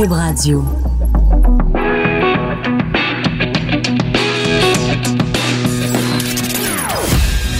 Cube 0.00 0.12
Radio. 0.12 0.64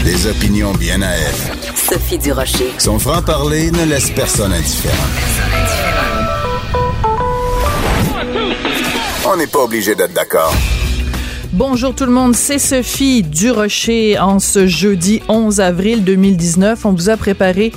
Des 0.05 0.27
opinions 0.27 0.73
bien 0.73 1.03
à 1.03 1.11
elle. 1.11 1.35
Sophie 1.75 2.17
Durocher. 2.17 2.73
Son 2.79 2.99
franc-parler 2.99 3.71
ne 3.71 3.85
laisse 3.85 4.11
personne 4.13 4.55
indifférent. 4.55 4.97
On 9.27 9.37
n'est 9.37 9.47
pas 9.47 9.65
obligé 9.65 9.95
d'être 9.95 10.15
d'accord. 10.15 10.55
Bonjour 11.53 11.95
tout 11.95 12.07
le 12.07 12.13
monde, 12.13 12.37
c'est 12.37 12.61
Sophie 12.61 13.25
Durocher 13.25 14.19
en 14.21 14.39
ce 14.39 14.67
jeudi 14.67 15.21
11 15.29 15.61
avril 15.61 16.05
2019. 16.05 16.87
On 16.87 16.93
vous 16.93 17.11
a 17.11 17.17
préparé 17.17 17.73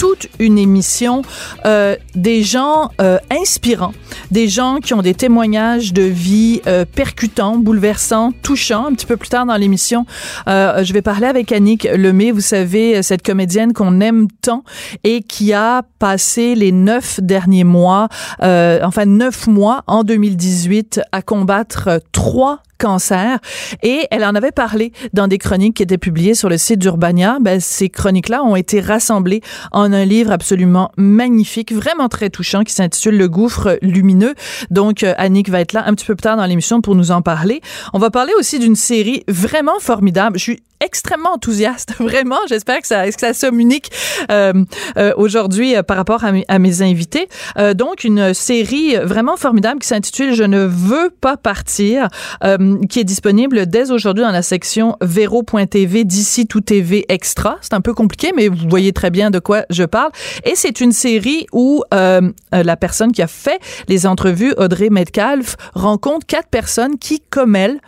toute 0.00 0.28
une 0.38 0.56
émission 0.56 1.20
euh, 1.66 1.94
des 2.14 2.42
gens 2.42 2.90
euh, 3.02 3.18
inspirants, 3.30 3.92
des 4.30 4.48
gens 4.48 4.78
qui 4.82 4.94
ont 4.94 5.02
des 5.02 5.12
témoignages 5.12 5.92
de 5.92 6.00
vie 6.00 6.62
euh, 6.66 6.86
percutants, 6.86 7.58
bouleversants, 7.58 8.32
touchants. 8.42 8.86
Un 8.86 8.94
petit 8.94 9.04
peu 9.04 9.18
plus 9.18 9.28
tard 9.28 9.44
dans 9.44 9.56
l'émission, 9.56 10.06
euh, 10.48 10.82
je 10.84 10.94
vais 10.94 11.02
parler 11.02 11.26
avec 11.26 11.52
Annick 11.52 11.84
Lemay, 11.84 12.30
vous 12.30 12.40
savez, 12.40 13.02
cette 13.02 13.22
comédienne 13.22 13.74
qu'on 13.74 14.00
aime 14.00 14.28
tant 14.40 14.64
et 15.04 15.20
qui 15.20 15.52
a 15.52 15.82
passé 15.98 16.54
les 16.54 16.72
neuf 16.72 17.20
derniers 17.20 17.64
mois, 17.64 18.08
euh, 18.42 18.80
enfin 18.82 19.04
neuf 19.04 19.48
mois 19.48 19.84
en 19.86 20.02
2018 20.02 21.02
à 21.12 21.20
combattre 21.20 22.00
trois 22.12 22.62
cancer. 22.80 23.38
Et 23.82 24.06
elle 24.10 24.24
en 24.24 24.34
avait 24.34 24.50
parlé 24.50 24.92
dans 25.12 25.28
des 25.28 25.38
chroniques 25.38 25.76
qui 25.76 25.82
étaient 25.82 25.98
publiées 25.98 26.34
sur 26.34 26.48
le 26.48 26.58
site 26.58 26.80
d'Urbania. 26.80 27.38
Ben, 27.40 27.60
ces 27.60 27.88
chroniques-là 27.88 28.42
ont 28.42 28.56
été 28.56 28.80
rassemblées 28.80 29.42
en 29.70 29.92
un 29.92 30.04
livre 30.04 30.32
absolument 30.32 30.90
magnifique, 30.96 31.72
vraiment 31.72 32.08
très 32.08 32.30
touchant, 32.30 32.64
qui 32.64 32.72
s'intitule 32.72 33.16
Le 33.16 33.28
gouffre 33.28 33.78
lumineux. 33.82 34.34
Donc, 34.70 35.02
euh, 35.02 35.14
Annick 35.18 35.48
va 35.50 35.60
être 35.60 35.74
là 35.74 35.84
un 35.86 35.94
petit 35.94 36.06
peu 36.06 36.14
plus 36.14 36.22
tard 36.22 36.36
dans 36.36 36.46
l'émission 36.46 36.80
pour 36.80 36.94
nous 36.94 37.10
en 37.10 37.22
parler. 37.22 37.60
On 37.92 37.98
va 37.98 38.10
parler 38.10 38.32
aussi 38.38 38.58
d'une 38.58 38.76
série 38.76 39.22
vraiment 39.28 39.78
formidable. 39.78 40.38
Je 40.38 40.42
suis 40.42 40.60
extrêmement 40.80 41.34
enthousiaste, 41.34 41.94
vraiment. 42.00 42.38
J'espère 42.48 42.80
que 42.80 42.86
ça, 42.86 43.08
que 43.10 43.20
ça 43.20 43.34
somme 43.34 43.60
unique 43.60 43.90
euh, 44.30 44.52
euh, 44.96 45.12
aujourd'hui 45.16 45.76
euh, 45.76 45.82
par 45.82 45.96
rapport 45.96 46.24
à 46.24 46.30
à 46.48 46.58
mes 46.58 46.82
invités. 46.82 47.28
Euh, 47.58 47.74
donc, 47.74 48.04
une 48.04 48.34
série 48.34 48.96
vraiment 48.96 49.36
formidable 49.36 49.80
qui 49.80 49.88
s'intitule 49.88 50.34
Je 50.34 50.44
ne 50.44 50.60
veux 50.60 51.10
pas 51.20 51.36
partir, 51.36 52.08
euh, 52.44 52.78
qui 52.88 53.00
est 53.00 53.04
disponible 53.04 53.66
dès 53.66 53.90
aujourd'hui 53.90 54.24
dans 54.24 54.30
la 54.30 54.42
section 54.42 54.96
vero.tv 55.00 56.04
d'ici 56.04 56.46
tout 56.46 56.60
TV 56.60 57.04
extra. 57.08 57.58
C'est 57.60 57.74
un 57.74 57.80
peu 57.80 57.94
compliqué, 57.94 58.32
mais 58.34 58.48
vous 58.48 58.68
voyez 58.68 58.92
très 58.92 59.10
bien 59.10 59.30
de 59.30 59.38
quoi 59.38 59.64
je 59.70 59.84
parle. 59.84 60.10
Et 60.44 60.54
c'est 60.54 60.80
une 60.80 60.92
série 60.92 61.46
où 61.52 61.82
euh, 61.94 62.20
la 62.52 62.76
personne 62.76 63.12
qui 63.12 63.22
a 63.22 63.26
fait 63.26 63.60
les 63.88 64.06
entrevues, 64.06 64.54
Audrey 64.56 64.90
Metcalf, 64.90 65.56
rencontre 65.74 66.26
quatre 66.26 66.48
personnes 66.48 66.98
qui, 66.98 67.20
comme 67.30 67.56
elle, 67.56 67.80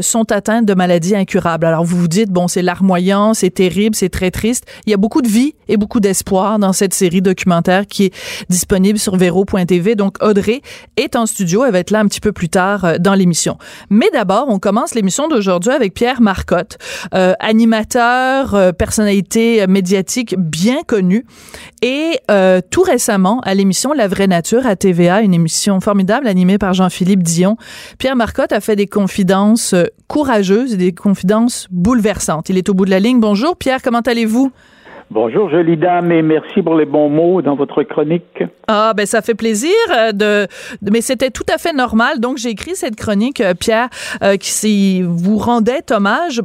sont 0.00 0.30
atteintes 0.32 0.66
de 0.66 0.74
maladies 0.74 1.14
incurables. 1.14 1.66
Alors, 1.66 1.84
vous 1.84 1.96
vous 1.96 2.08
dites, 2.08 2.21
bon, 2.30 2.48
c'est 2.48 2.62
larmoyant, 2.62 3.34
c'est 3.34 3.50
terrible, 3.50 3.96
c'est 3.96 4.08
très 4.08 4.30
triste. 4.30 4.64
Il 4.86 4.90
y 4.90 4.94
a 4.94 4.96
beaucoup 4.96 5.22
de 5.22 5.28
vie 5.28 5.54
et 5.68 5.76
beaucoup 5.76 6.00
d'espoir 6.00 6.58
dans 6.58 6.72
cette 6.72 6.94
série 6.94 7.22
documentaire 7.22 7.86
qui 7.86 8.04
est 8.04 8.14
disponible 8.48 8.98
sur 8.98 9.16
vero.tv. 9.16 9.94
Donc, 9.94 10.16
Audrey 10.22 10.62
est 10.96 11.16
en 11.16 11.26
studio. 11.26 11.64
Elle 11.64 11.72
va 11.72 11.78
être 11.78 11.90
là 11.90 12.00
un 12.00 12.06
petit 12.06 12.20
peu 12.20 12.32
plus 12.32 12.48
tard 12.48 12.84
euh, 12.84 12.98
dans 12.98 13.14
l'émission. 13.14 13.58
Mais 13.90 14.08
d'abord, 14.12 14.46
on 14.48 14.58
commence 14.58 14.94
l'émission 14.94 15.28
d'aujourd'hui 15.28 15.72
avec 15.72 15.94
Pierre 15.94 16.20
Marcotte, 16.20 16.78
euh, 17.14 17.34
animateur, 17.40 18.54
euh, 18.54 18.72
personnalité 18.72 19.66
médiatique 19.66 20.34
bien 20.38 20.82
connu. 20.86 21.24
Et 21.82 22.20
tout 22.70 22.82
récemment, 22.82 23.40
à 23.40 23.54
l'émission 23.54 23.92
La 23.92 24.06
vraie 24.06 24.28
nature 24.28 24.66
à 24.66 24.76
TVA, 24.76 25.22
une 25.22 25.34
émission 25.34 25.80
formidable 25.80 26.28
animée 26.28 26.56
par 26.56 26.74
Jean-Philippe 26.74 27.22
Dion, 27.24 27.56
Pierre 27.98 28.14
Marcotte 28.14 28.52
a 28.52 28.60
fait 28.60 28.76
des 28.76 28.86
confidences 28.86 29.74
courageuses 30.06 30.74
et 30.74 30.76
des 30.76 30.92
confidences 30.92 31.66
bouleversantes. 31.70 32.11
Il 32.48 32.58
est 32.58 32.68
au 32.68 32.74
bout 32.74 32.84
de 32.84 32.90
la 32.90 33.00
ligne. 33.00 33.20
Bonjour 33.20 33.56
Pierre, 33.56 33.82
comment 33.82 34.00
allez-vous? 34.00 34.52
Bonjour, 35.14 35.50
jolie 35.50 35.76
dame, 35.76 36.10
et 36.10 36.22
merci 36.22 36.62
pour 36.62 36.74
les 36.74 36.86
bons 36.86 37.10
mots 37.10 37.42
dans 37.42 37.54
votre 37.54 37.82
chronique. 37.82 38.44
Ah, 38.66 38.94
ben 38.96 39.04
ça 39.04 39.20
fait 39.20 39.34
plaisir 39.34 39.74
euh, 39.94 40.12
de, 40.12 40.46
mais 40.90 41.02
c'était 41.02 41.28
tout 41.28 41.44
à 41.52 41.58
fait 41.58 41.74
normal. 41.74 42.18
Donc 42.18 42.38
j'ai 42.38 42.48
écrit 42.48 42.74
cette 42.74 42.96
chronique, 42.96 43.42
euh, 43.42 43.52
Pierre, 43.52 43.90
euh, 44.22 44.38
qui 44.38 45.02
vous 45.02 45.36
rendait 45.36 45.82
hommage 45.90 46.40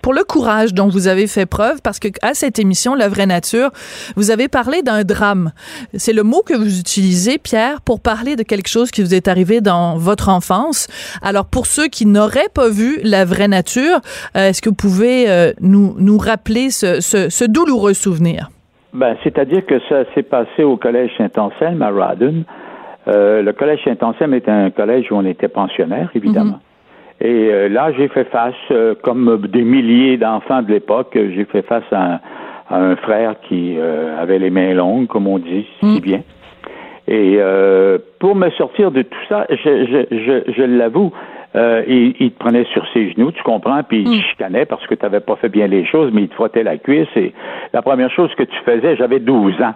pour, 0.00 0.14
le 0.14 0.24
courage 0.24 0.72
dont 0.72 0.88
vous 0.88 1.08
avez 1.08 1.26
fait 1.26 1.44
preuve, 1.44 1.82
parce 1.82 1.98
que 1.98 2.08
à 2.22 2.32
cette 2.32 2.58
émission, 2.58 2.94
La 2.94 3.10
vraie 3.10 3.26
nature, 3.26 3.68
vous 4.16 4.30
avez 4.30 4.48
parlé 4.48 4.80
d'un 4.80 5.04
drame. 5.04 5.52
C'est 5.92 6.14
le 6.14 6.22
mot 6.22 6.40
que 6.40 6.54
vous 6.54 6.78
utilisez, 6.78 7.36
Pierre, 7.36 7.82
pour 7.82 8.00
parler 8.00 8.34
de 8.34 8.44
quelque 8.44 8.68
chose 8.68 8.90
qui 8.90 9.02
vous 9.02 9.12
est 9.12 9.28
arrivé 9.28 9.60
dans 9.60 9.98
votre 9.98 10.30
enfance. 10.30 10.86
Alors 11.20 11.44
pour 11.44 11.66
ceux 11.66 11.88
qui 11.88 12.06
n'auraient 12.06 12.48
pas 12.54 12.70
vu 12.70 12.98
La 13.02 13.26
vraie 13.26 13.48
nature, 13.48 14.00
euh, 14.38 14.48
est-ce 14.48 14.62
que 14.62 14.70
vous 14.70 14.74
pouvez 14.74 15.26
nous 15.60 15.96
nous 15.98 16.16
rappeler 16.16 16.70
ce, 16.70 17.02
ce, 17.02 17.28
ce 17.28 17.44
douloureux 17.44 17.92
souvenir? 18.06 18.48
Ben, 18.92 19.16
c'est-à-dire 19.22 19.66
que 19.66 19.78
ça 19.88 20.04
s'est 20.14 20.22
passé 20.22 20.62
au 20.62 20.76
collège 20.76 21.10
Saint-Anselme 21.18 21.82
à 21.82 21.90
Radon. 21.90 22.44
Euh, 23.08 23.42
le 23.42 23.52
collège 23.52 23.80
Saint-Anselme 23.84 24.34
est 24.34 24.48
un 24.48 24.70
collège 24.70 25.10
où 25.10 25.16
on 25.16 25.24
était 25.24 25.48
pensionnaire, 25.48 26.10
évidemment. 26.14 26.60
Et 27.20 27.48
euh, 27.50 27.68
là, 27.68 27.92
j'ai 27.96 28.08
fait 28.08 28.24
face, 28.24 28.54
euh, 28.70 28.94
comme 29.02 29.46
des 29.48 29.62
milliers 29.62 30.16
d'enfants 30.16 30.62
de 30.62 30.70
l'époque, 30.70 31.10
j'ai 31.14 31.44
fait 31.46 31.62
face 31.62 31.90
à 31.90 32.14
un, 32.14 32.20
à 32.70 32.78
un 32.78 32.96
frère 32.96 33.34
qui 33.48 33.76
avait 34.18 34.38
les 34.38 34.50
mains 34.50 34.74
longues, 34.74 35.06
comme 35.06 35.26
on 35.28 35.38
dit 35.38 35.66
si 35.80 36.00
bien. 36.00 36.22
Et 37.06 37.38
pour 38.18 38.34
me 38.34 38.50
sortir 38.50 38.90
de 38.90 39.02
tout 39.02 39.24
ça, 39.28 39.46
je, 39.50 39.56
je, 39.56 40.16
je, 40.16 40.52
je 40.52 40.62
l'avoue, 40.62 41.12
euh, 41.56 41.82
il, 41.86 42.14
il 42.20 42.32
te 42.32 42.38
prenait 42.38 42.64
sur 42.72 42.86
ses 42.92 43.12
genoux, 43.12 43.32
tu 43.32 43.42
comprends, 43.42 43.82
puis 43.82 44.02
il 44.02 44.20
te 44.20 44.26
chicanait 44.28 44.66
parce 44.66 44.86
que 44.86 44.94
tu 44.94 45.02
n'avais 45.02 45.20
pas 45.20 45.36
fait 45.36 45.48
bien 45.48 45.66
les 45.66 45.86
choses, 45.86 46.10
mais 46.12 46.22
il 46.22 46.28
te 46.28 46.34
frottait 46.34 46.62
la 46.62 46.76
cuisse. 46.76 47.08
Et 47.16 47.32
la 47.72 47.82
première 47.82 48.10
chose 48.10 48.34
que 48.34 48.42
tu 48.42 48.56
faisais, 48.64 48.96
j'avais 48.96 49.20
12 49.20 49.54
ans. 49.62 49.74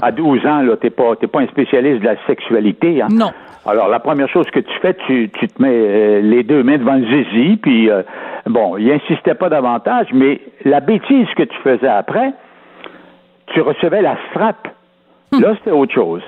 À 0.00 0.12
12 0.12 0.46
ans, 0.46 0.62
là, 0.62 0.76
t'es 0.76 0.90
pas, 0.90 1.16
t'es 1.16 1.26
pas 1.26 1.40
un 1.40 1.46
spécialiste 1.48 2.00
de 2.00 2.06
la 2.06 2.14
sexualité. 2.26 3.02
Hein? 3.02 3.08
Non. 3.10 3.32
Alors, 3.66 3.88
la 3.88 3.98
première 3.98 4.28
chose 4.28 4.46
que 4.50 4.60
tu 4.60 4.72
fais, 4.80 4.94
tu, 5.06 5.28
tu 5.30 5.48
te 5.48 5.60
mets 5.60 5.68
euh, 5.72 6.20
les 6.20 6.44
deux 6.44 6.62
mains 6.62 6.78
devant 6.78 6.94
le 6.94 7.06
zizi, 7.06 7.56
puis 7.56 7.90
euh, 7.90 8.02
bon, 8.46 8.76
il 8.76 8.90
insistait 8.92 9.34
pas 9.34 9.48
davantage, 9.48 10.06
mais 10.12 10.40
la 10.64 10.80
bêtise 10.80 11.26
que 11.36 11.42
tu 11.42 11.56
faisais 11.64 11.88
après, 11.88 12.32
tu 13.46 13.60
recevais 13.60 14.02
la 14.02 14.16
strap. 14.30 14.68
Là, 15.32 15.54
c'était 15.58 15.70
autre 15.70 15.94
chose. 15.94 16.22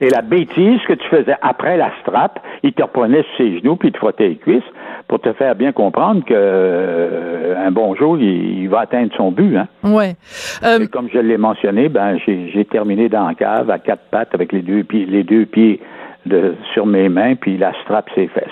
Et 0.00 0.10
la 0.10 0.20
bêtise 0.20 0.80
que 0.86 0.92
tu 0.92 1.08
faisais 1.08 1.36
après 1.40 1.76
la 1.76 1.90
strap, 2.02 2.38
il 2.62 2.72
te 2.72 2.82
reprenait 2.82 3.22
sur 3.22 3.36
ses 3.38 3.58
genoux 3.58 3.76
puis 3.76 3.88
il 3.88 3.92
te 3.92 3.98
frottait 3.98 4.28
les 4.28 4.36
cuisses 4.36 4.62
pour 5.08 5.20
te 5.20 5.32
faire 5.32 5.54
bien 5.54 5.72
comprendre 5.72 6.22
que 6.24 6.34
euh, 6.34 7.54
un 7.66 7.70
bon 7.70 7.94
jour, 7.94 8.18
il, 8.18 8.60
il 8.62 8.68
va 8.68 8.80
atteindre 8.80 9.12
son 9.16 9.30
but. 9.30 9.56
Hein. 9.56 9.68
Ouais. 9.84 10.16
Euh, 10.64 10.80
Et 10.80 10.88
comme 10.88 11.08
je 11.12 11.18
l'ai 11.18 11.38
mentionné, 11.38 11.88
ben 11.88 12.18
j'ai 12.26 12.64
terminé 12.66 13.08
dans 13.08 13.26
la 13.26 13.34
cave 13.34 13.70
à 13.70 13.78
quatre 13.78 14.04
pattes 14.10 14.34
avec 14.34 14.52
les 14.52 14.62
deux 14.62 14.84
pieds, 14.84 15.06
les 15.06 15.24
deux 15.24 15.46
pieds 15.46 15.80
de, 16.26 16.54
sur 16.74 16.84
mes 16.84 17.08
mains 17.08 17.34
puis 17.36 17.56
la 17.56 17.72
strap 17.82 18.10
ses 18.14 18.28
fesses. 18.28 18.44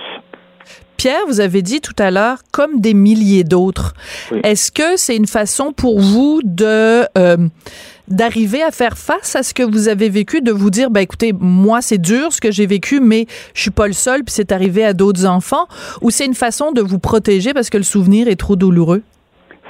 Pierre, 0.97 1.27
vous 1.27 1.41
avez 1.41 1.61
dit 1.61 1.83
tout 1.83 1.97
à 1.99 2.11
l'heure, 2.11 2.39
comme 2.51 2.81
des 2.81 2.95
milliers 2.95 3.45
d'autres. 3.45 3.93
Oui. 4.33 4.41
Est-ce 4.43 4.73
que 4.73 4.97
c'est 4.97 5.17
une 5.17 5.27
façon 5.27 5.73
pour 5.73 6.01
vous 6.01 6.41
de 6.43 7.03
euh, 7.19 7.37
d'arriver 8.09 8.63
à 8.63 8.71
faire 8.71 8.97
face 8.97 9.37
à 9.37 9.43
ce 9.43 9.55
que 9.55 9.63
vous 9.63 9.89
avez 9.89 10.09
vécu, 10.09 10.41
de 10.41 10.53
vous 10.53 10.71
dire, 10.71 10.91
ben 10.91 11.01
écoutez, 11.01 11.33
moi 11.39 11.81
c'est 11.81 12.01
dur 12.01 12.33
ce 12.33 12.41
que 12.41 12.51
j'ai 12.51 12.67
vécu, 12.67 13.01
mais 13.01 13.27
je 13.55 13.63
suis 13.63 13.71
pas 13.71 13.87
le 13.87 13.93
seul, 13.93 14.25
puis 14.25 14.33
c'est 14.33 14.53
arrivé 14.53 14.85
à 14.85 14.93
d'autres 14.93 15.27
enfants, 15.27 15.67
ou 16.03 16.11
c'est 16.11 16.27
une 16.27 16.35
façon 16.35 16.73
de 16.73 16.81
vous 16.81 16.99
protéger 16.99 17.53
parce 17.55 17.71
que 17.71 17.79
le 17.79 17.85
souvenir 17.85 18.29
est 18.29 18.39
trop 18.39 18.57
douloureux? 18.57 19.03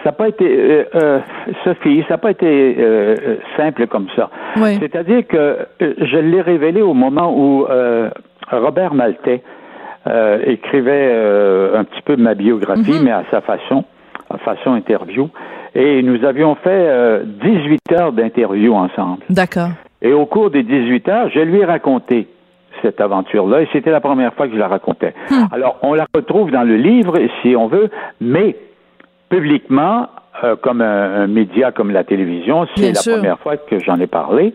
Ça 0.03 0.11
n'a 0.11 0.17
pas 0.17 0.29
été, 0.29 0.45
euh, 0.45 0.85
euh, 0.97 1.21
Sophie, 1.65 2.03
ça 2.09 2.15
n'a 2.15 2.19
pas 2.19 2.33
été 2.33 2.77
euh, 2.79 3.37
simple 3.57 3.87
comme 3.87 4.07
ça. 4.15 4.29
Oui. 4.57 4.77
C'est-à-dire 4.79 5.27
que 5.27 5.67
je 5.81 6.19
l'ai 6.19 6.43
révélé 6.43 6.83
au 6.83 6.93
moment 6.93 7.35
où 7.35 7.67
Robert 8.51 8.93
Maltais 8.93 9.43
écrivait 10.47 11.11
un 11.75 11.85
petit 11.85 12.03
peu 12.05 12.17
ma 12.17 12.35
biographie, 12.35 13.01
mais 13.03 13.13
à 13.13 13.25
sa 13.31 13.41
façon, 13.41 13.85
façon 14.39 14.75
interview. 14.75 15.29
Et 15.75 16.03
nous 16.03 16.25
avions 16.25 16.55
fait 16.57 16.71
euh, 16.71 17.25
18 17.25 17.81
heures 17.93 18.13
d'interview 18.13 18.75
ensemble. 18.75 19.23
D'accord. 19.31 19.71
Et 20.03 20.13
au 20.13 20.27
cours 20.27 20.51
des 20.51 20.63
18 20.63 21.09
heures, 21.09 21.31
je 21.31 21.41
lui 21.41 21.61
ai 21.61 21.65
raconté 21.65 22.29
cette 22.83 23.01
aventure-là, 23.01 23.63
et 23.63 23.69
c'était 23.73 23.91
la 23.91 24.01
première 24.01 24.35
fois 24.35 24.47
que 24.47 24.53
je 24.55 24.59
la 24.59 24.69
racontais. 24.69 25.15
Alors, 25.53 25.79
on 25.83 25.95
la 25.95 26.07
retrouve 26.15 26.51
dans 26.51 26.65
le 26.65 26.77
livre, 26.77 27.17
si 27.41 27.57
on 27.57 27.67
veut, 27.69 27.89
mais 28.21 28.57
publiquement, 29.31 30.09
euh, 30.43 30.57
comme 30.57 30.81
un, 30.83 31.23
un 31.23 31.27
média 31.27 31.73
comme 31.73 31.91
la 31.91 32.05
télévision, 32.05 32.67
c'est 32.77 32.89
la 32.89 32.95
sûr. 32.95 33.15
première 33.15 33.39
fois 33.39 33.57
que 33.57 33.79
j'en 33.79 33.99
ai 34.01 34.07
parlé. 34.07 34.53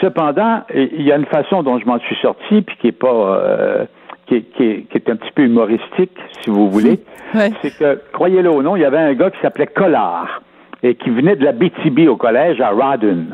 Cependant, 0.00 0.62
il 0.74 1.02
y 1.02 1.12
a 1.12 1.16
une 1.16 1.26
façon 1.26 1.62
dont 1.62 1.78
je 1.78 1.86
m'en 1.86 1.98
suis 2.00 2.16
sorti, 2.16 2.62
puis 2.62 2.76
qui 2.80 2.88
est 2.88 2.92
pas, 2.92 3.08
euh, 3.08 3.84
qui, 4.26 4.36
est, 4.36 4.42
qui, 4.56 4.62
est, 4.64 4.86
qui 4.90 4.96
est 4.96 5.10
un 5.10 5.16
petit 5.16 5.32
peu 5.34 5.42
humoristique, 5.42 6.16
si 6.42 6.50
vous 6.50 6.70
voulez. 6.70 7.00
C'est 7.62 7.76
que, 7.76 8.00
croyez-le 8.12 8.50
ou 8.50 8.62
non, 8.62 8.76
il 8.76 8.82
y 8.82 8.84
avait 8.84 8.98
un 8.98 9.14
gars 9.14 9.30
qui 9.30 9.40
s'appelait 9.40 9.66
Collard 9.66 10.42
et 10.82 10.94
qui 10.96 11.10
venait 11.10 11.36
de 11.36 11.44
la 11.44 11.52
BTB 11.52 12.08
au 12.08 12.16
collège 12.16 12.60
à. 12.60 12.72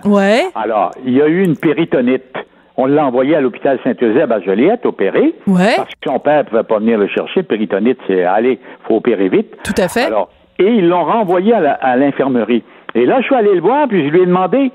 Ouais. 0.05 0.43
Alors, 0.55 0.91
il 1.05 1.15
y 1.15 1.23
a 1.23 1.27
eu 1.27 1.43
une 1.43 1.57
péritonite 1.57 2.37
On 2.77 2.87
l'a 2.87 3.07
envoyé 3.07 3.35
à 3.35 3.41
l'hôpital 3.41 3.79
Saint-Eusèbe 3.83 4.31
à 4.31 4.41
Joliette, 4.41 4.85
opéré. 4.85 5.35
Ouais. 5.47 5.75
Parce 5.77 5.89
que 5.89 6.11
son 6.11 6.19
père 6.19 6.45
ne 6.45 6.49
pouvait 6.49 6.63
pas 6.63 6.79
venir 6.79 6.99
le 6.99 7.09
chercher. 7.09 7.43
Péritonite, 7.43 7.99
c'est 8.07 8.25
allez, 8.25 8.59
faut 8.87 8.97
opérer 8.97 9.29
vite. 9.29 9.57
Tout 9.65 9.81
à 9.81 9.89
fait. 9.89 10.05
Alors, 10.05 10.29
et 10.59 10.67
ils 10.67 10.89
l'ont 10.89 11.05
renvoyé 11.05 11.55
à 11.55 11.97
l'infirmerie. 11.97 12.65
Et 12.95 13.07
là, 13.07 13.21
je 13.21 13.27
suis 13.27 13.35
allé 13.35 13.55
le 13.55 13.61
voir, 13.61 13.87
puis 13.89 14.05
je 14.07 14.11
lui 14.11 14.23
ai 14.23 14.27
demandé 14.27 14.73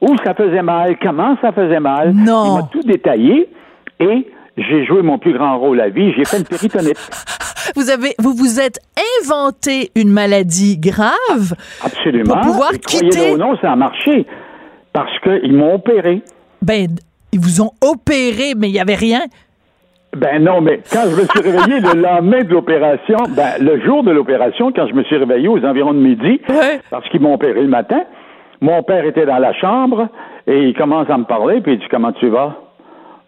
où 0.00 0.16
ça 0.24 0.34
faisait 0.34 0.62
mal, 0.62 0.96
comment 1.02 1.36
ça 1.40 1.52
faisait 1.52 1.80
mal. 1.80 2.12
Non. 2.14 2.44
Il 2.44 2.54
m'a 2.54 2.68
tout 2.70 2.82
détaillé 2.82 3.48
et 4.00 4.26
j'ai 4.56 4.84
joué 4.84 5.02
mon 5.02 5.18
plus 5.18 5.32
grand 5.32 5.58
rôle 5.58 5.80
à 5.80 5.88
vie. 5.88 6.12
J'ai 6.16 6.24
fait 6.24 6.38
une 6.38 6.44
péritonite. 6.44 6.96
Vous 7.76 7.88
avez, 7.90 8.14
vous 8.18 8.34
vous 8.34 8.60
êtes 8.60 8.78
inventé 9.22 9.90
une 9.96 10.10
maladie 10.10 10.76
grave. 10.78 11.54
Absolument. 11.82 12.34
Pour 12.34 12.42
pouvoir 12.42 12.74
Et 12.74 12.78
quitter- 12.78 13.32
ou 13.32 13.38
non, 13.38 13.56
ça 13.58 13.72
a 13.72 13.76
marché. 13.76 14.26
Parce 14.92 15.18
qu'ils 15.20 15.54
m'ont 15.56 15.74
opéré. 15.76 16.22
Ben, 16.60 16.88
ils 17.32 17.40
vous 17.40 17.62
ont 17.62 17.70
opéré, 17.82 18.52
mais 18.56 18.68
il 18.68 18.72
n'y 18.72 18.80
avait 18.80 18.94
rien. 18.94 19.22
Ben 20.14 20.44
non, 20.44 20.60
mais 20.60 20.80
quand 20.92 21.04
je 21.10 21.16
me 21.16 21.26
suis 21.26 21.40
réveillé 21.40 21.80
le 21.80 22.00
lendemain 22.00 22.42
de 22.44 22.50
l'opération, 22.52 23.16
ben 23.30 23.54
le 23.60 23.80
jour 23.84 24.04
de 24.04 24.10
l'opération, 24.12 24.70
quand 24.70 24.86
je 24.86 24.92
me 24.94 25.02
suis 25.04 25.16
réveillé 25.16 25.48
aux 25.48 25.64
environs 25.64 25.94
de 25.94 25.98
midi, 26.00 26.40
Ouais. 26.50 26.80
parce 26.90 27.08
qu'ils 27.08 27.20
m'ont 27.22 27.34
opéré 27.34 27.62
le 27.62 27.68
matin, 27.68 28.02
mon 28.60 28.82
père 28.82 29.04
était 29.06 29.26
dans 29.26 29.38
la 29.38 29.52
chambre 29.54 30.08
et 30.46 30.64
il 30.68 30.74
commence 30.76 31.08
à 31.10 31.16
me 31.18 31.24
parler, 31.24 31.60
puis 31.62 31.72
il 31.72 31.78
dit 31.80 31.86
Comment 31.90 32.12
tu 32.12 32.28
vas? 32.28 32.56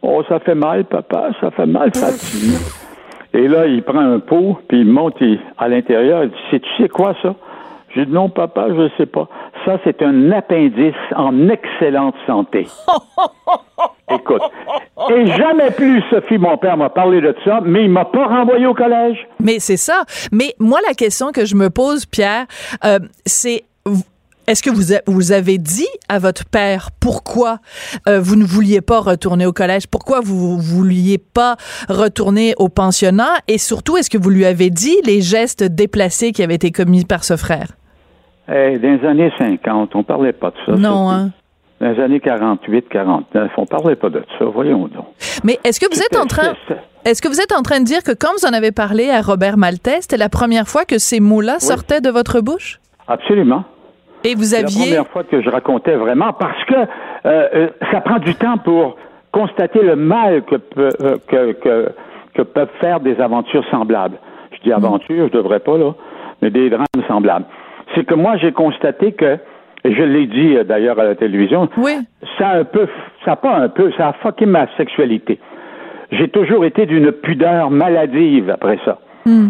Oh, 0.09 0.23
ça 0.29 0.39
fait 0.41 0.55
mal, 0.55 0.85
papa, 0.85 1.31
ça 1.41 1.51
fait 1.51 1.67
mal, 1.67 1.91
ça 1.95 2.13
tire. 2.13 2.61
Et 3.35 3.49
là, 3.49 3.67
il 3.67 3.83
prend 3.83 3.99
un 3.99 4.21
pot, 4.21 4.59
puis 4.69 4.81
il 4.81 4.87
monte 4.87 5.17
il- 5.21 5.41
à 5.59 5.69
l'intérieur, 5.69 6.23
il 6.25 6.31
dit 6.31 6.61
Tu 6.61 6.83
sais 6.83 6.89
quoi 6.89 7.15
ça? 7.23 7.35
J'ai 7.95 8.07
dit 8.07 8.13
Non, 8.13 8.29
papa, 8.29 8.67
je 8.69 8.83
ne 8.83 8.89
sais 8.97 9.07
pas. 9.07 9.29
Ça, 9.65 9.79
c'est 9.85 10.01
un 10.03 10.31
appendice 10.31 10.95
en 11.17 11.49
excellente 11.49 12.15
santé. 12.27 12.67
Écoute. 14.13 14.43
Et 15.11 15.27
jamais 15.27 15.71
plus, 15.73 16.01
Sophie, 16.11 16.39
mon 16.39 16.57
père 16.57 16.77
m'a 16.77 16.89
parlé 16.89 17.21
de 17.21 17.35
ça, 17.45 17.61
mais 17.65 17.85
il 17.85 17.91
m'a 17.91 18.05
pas 18.05 18.27
renvoyé 18.27 18.65
au 18.67 18.75
collège. 18.75 19.27
Mais 19.43 19.59
c'est 19.59 19.77
ça. 19.77 20.05
Mais 20.31 20.55
moi, 20.61 20.79
la 20.87 20.95
question 20.95 21.33
que 21.33 21.45
je 21.45 21.57
me 21.57 21.69
pose, 21.71 22.07
Pierre, 22.07 22.47
euh, 22.85 23.01
c'est 23.25 23.65
est-ce 24.47 24.63
que 24.63 24.71
vous, 24.71 24.93
a- 24.95 25.01
vous 25.07 25.33
avez 25.33 25.59
dit 25.59 25.89
à 26.09 26.19
votre 26.19 26.45
père 26.45 26.91
pourquoi 27.01 27.59
euh, 28.09 28.21
vous 28.21 28.37
ne 28.37 28.45
vouliez 28.45 28.81
pas 28.81 29.01
retourner 29.01 29.47
au 29.47 29.53
collège? 29.53 29.87
Pourquoi 29.89 30.21
vous 30.21 30.57
ne 30.57 30.61
vouliez 30.63 31.19
pas 31.19 31.57
retourner 31.89 32.55
au 32.59 32.69
pensionnat? 32.69 33.35
Et 33.49 33.59
surtout, 33.59 33.97
est-ce 33.97 34.11
que 34.11 34.19
vous 34.19 34.31
lui 34.31 34.45
avez 34.45 34.71
dit 34.71 34.97
les 35.05 35.21
gestes 35.21 35.63
déplacés 35.65 36.33
qui 36.33 36.43
avaient 36.43 36.55
été 36.55 36.71
commis 36.71 37.05
par 37.05 37.25
ce 37.25 37.37
frère? 37.37 37.69
Eh, 38.49 38.79
dans 38.79 39.01
les 39.01 39.07
années 39.07 39.33
50, 39.39 39.95
on 39.97 40.05
parlait 40.05 40.33
pas 40.33 40.51
de 40.51 40.57
ça. 40.67 40.73
non, 40.73 41.11
hein? 41.11 41.31
Dans 41.81 41.91
les 41.91 42.01
années 42.03 42.21
48, 42.21 42.89
49, 42.89 43.51
on 43.59 43.67
parlait 43.67 43.97
pas 43.97 44.09
de 44.09 44.23
ça. 44.39 44.47
Voyons 44.47 44.89
donc. 44.89 45.05
Mais 45.45 45.59
est-ce 45.63 45.79
que 45.79 45.87
vous 45.95 46.01
êtes 46.01 46.17
en 46.17 46.25
train... 46.27 46.55
Est-ce 47.05 47.21
que 47.21 47.29
vous 47.29 47.41
êtes 47.41 47.53
en 47.53 47.63
train 47.63 47.81
de 47.81 47.85
dire 47.85 48.03
que 48.03 48.13
quand 48.13 48.31
vous 48.41 48.47
en 48.49 48.53
avez 48.53 48.73
parlé 48.73 49.11
à 49.11 49.21
Robert 49.21 49.57
Maltais, 49.59 49.99
c'était 50.01 50.17
la 50.17 50.29
première 50.31 50.67
fois 50.69 50.85
que 50.85 50.99
ces 50.99 51.21
mots-là 51.21 51.61
sortaient 51.61 52.01
de 52.01 52.09
votre 52.09 52.41
bouche? 52.41 52.81
Absolument. 53.07 53.63
Et 54.27 54.35
vous 54.35 54.43
C'est 54.45 54.63
la 54.63 54.69
première 54.69 55.07
fois 55.09 55.25
que 55.25 55.41
je 55.41 55.49
racontais 55.49 55.95
vraiment 55.95 56.33
parce 56.33 56.63
que 56.65 56.75
euh, 56.75 56.85
euh, 57.55 57.69
ça 57.93 58.01
prend 58.01 58.19
du 58.19 58.35
temps 58.35 58.59
pour 58.59 58.97
constater 59.33 59.83
le 59.83 59.95
mal 59.97 60.43
que, 60.43 60.57
peut- 60.57 60.89
euh, 61.01 61.17
que, 61.29 61.53
que, 61.53 61.89
que 62.35 62.43
peuvent 62.43 62.71
faire 62.81 63.01
des 63.01 63.21
aventures 63.21 63.65
semblables. 63.71 64.17
Je 64.53 64.59
dis 64.63 64.73
aventures, 64.73 65.29
je 65.29 65.33
devrais 65.37 65.61
pas, 65.61 65.79
là, 65.79 65.93
mais 66.43 66.51
des 66.51 66.71
drames 66.71 66.87
semblables. 67.07 67.45
C'est 67.95 68.05
que 68.05 68.15
moi, 68.15 68.37
j'ai 68.39 68.51
constaté 68.53 69.13
que, 69.13 69.39
et 69.85 69.95
je 69.95 70.03
l'ai 70.03 70.27
dit 70.27 70.57
d'ailleurs 70.65 70.99
à 70.99 71.05
la 71.05 71.15
télévision, 71.15 71.69
Oui. 71.77 71.99
ça 72.39 72.49
a 72.49 72.59
un 72.59 72.65
peu, 72.65 72.89
ça 73.25 73.33
a 73.33 73.37
pas 73.37 73.55
un 73.55 73.69
peu, 73.69 73.93
ça 73.97 74.09
a 74.09 74.13
fucké 74.15 74.45
ma 74.47 74.67
sexualité. 74.77 75.39
J'ai 76.11 76.29
toujours 76.29 76.65
été 76.65 76.87
d'une 76.87 77.13
pudeur 77.13 77.71
maladive 77.71 78.51
après 78.51 78.79
ça. 78.85 78.99
Hmm. 79.25 79.49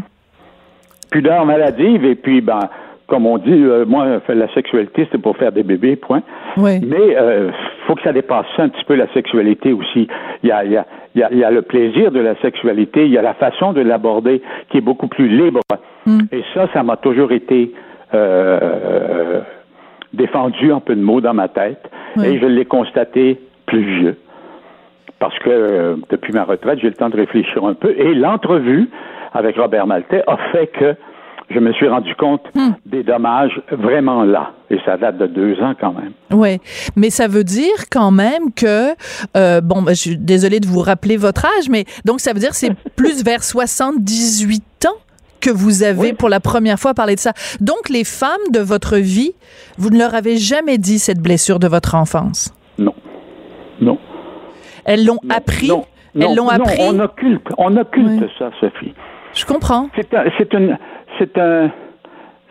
Pudeur 1.11 1.47
maladive, 1.47 2.05
et 2.05 2.15
puis, 2.17 2.41
ben, 2.41 2.61
comme 3.07 3.27
on 3.27 3.39
dit, 3.39 3.53
euh, 3.53 3.85
moi, 3.87 4.21
la 4.29 4.53
sexualité, 4.55 5.09
c'est 5.13 5.21
pour 5.21 5.37
faire 5.37 5.53
des 5.53 5.63
bébés, 5.63 5.97
point. 5.97 6.23
Oui. 6.57 6.81
Mais 6.85 7.17
euh, 7.17 7.51
faut 7.87 7.95
que 7.95 8.03
ça 8.03 8.13
dépasse 8.13 8.47
ça 8.57 8.65
un 8.65 8.69
petit 8.69 8.85
peu 8.85 8.95
la 8.95 9.07
sexualité 9.13 9.73
aussi. 9.73 10.09
Il 10.43 10.49
y 10.49 10.53
a, 10.53 10.65
y, 10.65 10.77
a, 10.77 10.87
y, 11.15 11.23
a, 11.23 11.33
y 11.33 11.45
a 11.45 11.51
le 11.51 11.63
plaisir 11.63 12.11
de 12.11 12.19
la 12.21 12.35
sexualité, 12.41 13.05
il 13.05 13.13
y 13.13 13.19
a 13.19 13.23
la 13.23 13.35
façon 13.35 13.73
de 13.73 13.81
l'aborder 13.81 14.43
qui 14.71 14.79
est 14.79 14.83
beaucoup 14.83 15.07
plus 15.09 15.29
libre. 15.29 15.61
Hmm. 16.05 16.23
Et 16.33 16.43
ça, 16.55 16.69
ça 16.73 16.83
m'a 16.83 16.97
toujours 16.97 17.31
été 17.33 17.73
euh, 18.15 19.41
défendu 20.13 20.73
en 20.73 20.81
peu 20.81 20.97
de 20.97 21.03
mots 21.03 21.21
dans 21.21 21.35
ma 21.35 21.49
tête. 21.49 21.89
Oui. 22.17 22.27
Et 22.27 22.39
je 22.39 22.47
l'ai 22.47 22.65
constaté 22.65 23.41
plus 23.67 23.83
vieux. 23.83 24.17
Parce 25.19 25.39
que 25.39 25.51
euh, 25.51 25.97
depuis 26.11 26.33
ma 26.33 26.45
retraite, 26.45 26.81
j'ai 26.81 26.89
le 26.89 26.95
temps 26.95 27.09
de 27.09 27.17
réfléchir 27.17 27.65
un 27.65 27.75
peu. 27.75 27.95
Et 27.97 28.15
l'entrevue 28.15 28.89
avec 29.33 29.57
Robert 29.57 29.87
Maltais 29.87 30.23
a 30.27 30.37
fait 30.53 30.67
que 30.69 30.95
je 31.51 31.59
me 31.61 31.73
suis 31.75 31.89
rendu 31.89 32.15
compte 32.17 32.43
Hmm. 32.55 32.73
des 32.87 33.03
dommages 33.03 33.61
vraiment 33.71 34.25
là. 34.25 34.53
Et 34.71 34.79
ça 34.85 34.97
date 34.97 35.19
de 35.19 35.27
deux 35.27 35.61
ans 35.63 35.75
quand 35.81 35.93
même. 35.93 36.13
Oui, 36.33 36.59
mais 36.97 37.11
ça 37.11 37.29
veut 37.29 37.45
dire 37.45 37.89
quand 37.91 38.11
même 38.11 38.53
que 38.55 38.95
euh, 39.37 39.61
bon, 39.61 39.83
ben, 39.83 39.91
je 39.95 40.01
suis 40.01 40.17
désolée 40.19 40.59
de 40.61 40.67
vous 40.67 40.81
rappeler 40.81 41.17
votre 41.17 41.45
âge, 41.47 41.69
mais 41.71 41.85
donc 42.05 42.21
ça 42.21 42.33
veut 42.33 42.41
dire 42.41 42.51
que 42.51 42.57
c'est 42.57 42.75
plus 42.97 43.23
vers 43.25 43.45
78 43.45 44.63
ans 44.87 44.97
que 45.41 45.51
vous 45.51 45.83
avez 45.83 46.09
Oui. 46.09 46.13
pour 46.15 46.29
la 46.29 46.41
première 46.41 46.79
fois 46.79 46.95
parlé 46.95 47.15
de 47.15 47.21
ça. 47.21 47.33
Donc 47.61 47.89
les 47.91 48.05
femmes 48.05 48.31
de 48.53 48.59
votre 48.61 48.97
vie, 48.97 49.33
vous 49.79 49.91
ne 49.91 49.99
leur 49.99 50.15
avez 50.15 50.37
jamais 50.39 50.79
dit 50.79 50.99
cette 50.99 51.21
blessure 51.21 51.59
de 51.59 51.69
votre 51.69 51.95
enfance? 51.95 52.53
Non. 52.79 52.95
Non. 53.81 53.99
Elles 54.85 55.05
l'ont 55.05 55.19
Non. 55.23 55.35
appris? 55.37 55.69
Non. 55.69 55.85
Elles 56.19 56.35
l'ont 56.35 56.45
Non. 56.45 56.49
appris? 56.51 56.79
Non, 56.79 56.89
on 56.97 57.01
occulte, 57.01 57.47
on 57.59 57.77
occulte 57.77 58.09
Oui. 58.23 58.29
ça, 58.39 58.51
Sophie. 58.61 58.95
Je 59.35 59.45
comprends. 59.45 59.91
C'est 59.95 60.13
un, 60.15 60.25
c'est 60.39 60.53
une, 60.55 60.79
c'est 61.19 61.39
un, 61.39 61.71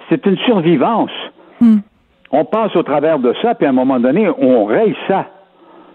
c'est 0.09 0.25
une 0.25 0.38
survivance. 0.39 1.12
Hmm. 1.62 1.77
On 2.31 2.45
passe 2.45 2.75
au 2.75 2.83
travers 2.83 3.19
de 3.19 3.33
ça, 3.41 3.56
puis 3.56 3.65
à 3.65 3.69
un 3.69 3.73
moment 3.73 4.00
donné, 4.00 4.29
on 4.29 4.65
raye 4.65 4.95
ça. 5.07 5.27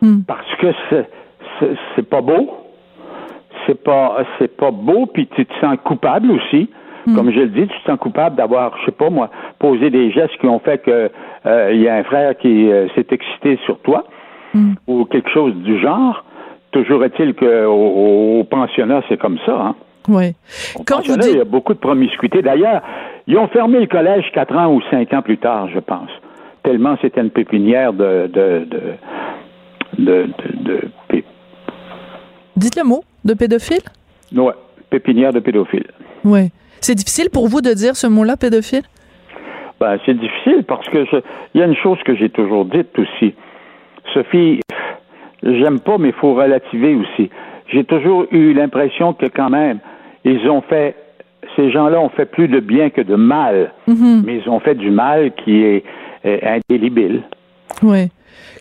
Hmm. 0.00 0.20
Parce 0.26 0.55
que 0.58 0.69
c'est, 1.96 2.08
pas 2.08 2.20
beau. 2.20 2.50
C'est 3.67 3.82
pas, 3.82 4.25
c'est 4.38 4.56
pas 4.56 4.70
beau, 4.70 5.06
puis 5.06 5.26
tu 5.28 5.44
te 5.44 5.52
sens 5.61 5.76
coupable 5.84 6.31
aussi. 6.31 6.70
Hmm. 7.06 7.14
Comme 7.14 7.31
je 7.31 7.40
le 7.40 7.49
dis, 7.49 7.67
tu 7.67 7.81
te 7.81 7.90
sens 7.90 7.99
coupable 7.99 8.37
d'avoir, 8.37 8.76
je 8.78 8.87
sais 8.87 8.93
pas 8.93 9.11
moi, 9.11 9.31
posé 9.58 9.90
des 9.90 10.11
gestes 10.11 10.37
qui 10.38 10.46
ont 10.46 10.61
fait 10.61 10.78
que 10.78 11.11
euh, 11.46 11.70
il 11.72 11.81
y 11.81 11.88
a 11.88 11.96
un 11.96 12.05
frère 12.05 12.37
qui 12.37 12.70
euh, 12.70 12.88
s'est 12.94 13.06
excité 13.11 13.58
sur 13.64 13.78
toi 13.81 14.05
ou 14.88 15.05
quelque 15.05 15.31
chose 15.31 15.55
du 15.55 15.78
genre. 15.78 16.25
Toujours 16.72 17.05
est-il 17.05 17.34
qu'au 17.34 17.46
au, 17.46 18.41
au 18.41 18.44
pensionnat, 18.44 19.03
c'est 19.08 19.17
comme 19.17 19.39
ça. 19.46 19.53
Hein? 19.53 19.74
Oui. 20.10 20.34
Quand 20.86 20.96
vous 20.96 21.14
pensionnat, 21.17 21.26
il 21.26 21.29
y 21.29 21.32
dites 21.32 21.40
a 21.40 21.44
beaucoup 21.44 21.72
de 21.74 21.79
promiscuité. 21.79 22.43
D'ailleurs, 22.43 22.82
ils 23.26 23.38
ont 23.38 23.46
fermé 23.48 23.79
le 23.81 23.86
collège 23.86 24.24
quatre 24.34 24.55
ans 24.56 24.72
ou 24.74 24.81
cinq 24.90 25.12
ans 25.12 25.22
plus 25.22 25.38
tard, 25.38 25.69
je 25.72 25.79
pense. 25.79 26.10
Tellement 26.64 26.96
c'était 27.00 27.20
une 27.20 27.31
pépinière 27.31 27.93
de 27.93 28.29
de 28.32 28.67
de 29.98 30.29
de, 30.64 30.81
dites 32.56 32.76
le 32.76 32.84
mot 32.84 33.02
de 33.24 33.34
pédophile? 33.34 33.81
ouais, 34.34 34.52
pépinière 34.90 35.32
de 35.32 35.40
pédophiles. 35.40 35.86
Oui. 36.24 36.50
C'est 36.81 36.94
difficile 36.94 37.31
pour 37.31 37.48
vous 37.48 37.60
de 37.60 37.72
dire 37.72 37.94
ce 37.96 38.06
mot-là, 38.06 38.36
pédophile? 38.36 38.82
Ben, 39.81 39.98
c'est 40.05 40.19
difficile 40.19 40.64
parce 40.67 40.86
que 40.88 41.05
je- 41.06 41.22
il 41.55 41.60
y 41.60 41.62
a 41.62 41.67
une 41.67 41.76
chose 41.76 41.98
que 42.05 42.14
j'ai 42.14 42.29
toujours 42.31 42.64
dite 42.67 42.98
aussi. 42.98 43.34
Sophie, 44.12 44.60
j'aime 45.43 45.81
pas, 45.81 45.96
mais 45.98 46.08
il 46.08 46.14
faut 46.14 46.34
relativer 46.34 46.94
aussi. 46.94 47.31
J'ai 47.69 47.84
toujours 47.84 48.26
eu 48.31 48.52
l'impression 48.52 49.12
que 49.14 49.26
quand 49.26 49.48
même, 49.50 49.79
ils 50.24 50.48
ont 50.48 50.60
fait, 50.62 50.94
ces 51.56 51.70
gens-là 51.70 52.00
ont 52.00 52.08
fait 52.10 52.27
plus 52.27 52.48
de 52.48 52.60
bien 52.60 52.91
que 52.91 53.00
de 53.00 53.15
mal, 53.17 53.72
Mhm. 53.86 54.22
mais 54.24 54.36
ils 54.44 54.48
ont 54.50 54.60
fait 54.60 54.74
du 54.74 54.91
mal 54.91 55.32
qui 55.44 55.62
est, 55.62 55.84
est 56.24 56.43
indélébile. 56.70 57.22
Oui. 57.82 58.08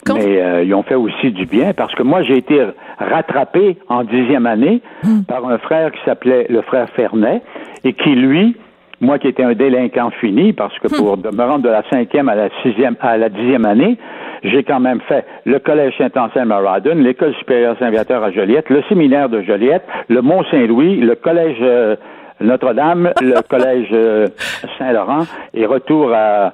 Quand 0.05 0.15
Mais 0.15 0.41
euh, 0.41 0.63
ils 0.63 0.73
ont 0.73 0.83
fait 0.83 0.95
aussi 0.95 1.31
du 1.31 1.45
bien 1.45 1.73
parce 1.73 1.93
que 1.93 2.03
moi, 2.03 2.21
j'ai 2.23 2.37
été 2.37 2.65
rattrapé 2.99 3.77
en 3.89 4.03
dixième 4.03 4.45
année 4.45 4.81
Hmm. 5.03 5.23
par 5.27 5.45
un 5.47 5.57
frère 5.57 5.91
qui 5.91 5.99
s'appelait 6.05 6.47
le 6.49 6.61
frère 6.61 6.89
Fernet 6.95 7.41
et 7.83 7.93
qui, 7.93 8.11
lui, 8.15 8.55
moi 9.01 9.19
qui 9.19 9.27
étais 9.27 9.43
un 9.43 9.53
délinquant 9.53 10.09
fini, 10.21 10.53
parce 10.53 10.77
que 10.79 10.87
pour 10.87 11.17
Hmm. 11.17 11.21
de 11.21 11.35
me 11.35 11.43
rendre 11.43 11.63
de 11.63 11.69
la 11.69 11.83
cinquième 11.89 12.29
à 12.29 12.35
la 12.35 12.49
sixième, 12.63 12.95
à 13.01 13.17
la 13.17 13.29
dixième 13.29 13.65
année, 13.65 13.97
j'ai 14.43 14.63
quand 14.63 14.79
même 14.79 15.01
fait 15.01 15.25
le 15.45 15.59
collège 15.59 15.93
Saint-Anselme 15.97 16.51
à 16.51 16.79
l'école 16.79 17.33
supérieure 17.35 17.75
Saint-Viateur 17.79 18.23
à 18.23 18.31
Joliette, 18.31 18.69
le 18.69 18.81
séminaire 18.83 19.29
de 19.29 19.41
Joliette, 19.41 19.83
le 20.07 20.21
Mont-Saint-Louis, 20.21 20.97
le 20.97 21.15
collège 21.15 21.57
euh, 21.61 21.95
Notre-Dame, 22.39 23.11
le 23.21 23.41
collège 23.49 23.89
euh, 23.91 24.27
Saint-Laurent 24.77 25.23
et 25.53 25.65
retour 25.65 26.13
à, 26.13 26.53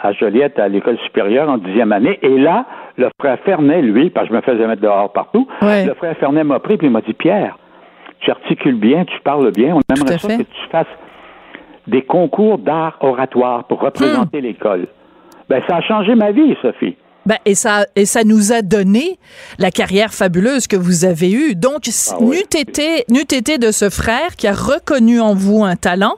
à 0.00 0.12
Joliette 0.12 0.58
à 0.58 0.68
l'école 0.68 0.98
supérieure 0.98 1.48
en 1.48 1.58
dixième 1.58 1.92
année. 1.92 2.18
Et 2.22 2.38
là, 2.38 2.66
le 2.96 3.08
frère 3.18 3.38
Fernet, 3.40 3.82
lui, 3.82 4.10
parce 4.10 4.28
que 4.28 4.34
je 4.34 4.36
me 4.36 4.42
faisais 4.42 4.66
mettre 4.66 4.82
dehors 4.82 5.12
partout, 5.12 5.48
le 5.60 5.94
frère 5.94 6.16
Fernet 6.16 6.44
m'a 6.44 6.60
pris 6.60 6.76
puis 6.76 6.86
il 6.86 6.92
m'a 6.92 7.00
dit 7.00 7.14
Pierre, 7.14 7.58
tu 8.20 8.30
articules 8.30 8.78
bien, 8.78 9.04
tu 9.04 9.18
parles 9.20 9.50
bien, 9.50 9.74
on 9.74 9.94
aimerait 9.94 10.18
ça 10.18 10.36
que 10.36 10.42
tu 10.42 10.68
fasses 10.70 10.86
des 11.86 12.02
concours 12.02 12.58
d'art 12.58 12.96
oratoire 13.00 13.64
pour 13.64 13.80
représenter 13.80 14.40
l'école. 14.40 14.86
Ben, 15.48 15.62
ça 15.68 15.76
a 15.76 15.80
changé 15.82 16.14
ma 16.14 16.30
vie, 16.30 16.56
Sophie. 16.62 16.96
Ben, 17.26 17.36
et 17.46 17.54
ça, 17.54 17.86
et 17.96 18.04
ça 18.04 18.22
nous 18.24 18.52
a 18.52 18.60
donné 18.62 19.18
la 19.58 19.70
carrière 19.70 20.12
fabuleuse 20.12 20.66
que 20.66 20.76
vous 20.76 21.04
avez 21.06 21.32
eue. 21.32 21.54
Donc, 21.54 21.82
Ah 22.12 22.16
oui. 22.20 22.36
n'eût 22.36 22.60
été, 22.60 23.04
n'eût 23.10 23.20
été 23.22 23.56
de 23.58 23.70
ce 23.70 23.88
frère 23.88 24.36
qui 24.36 24.46
a 24.46 24.52
reconnu 24.52 25.20
en 25.20 25.34
vous 25.34 25.64
un 25.64 25.76
talent, 25.76 26.14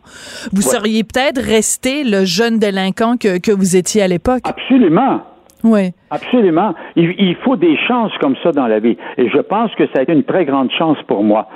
vous 0.53 0.63
Ouais. 0.67 0.75
seriez 0.77 1.05
peut-être 1.05 1.41
resté 1.41 2.03
le 2.05 2.25
jeune 2.25 2.59
délinquant 2.59 3.17
que, 3.17 3.39
que 3.39 3.53
vous 3.53 3.77
étiez 3.77 4.03
à 4.03 4.09
l'époque. 4.09 4.43
Absolument. 4.45 5.21
Oui. 5.65 5.93
Absolument. 6.11 6.75
Il, 6.97 7.15
il 7.19 7.37
faut 7.45 7.57
des 7.57 7.77
chances 7.89 8.13
comme 8.21 8.35
ça 8.43 8.53
dans 8.53 8.67
la 8.67 8.79
vie. 8.79 8.97
Et 9.17 9.29
je 9.31 9.39
pense 9.39 9.71
que 9.77 9.85
ça 9.89 10.01
a 10.01 10.03
été 10.03 10.13
une 10.13 10.25
très 10.25 10.45
grande 10.45 10.71
chance 10.77 10.99
pour 11.09 11.23
moi. 11.25 11.49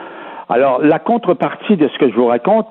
Alors, 0.49 0.80
la 0.83 0.99
contrepartie 0.99 1.76
de 1.76 1.88
ce 1.88 1.99
que 1.99 2.09
je 2.11 2.14
vous 2.16 2.26
raconte, 2.26 2.66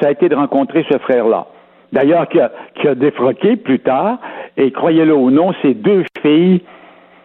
ça 0.00 0.08
a 0.08 0.10
été 0.10 0.28
de 0.28 0.34
rencontrer 0.34 0.84
ce 0.90 0.98
frère-là. 0.98 1.46
D'ailleurs, 1.92 2.28
qui 2.28 2.40
a, 2.40 2.50
qui 2.80 2.88
a 2.88 2.94
défroqué 2.94 3.56
plus 3.56 3.80
tard. 3.80 4.18
Et 4.56 4.70
croyez-le 4.72 5.14
ou 5.14 5.30
non, 5.30 5.52
ces 5.62 5.74
deux 5.74 6.04
filles 6.22 6.62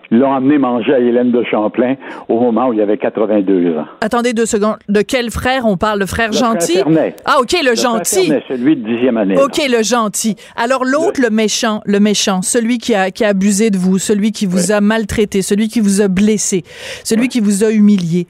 l'ont 0.10 0.34
amené 0.34 0.58
manger 0.58 0.94
à 0.94 1.00
Hélène 1.00 1.32
de 1.32 1.44
Champlain 1.44 1.96
au 2.30 2.40
moment 2.40 2.70
où 2.70 2.74
il 2.74 2.80
avait 2.82 2.98
82 2.98 3.78
ans. 3.78 3.86
Attendez 4.00 4.32
deux 4.34 4.46
secondes. 4.46 4.78
De 4.88 5.02
quel 5.02 5.32
frère 5.32 5.66
on 5.66 5.76
parle? 5.76 6.00
Le 6.00 6.06
frère 6.06 6.30
Le 6.32 6.38
gentil? 6.38 6.80
Ah, 7.26 7.40
OK, 7.42 7.52
le, 7.62 7.72
Le 7.72 7.76
frère 7.76 7.94
gentil. 7.94 8.28
Fernet, 8.28 8.44
celui 8.48 8.76
de 8.78 8.88
dixième 8.88 9.18
année. 9.18 9.36
là. 9.36 9.44
OK, 9.44 9.58
le 9.70 9.84
gentil. 9.84 10.38
Alors 10.56 10.86
l'autre, 10.86 11.20
le... 11.22 11.30
méchant, 11.30 11.82
le 11.86 12.00
méchant, 12.00 12.42
celui 12.42 12.78
qui 12.78 12.96
a, 12.96 13.12
qui 13.12 13.26
a 13.26 13.30
abusé 13.30 13.70
de 13.70 13.78
vous, 13.78 13.98
celui 13.98 14.32
qui 14.32 14.46
vous 14.46 14.72
a 14.72 14.80
maltraité, 14.80 15.42
celui 15.42 15.68
qui 15.68 15.82
vous 15.82 16.02
a 16.02 16.08
blessé, 16.08 16.64
celui 17.04 17.28
qui 17.28 17.42
vous 17.42 17.66
a 17.66 17.72
humilié. 17.72 18.28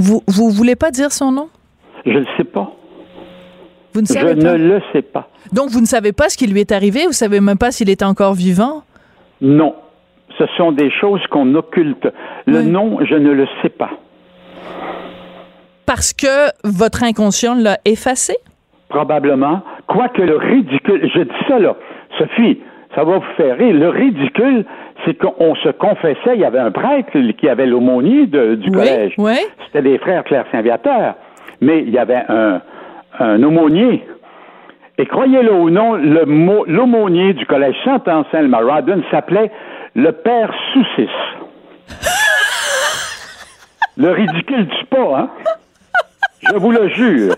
Vous 0.00 0.22
vous 0.26 0.50
voulez 0.50 0.74
pas 0.74 0.90
dire 0.90 1.12
son 1.12 1.30
nom? 1.30 1.48
Je 2.04 2.18
ne 2.18 2.24
sais 2.36 2.44
pas. 2.44 2.72
Vous 3.94 4.00
ne 4.00 4.06
Je 4.06 4.18
ne 4.48 4.56
le 4.56 4.82
sais 4.92 5.02
pas. 5.02 5.28
Donc 5.52 5.70
vous 5.70 5.80
ne 5.80 5.86
savez 5.86 6.12
pas 6.12 6.28
ce 6.28 6.36
qui 6.36 6.46
lui 6.46 6.60
est 6.60 6.72
arrivé, 6.72 7.06
vous 7.06 7.12
savez 7.12 7.40
même 7.40 7.58
pas 7.58 7.70
s'il 7.70 7.88
est 7.90 8.02
encore 8.02 8.34
vivant? 8.34 8.82
Non. 9.40 9.74
Ce 10.36 10.44
sont 10.56 10.72
des 10.72 10.90
choses 10.90 11.20
qu'on 11.30 11.54
occulte. 11.54 12.08
Le 12.46 12.58
Oui. 12.58 12.66
nom, 12.66 12.98
je 13.04 13.14
ne 13.14 13.30
le 13.30 13.46
sais 13.62 13.68
pas. 13.68 13.90
Parce 15.86 16.12
que 16.12 16.50
votre 16.64 17.04
inconscient 17.04 17.54
l'a 17.54 17.78
effacé? 17.84 18.34
Probablement. 18.88 19.62
Quoique 19.86 20.22
le 20.22 20.36
ridicule, 20.36 21.08
je 21.14 21.20
dis 21.20 21.30
ça 21.48 21.58
là, 21.58 21.76
Sophie, 22.18 22.58
ça 22.94 23.04
va 23.04 23.18
vous 23.18 23.24
faire 23.36 23.56
rire. 23.58 23.74
Le 23.74 23.88
ridicule, 23.90 24.64
c'est 25.04 25.14
qu'on 25.14 25.54
se 25.56 25.68
confessait, 25.70 26.34
il 26.34 26.40
y 26.40 26.44
avait 26.44 26.58
un 26.58 26.70
prêtre 26.70 27.12
qui 27.38 27.48
avait 27.48 27.66
l'aumônier 27.66 28.26
du 28.26 28.56
Oui, 28.68 28.70
collège. 28.72 29.14
oui. 29.18 29.34
C'était 29.66 29.82
des 29.82 29.98
frères 29.98 30.24
Claire 30.24 30.46
Saint-Viateur. 30.50 31.14
Mais 31.60 31.80
il 31.82 31.90
y 31.90 31.98
avait 31.98 32.22
un, 32.28 32.60
un 33.18 33.42
aumônier. 33.42 34.06
Et 34.98 35.06
croyez-le 35.06 35.52
ou 35.52 35.70
non, 35.70 35.94
l'aumônier 35.94 37.34
du 37.34 37.46
collège 37.46 37.76
Saint-Anselme 37.84 38.54
à 38.54 38.58
Rawdon 38.58 39.02
s'appelait 39.10 39.50
le 39.94 40.12
père 40.12 40.52
Soussis. 40.72 41.10
le 43.96 44.10
ridicule 44.10 44.66
du 44.66 44.84
pas, 44.86 45.18
hein? 45.18 45.30
Je 46.48 46.56
vous 46.56 46.70
le 46.70 46.88
jure. 46.90 47.34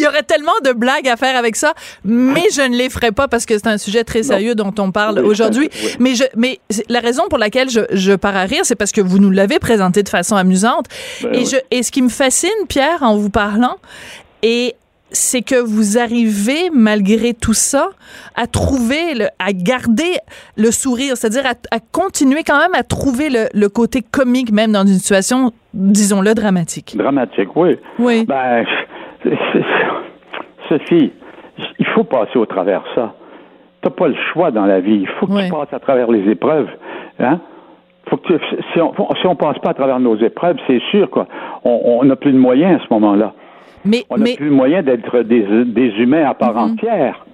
Il 0.00 0.04
y 0.04 0.06
aurait 0.08 0.22
tellement 0.22 0.52
de 0.64 0.72
blagues 0.72 1.06
à 1.08 1.16
faire 1.18 1.36
avec 1.36 1.56
ça, 1.56 1.74
mais 2.04 2.44
je 2.54 2.62
ne 2.62 2.74
les 2.74 2.88
ferai 2.88 3.12
pas 3.12 3.28
parce 3.28 3.44
que 3.44 3.58
c'est 3.58 3.66
un 3.66 3.76
sujet 3.76 4.02
très 4.02 4.22
sérieux 4.22 4.54
dont 4.54 4.72
on 4.78 4.92
parle 4.92 5.18
Oui, 5.18 5.26
aujourd'hui. 5.26 5.68
oui. 5.72 5.90
Mais 5.98 6.14
je, 6.14 6.24
mais 6.36 6.58
la 6.88 7.00
raison 7.00 7.24
pour 7.28 7.38
laquelle 7.38 7.68
je, 7.68 7.80
je 7.92 8.12
pars 8.14 8.34
à 8.36 8.44
rire, 8.44 8.62
c'est 8.64 8.76
parce 8.76 8.92
que 8.92 9.02
vous 9.02 9.18
nous 9.18 9.30
l'avez 9.30 9.58
présenté 9.58 10.02
de 10.02 10.08
façon 10.08 10.36
amusante. 10.36 10.86
Ben 11.22 11.34
et 11.34 11.38
oui. 11.40 11.46
je, 11.52 11.56
et 11.70 11.82
ce 11.82 11.90
qui 11.92 12.00
me 12.00 12.08
fascine, 12.08 12.48
Pierre, 12.66 13.02
en 13.02 13.16
vous 13.18 13.28
parlant, 13.28 13.76
et 14.42 14.74
c'est 15.12 15.42
que 15.42 15.56
vous 15.56 15.98
arrivez, 15.98 16.70
malgré 16.72 17.34
tout 17.34 17.52
ça, 17.52 17.90
à 18.36 18.46
trouver, 18.46 19.14
le, 19.14 19.26
à 19.40 19.52
garder 19.52 20.12
le 20.56 20.70
sourire, 20.70 21.16
c'est-à-dire 21.16 21.44
à, 21.46 21.54
à 21.76 21.80
continuer 21.92 22.44
quand 22.44 22.58
même 22.58 22.74
à 22.74 22.84
trouver 22.84 23.28
le, 23.28 23.48
le 23.52 23.68
côté 23.68 24.02
comique, 24.08 24.52
même 24.52 24.72
dans 24.72 24.86
une 24.86 24.98
situation, 24.98 25.52
disons-le, 25.74 26.32
dramatique. 26.34 26.96
Dramatique, 26.96 27.48
oui. 27.56 27.76
Oui. 27.98 28.24
Ben, 28.24 28.64
Sophie, 30.68 31.12
il 31.78 31.86
faut 31.86 32.04
passer 32.04 32.38
au 32.38 32.46
travers 32.46 32.82
de 32.82 32.88
ça. 32.94 33.14
T'as 33.82 33.90
pas 33.90 34.08
le 34.08 34.14
choix 34.32 34.50
dans 34.50 34.66
la 34.66 34.80
vie. 34.80 34.98
Il 35.02 35.08
faut 35.08 35.26
que 35.26 35.32
Ouais. 35.32 35.46
tu 35.46 35.50
passes 35.52 35.72
à 35.72 35.78
travers 35.78 36.10
les 36.10 36.30
épreuves. 36.30 36.68
Hein? 37.18 37.40
Faut 38.08 38.16
que 38.16 38.34
tu- 38.34 38.56
si 38.72 38.80
on 38.80 38.92
si 39.20 39.26
on 39.26 39.36
passe 39.36 39.58
pas 39.58 39.70
à 39.70 39.74
travers 39.74 40.00
nos 40.00 40.16
épreuves, 40.16 40.56
c'est 40.66 40.80
sûr 40.90 41.08
quoi. 41.10 41.26
On 41.64 41.98
on 42.00 42.04
n'a 42.04 42.16
plus 42.16 42.32
de 42.32 42.38
moyens 42.38 42.80
à 42.80 42.84
ce 42.86 42.92
moment-là. 42.94 43.32
Mais, 43.84 44.04
On 44.10 44.18
n'a 44.18 44.24
mais, 44.24 44.36
plus 44.36 44.46
le 44.46 44.50
moyen 44.54 44.82
d'être 44.82 45.20
des, 45.22 45.64
des 45.64 45.88
humains 46.02 46.28
à 46.28 46.34
part 46.34 46.54
Mhm. 46.54 46.72
entière. 46.72 47.24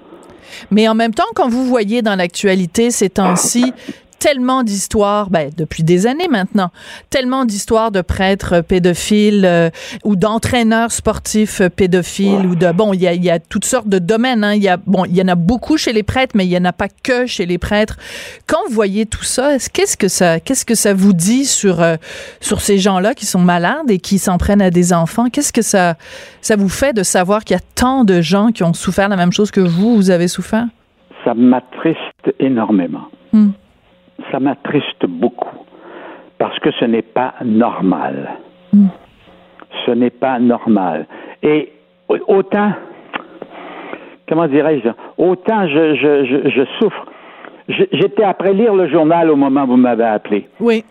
Mais 0.71 0.89
en 0.89 0.95
même 0.95 1.13
temps, 1.13 1.25
quand 1.35 1.49
vous 1.49 1.65
voyez 1.65 2.03
dans 2.03 2.15
l'actualité 2.15 2.91
ces 2.91 3.11
temps-ci 3.11 3.73
tellement 4.27 4.65
d'histoires, 4.65 5.31
ben, 5.31 5.53
depuis 5.57 5.85
des 5.85 6.09
années 6.09 6.27
maintenant, 6.29 6.71
tellement 7.11 7.45
d'histoires 7.45 7.93
de 7.93 8.01
prêtres 8.01 8.61
pédophiles 8.61 9.45
euh, 9.45 9.71
ou 10.03 10.17
d'entraîneurs 10.17 10.91
sportifs 10.91 11.61
euh, 11.61 11.69
pédophiles 11.69 12.45
ou 12.45 12.57
de 12.57 12.73
bon, 12.73 12.93
il 12.93 13.01
y 13.01 13.07
a, 13.07 13.15
y 13.15 13.31
a 13.31 13.39
toutes 13.39 13.65
sortes 13.65 13.87
de 13.89 14.01
domaines. 14.01 14.43
Hein. 14.43 14.55
Il 14.55 14.63
y 14.65 14.69
a 14.69 14.79
bon, 14.79 15.05
il 15.05 15.17
y 15.17 15.23
en 15.23 15.29
a 15.29 15.37
beaucoup 15.37 15.77
chez 15.77 15.93
les 15.93 16.03
prêtres, 16.03 16.33
mais 16.37 16.45
il 16.45 16.51
y 16.51 16.59
en 16.59 16.65
a 16.65 16.73
pas 16.73 16.89
que 16.89 17.27
chez 17.27 17.47
les 17.47 17.57
prêtres. 17.59 17.99
Quand 18.49 18.59
vous 18.67 18.75
voyez 18.75 19.07
tout 19.07 19.23
ça, 19.23 19.55
est-ce- 19.55 19.71
qu'est-ce 19.71 19.97
que 19.97 20.09
ça, 20.09 20.41
qu'est-ce 20.41 20.65
que 20.65 20.75
ça 20.75 20.93
vous 20.93 21.13
dit 21.13 21.45
sur 21.45 21.81
euh, 21.81 21.95
sur 22.41 22.61
ces 22.61 22.79
gens-là 22.79 23.15
qui 23.15 23.27
sont 23.27 23.39
malades 23.39 23.89
et 23.91 24.01
qui 24.01 24.19
s'en 24.19 24.39
prennent 24.39 24.61
à 24.63 24.71
des 24.71 24.93
enfants? 24.93 25.27
Qu'est-ce 25.31 25.53
que 25.53 25.63
ça 25.63 25.95
ça 26.41 26.57
vous 26.57 26.69
fait 26.69 26.93
de 26.95 27.05
savoir 27.05 27.45
qu'il 27.45 27.55
y 27.55 27.59
a 27.59 27.63
tant 27.77 28.03
de 28.03 28.21
gens 28.21 28.49
qui 28.49 28.65
ont 28.65 28.75
souffert 28.75 29.09
la 29.09 29.17
même 29.17 29.33
chose 29.33 29.53
que 29.53 29.61
vous, 29.61 29.95
vous 29.95 30.11
avez 30.11 30.27
souffert? 30.27 30.67
Ça 31.25 31.33
m'attriste 31.35 32.27
énormément. 32.41 33.07
Hmm. 33.33 33.51
Ça 34.33 34.41
m'attriste 34.41 35.07
beaucoup. 35.07 35.57
Parce 36.39 36.59
que 36.59 36.71
ce 36.73 36.85
n'est 36.85 37.03
pas 37.03 37.35
normal. 37.45 38.31
Hmm. 38.73 38.87
Ce 39.85 39.91
n'est 39.93 40.11
pas 40.11 40.39
normal. 40.39 41.07
Et 41.43 41.73
au- 42.09 42.19
autant, 42.29 42.73
comment 44.29 44.47
dirais-je, 44.49 44.89
autant 45.23 45.67
je, 45.69 45.95
je, 45.95 46.25
je, 46.25 46.51
je 46.51 46.63
souffre. 46.79 47.07
J'étais 47.69 48.23
après 48.23 48.53
lire 48.53 48.75
le 48.75 48.89
journal 48.89 49.31
au 49.31 49.37
moment 49.37 49.65
où 49.65 49.69
vous 49.69 49.77
m'avez 49.77 50.05
appelé. 50.05 50.49
Oui. 50.61 50.85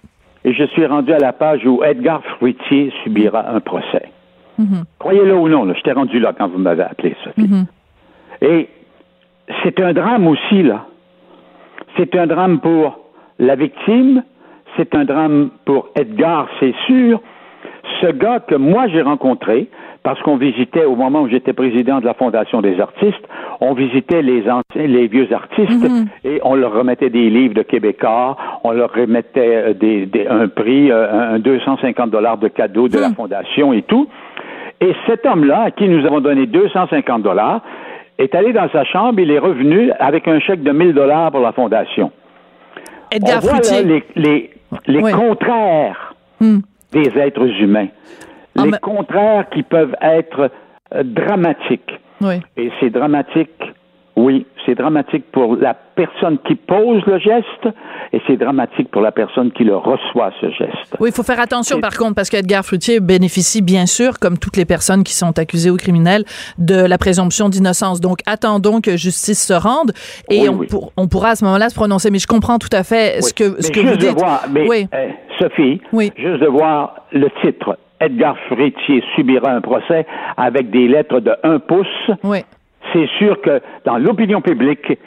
Et 0.44 0.54
je 0.54 0.64
suis 0.66 0.86
rendu 0.86 1.14
à 1.14 1.20
la 1.20 1.32
page 1.34 1.66
où 1.66 1.84
Edgar 1.84 2.22
Fruitier 2.38 2.92
subira 3.04 3.50
un 3.50 3.60
procès. 3.62 4.10
Mhm. 4.60 4.84
Croyez-le 5.00 5.36
ou 5.36 5.48
non, 5.50 5.66
là, 5.66 5.74
j'étais 5.74 5.94
rendu 5.94 6.20
là 6.20 6.34
quand 6.38 6.48
vous 6.50 6.58
m'avez 6.60 6.84
appelé, 6.84 7.16
Sophie. 7.24 7.48
Mhm. 7.48 7.66
Et 8.42 8.70
c'est 9.64 9.80
un 9.80 9.94
drame 9.94 10.28
aussi, 10.28 10.64
là. 10.64 10.86
C'est 11.98 12.16
un 12.16 12.28
drame 12.28 12.60
pour 12.60 13.00
la 13.40 13.56
victime, 13.56 14.24
c'est 14.78 14.96
un 14.96 15.06
drame 15.06 15.50
pour 15.66 15.90
Edgar, 15.96 16.48
c'est 16.60 16.74
sûr. 16.88 17.20
Ce 18.02 18.08
gars 18.08 18.40
que 18.40 18.56
moi 18.56 18.88
j'ai 18.88 19.02
rencontré, 19.02 19.68
parce 20.04 20.22
qu'on 20.22 20.38
visitait 20.38 20.86
au 20.86 20.96
moment 20.96 21.22
où 21.22 21.30
j'étais 21.30 21.54
président 21.54 22.00
de 22.00 22.06
la 22.06 22.14
Fondation 22.14 22.62
des 22.62 22.80
artistes, 22.80 23.28
on 23.62 23.74
visitait 23.74 24.22
les 24.22 24.42
anciens, 24.50 24.86
les 24.88 25.08
vieux 25.08 25.28
artistes 25.34 25.84
et 26.24 26.40
on 26.44 26.56
leur 26.56 26.74
remettait 26.74 27.10
des 27.10 27.30
livres 27.30 27.54
de 27.56 27.62
Québécois, 27.64 28.38
on 28.64 28.72
leur 28.72 28.92
remettait 28.94 29.56
euh, 29.70 29.74
des, 29.74 30.06
des- 30.06 30.28
un 30.28 30.48
prix, 30.48 30.92
euh, 30.92 31.36
un 31.36 31.40
250 31.40 32.12
dollars 32.12 32.38
de 32.38 32.48
cadeau 32.50 32.88
de 32.88 32.98
la 33.00 33.10
Fondation 33.16 33.74
et 33.74 33.82
tout. 33.84 34.08
Et 34.82 34.94
cet 35.08 35.26
homme-là, 35.26 35.62
à 35.68 35.72
qui 35.72 35.88
nous 35.88 36.06
avons 36.06 36.20
donné 36.22 36.46
250 36.48 37.22
dollars, 37.24 37.62
est 38.20 38.36
allé 38.36 38.54
dans 38.54 38.70
sa 38.70 38.84
chambre, 38.84 39.20
il 39.20 39.32
est 39.32 39.40
revenu 39.40 39.92
avec 40.00 40.28
un 40.28 40.40
chèque 40.40 40.64
de 40.64 40.72
1000 40.72 40.94
dollars 40.94 41.32
pour 41.32 41.40
la 41.42 41.52
Fondation. 41.54 42.12
Edgar 43.12 43.38
On 43.44 43.48
voit 43.48 43.60
là 43.60 43.82
les, 43.82 44.04
les, 44.16 44.50
les 44.88 45.02
Oui. 45.02 45.12
contraires 45.12 46.14
Hmm. 46.42 46.60
des 46.92 47.18
êtres 47.18 47.48
humains. 47.62 47.88
En 48.58 48.66
les 48.66 48.78
contraires 48.80 49.50
qui 49.50 49.64
peuvent 49.64 49.96
être 50.02 50.52
euh, 50.94 51.04
dramatiques. 51.04 52.00
Oui. 52.22 52.42
Et 52.58 52.72
c'est 52.80 52.90
dramatique, 52.90 53.52
oui, 54.16 54.46
c'est 54.66 54.76
dramatique 54.76 55.26
pour 55.32 55.56
la 55.58 55.74
personne 55.74 56.38
qui 56.48 56.56
pose 56.56 57.02
le 57.06 57.20
geste 57.20 57.76
et 58.14 58.22
c'est 58.28 58.38
dramatique 58.38 58.90
pour 58.90 59.02
la 59.02 59.12
personne 59.12 59.52
qui 59.52 59.64
le 59.64 59.76
reçoit, 59.76 60.32
ce 60.42 60.50
geste. 60.52 60.96
Oui, 61.00 61.10
il 61.10 61.16
faut 61.16 61.24
faire 61.24 61.40
attention 61.40 61.80
par 61.82 61.96
contre 61.98 62.16
parce 62.16 62.30
qu'Edgar 62.30 62.64
Fruitier 62.66 63.00
bénéficie 63.00 63.62
bien 63.62 63.86
sûr, 63.86 64.20
comme 64.20 64.38
toutes 64.38 64.58
les 64.58 64.66
personnes 64.66 65.04
qui 65.04 65.14
sont 65.14 65.38
accusées 65.38 65.70
ou 65.70 65.78
criminelles, 65.78 66.24
de 66.58 66.76
la 66.86 66.98
présomption 66.98 67.50
d'innocence. 67.50 68.00
Donc 68.02 68.20
attendons 68.26 68.82
que 68.82 68.98
justice 68.98 69.46
se 69.46 69.54
rende 69.54 69.92
et 70.30 70.42
Oui, 70.42 70.50
on, 70.50 70.56
oui. 70.58 70.68
pour- 70.68 70.92
on 70.98 71.08
pourra 71.08 71.30
à 71.32 71.36
ce 71.36 71.44
moment-là 71.46 71.70
se 71.70 71.76
prononcer. 71.76 72.10
Mais 72.10 72.20
je 72.20 72.28
comprends 72.28 72.58
tout 72.58 72.70
à 72.72 72.84
fait 72.84 73.22
ce 73.22 73.34
que, 73.34 73.62
ce 73.62 73.68
Mais 73.68 73.74
que 73.76 73.80
vous 73.82 73.88
juste 73.88 74.02
de 74.02 74.08
dites. 74.08 74.18
voir, 74.20 74.46
mais 74.52 74.68
oui. 74.68 74.88
euh, 74.94 75.10
Sophie, 75.40 75.82
Oui. 75.92 76.12
juste 76.18 76.42
de 76.42 76.48
voir 76.48 76.96
le 77.12 77.28
titre, 77.44 77.78
Edgar 78.00 78.36
Fruitier 78.48 79.04
subira 79.16 79.52
un 79.52 79.62
procès 79.62 80.06
avec 80.38 80.70
des 80.70 80.88
lettres 80.88 81.20
de 81.20 81.34
1 81.44 81.60
pouce, 81.60 81.88
Oui. 82.24 82.40
C'est 82.94 83.08
sûr 83.18 83.42
que 83.42 83.62
dans 83.86 83.98
l'opinion 83.98 84.42
publique, 84.42 84.98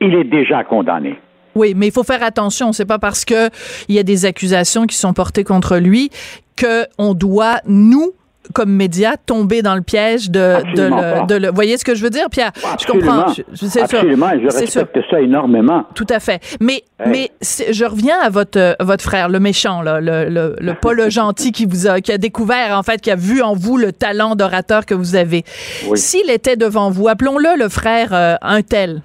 il 0.00 0.14
est 0.14 0.24
déjà 0.24 0.64
condamné. 0.64 1.18
Oui, 1.54 1.72
mais 1.74 1.86
il 1.86 1.92
faut 1.92 2.04
faire 2.04 2.22
attention. 2.22 2.72
C'est 2.72 2.86
pas 2.86 2.98
parce 2.98 3.24
que 3.24 3.48
il 3.88 3.94
y 3.94 3.98
a 3.98 4.02
des 4.02 4.26
accusations 4.26 4.86
qui 4.86 4.96
sont 4.96 5.14
portées 5.14 5.44
contre 5.44 5.78
lui 5.78 6.10
que 6.56 6.84
on 6.98 7.14
doit 7.14 7.60
nous 7.66 8.12
comme 8.54 8.70
média, 8.70 9.16
tomber 9.16 9.62
dans 9.62 9.74
le 9.74 9.80
piège 9.82 10.30
de, 10.30 10.56
de 10.74 10.82
le, 10.82 11.26
de 11.26 11.34
le. 11.34 11.50
voyez 11.52 11.76
ce 11.78 11.84
que 11.84 11.94
je 11.94 12.02
veux 12.02 12.10
dire, 12.10 12.28
Pierre? 12.30 12.52
Je 12.80 12.86
comprends. 12.86 13.32
Je, 13.32 13.42
je, 13.52 13.80
Absolument. 13.80 14.30
Je 14.40 14.46
respecte 14.46 14.98
ça 15.10 15.20
énormément. 15.20 15.84
Tout 15.94 16.06
à 16.10 16.20
fait. 16.20 16.40
Mais, 16.60 16.82
mais 17.06 17.30
je 17.40 17.84
reviens 17.84 18.18
à 18.20 18.30
votre, 18.30 18.76
votre 18.80 19.02
frère, 19.04 19.28
le 19.28 19.40
méchant, 19.40 19.82
là, 19.82 20.00
le, 20.00 20.28
le, 20.28 20.56
le 20.58 20.74
pas 20.74 20.92
le 20.92 21.10
gentil 21.10 21.52
qui 21.52 21.66
vous 21.66 21.86
a, 21.86 22.00
qui 22.00 22.12
a 22.12 22.18
découvert, 22.18 22.76
en 22.76 22.82
fait, 22.82 23.00
qui 23.00 23.10
a 23.10 23.16
vu 23.16 23.42
en 23.42 23.54
vous 23.54 23.76
le 23.76 23.92
talent 23.92 24.36
d'orateur 24.36 24.86
que 24.86 24.94
vous 24.94 25.16
avez. 25.16 25.44
S'il 25.94 26.30
était 26.30 26.56
devant 26.56 26.90
vous, 26.90 27.08
appelons-le 27.08 27.58
le 27.58 27.68
frère 27.68 28.08
euh, 28.12 28.34
un 28.42 28.62
tel. 28.62 29.02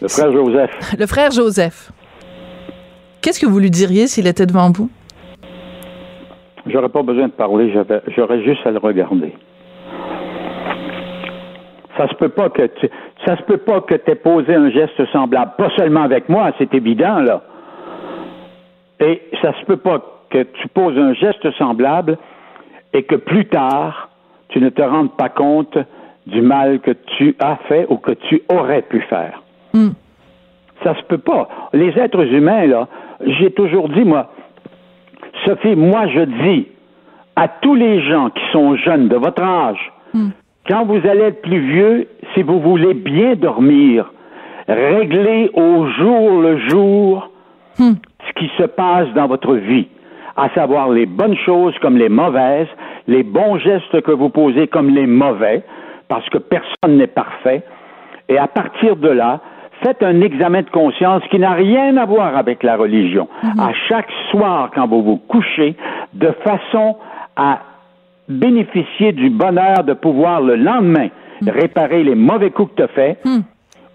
Le 0.00 0.08
frère 0.08 0.30
Joseph. 0.32 0.70
Le 0.98 1.06
frère 1.06 1.30
Joseph. 1.30 1.90
Qu'est-ce 3.20 3.40
que 3.40 3.46
vous 3.46 3.58
lui 3.58 3.70
diriez 3.70 4.06
s'il 4.06 4.26
était 4.26 4.46
devant 4.46 4.70
vous? 4.70 4.88
J'aurais 6.68 6.88
pas 6.88 7.02
besoin 7.02 7.26
de 7.26 7.32
parler, 7.32 7.72
j'aurais 8.16 8.42
juste 8.42 8.66
à 8.66 8.70
le 8.70 8.78
regarder. 8.78 9.32
Ça 11.96 12.08
se 12.08 12.14
peut 12.14 12.28
pas 12.28 12.48
que 12.50 12.62
tu, 12.62 12.88
ça 13.26 13.36
se 13.36 13.42
peut 13.42 13.58
pas 13.58 13.80
que 13.80 13.94
tu 13.94 14.10
aies 14.10 14.14
posé 14.14 14.54
un 14.54 14.70
geste 14.70 15.04
semblable, 15.12 15.52
pas 15.58 15.70
seulement 15.76 16.02
avec 16.02 16.28
moi, 16.28 16.52
c'est 16.58 16.72
évident 16.74 17.20
là. 17.20 17.42
Et 19.00 19.22
ça 19.42 19.52
se 19.58 19.64
peut 19.64 19.78
pas 19.78 20.00
que 20.30 20.42
tu 20.42 20.68
poses 20.68 20.96
un 20.98 21.14
geste 21.14 21.50
semblable 21.52 22.18
et 22.92 23.02
que 23.02 23.16
plus 23.16 23.46
tard 23.46 24.10
tu 24.48 24.60
ne 24.60 24.68
te 24.68 24.82
rendes 24.82 25.12
pas 25.16 25.28
compte 25.28 25.76
du 26.26 26.40
mal 26.40 26.80
que 26.80 26.92
tu 27.16 27.34
as 27.40 27.56
fait 27.68 27.86
ou 27.88 27.96
que 27.96 28.12
tu 28.12 28.42
aurais 28.48 28.82
pu 28.82 29.00
faire. 29.02 29.42
Hmm. 29.72 29.90
Ça 30.84 30.94
se 30.94 31.02
peut 31.02 31.18
pas. 31.18 31.48
Les 31.72 31.98
êtres 31.98 32.24
humains 32.32 32.66
là, 32.66 32.88
j'ai 33.26 33.50
toujours 33.50 33.88
dit 33.88 34.04
moi, 34.04 34.30
Sophie, 35.44 35.76
moi 35.76 36.06
je 36.08 36.20
dis 36.20 36.68
à 37.36 37.48
tous 37.48 37.74
les 37.74 38.02
gens 38.02 38.30
qui 38.30 38.42
sont 38.52 38.76
jeunes 38.76 39.08
de 39.08 39.16
votre 39.16 39.42
âge, 39.42 39.92
hmm. 40.12 40.30
quand 40.68 40.84
vous 40.84 41.06
allez 41.08 41.22
être 41.22 41.42
plus 41.42 41.60
vieux, 41.60 42.08
si 42.34 42.42
vous 42.42 42.60
voulez 42.60 42.94
bien 42.94 43.36
dormir, 43.36 44.10
réglez 44.66 45.50
au 45.54 45.86
jour 45.86 46.40
le 46.40 46.58
jour 46.68 47.30
hmm. 47.78 47.92
ce 48.26 48.32
qui 48.40 48.50
se 48.58 48.64
passe 48.64 49.08
dans 49.14 49.28
votre 49.28 49.54
vie, 49.54 49.86
à 50.36 50.48
savoir 50.50 50.90
les 50.90 51.06
bonnes 51.06 51.36
choses 51.36 51.74
comme 51.80 51.96
les 51.96 52.08
mauvaises, 52.08 52.68
les 53.06 53.22
bons 53.22 53.58
gestes 53.58 54.00
que 54.02 54.12
vous 54.12 54.30
posez 54.30 54.66
comme 54.66 54.90
les 54.90 55.06
mauvais, 55.06 55.62
parce 56.08 56.28
que 56.30 56.38
personne 56.38 56.96
n'est 56.96 57.06
parfait, 57.06 57.62
et 58.28 58.38
à 58.38 58.48
partir 58.48 58.96
de 58.96 59.08
là, 59.08 59.40
faites 59.82 60.02
un 60.02 60.20
examen 60.20 60.62
de 60.62 60.70
conscience 60.70 61.22
qui 61.30 61.38
n'a 61.38 61.52
rien 61.52 61.96
à 61.96 62.04
voir 62.04 62.36
avec 62.36 62.62
la 62.62 62.76
religion. 62.76 63.28
Mhm. 63.42 63.60
À 63.60 63.72
chaque 63.88 64.10
soir, 64.30 64.70
quand 64.74 64.86
vous 64.86 65.02
vous 65.02 65.16
couchez, 65.16 65.76
de 66.14 66.30
façon 66.44 66.96
à 67.36 67.60
bénéficier 68.28 69.12
du 69.12 69.30
bonheur 69.30 69.84
de 69.84 69.94
pouvoir 69.94 70.40
le 70.40 70.56
lendemain 70.56 71.08
mhm. 71.42 71.50
réparer 71.50 72.02
les 72.04 72.14
mauvais 72.14 72.50
coups 72.50 72.70
que 72.72 72.76
tu 72.76 72.82
as 72.82 72.88
faits 72.88 73.24
mhm. 73.24 73.42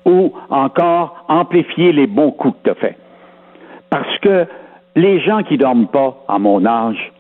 ou 0.05 0.33
encore 0.49 1.25
amplifier 1.27 1.91
les 1.91 2.07
bons 2.07 2.31
coups 2.31 2.55
que 2.59 2.63
tu 2.63 2.69
as 2.71 2.75
faits. 2.75 2.97
Parce 3.89 4.17
que 4.19 4.47
les 4.95 5.19
gens 5.19 5.43
qui 5.43 5.57
dorment 5.57 5.87
pas 5.87 6.23
à 6.27 6.39
mon 6.39 6.65
âge 6.65 7.11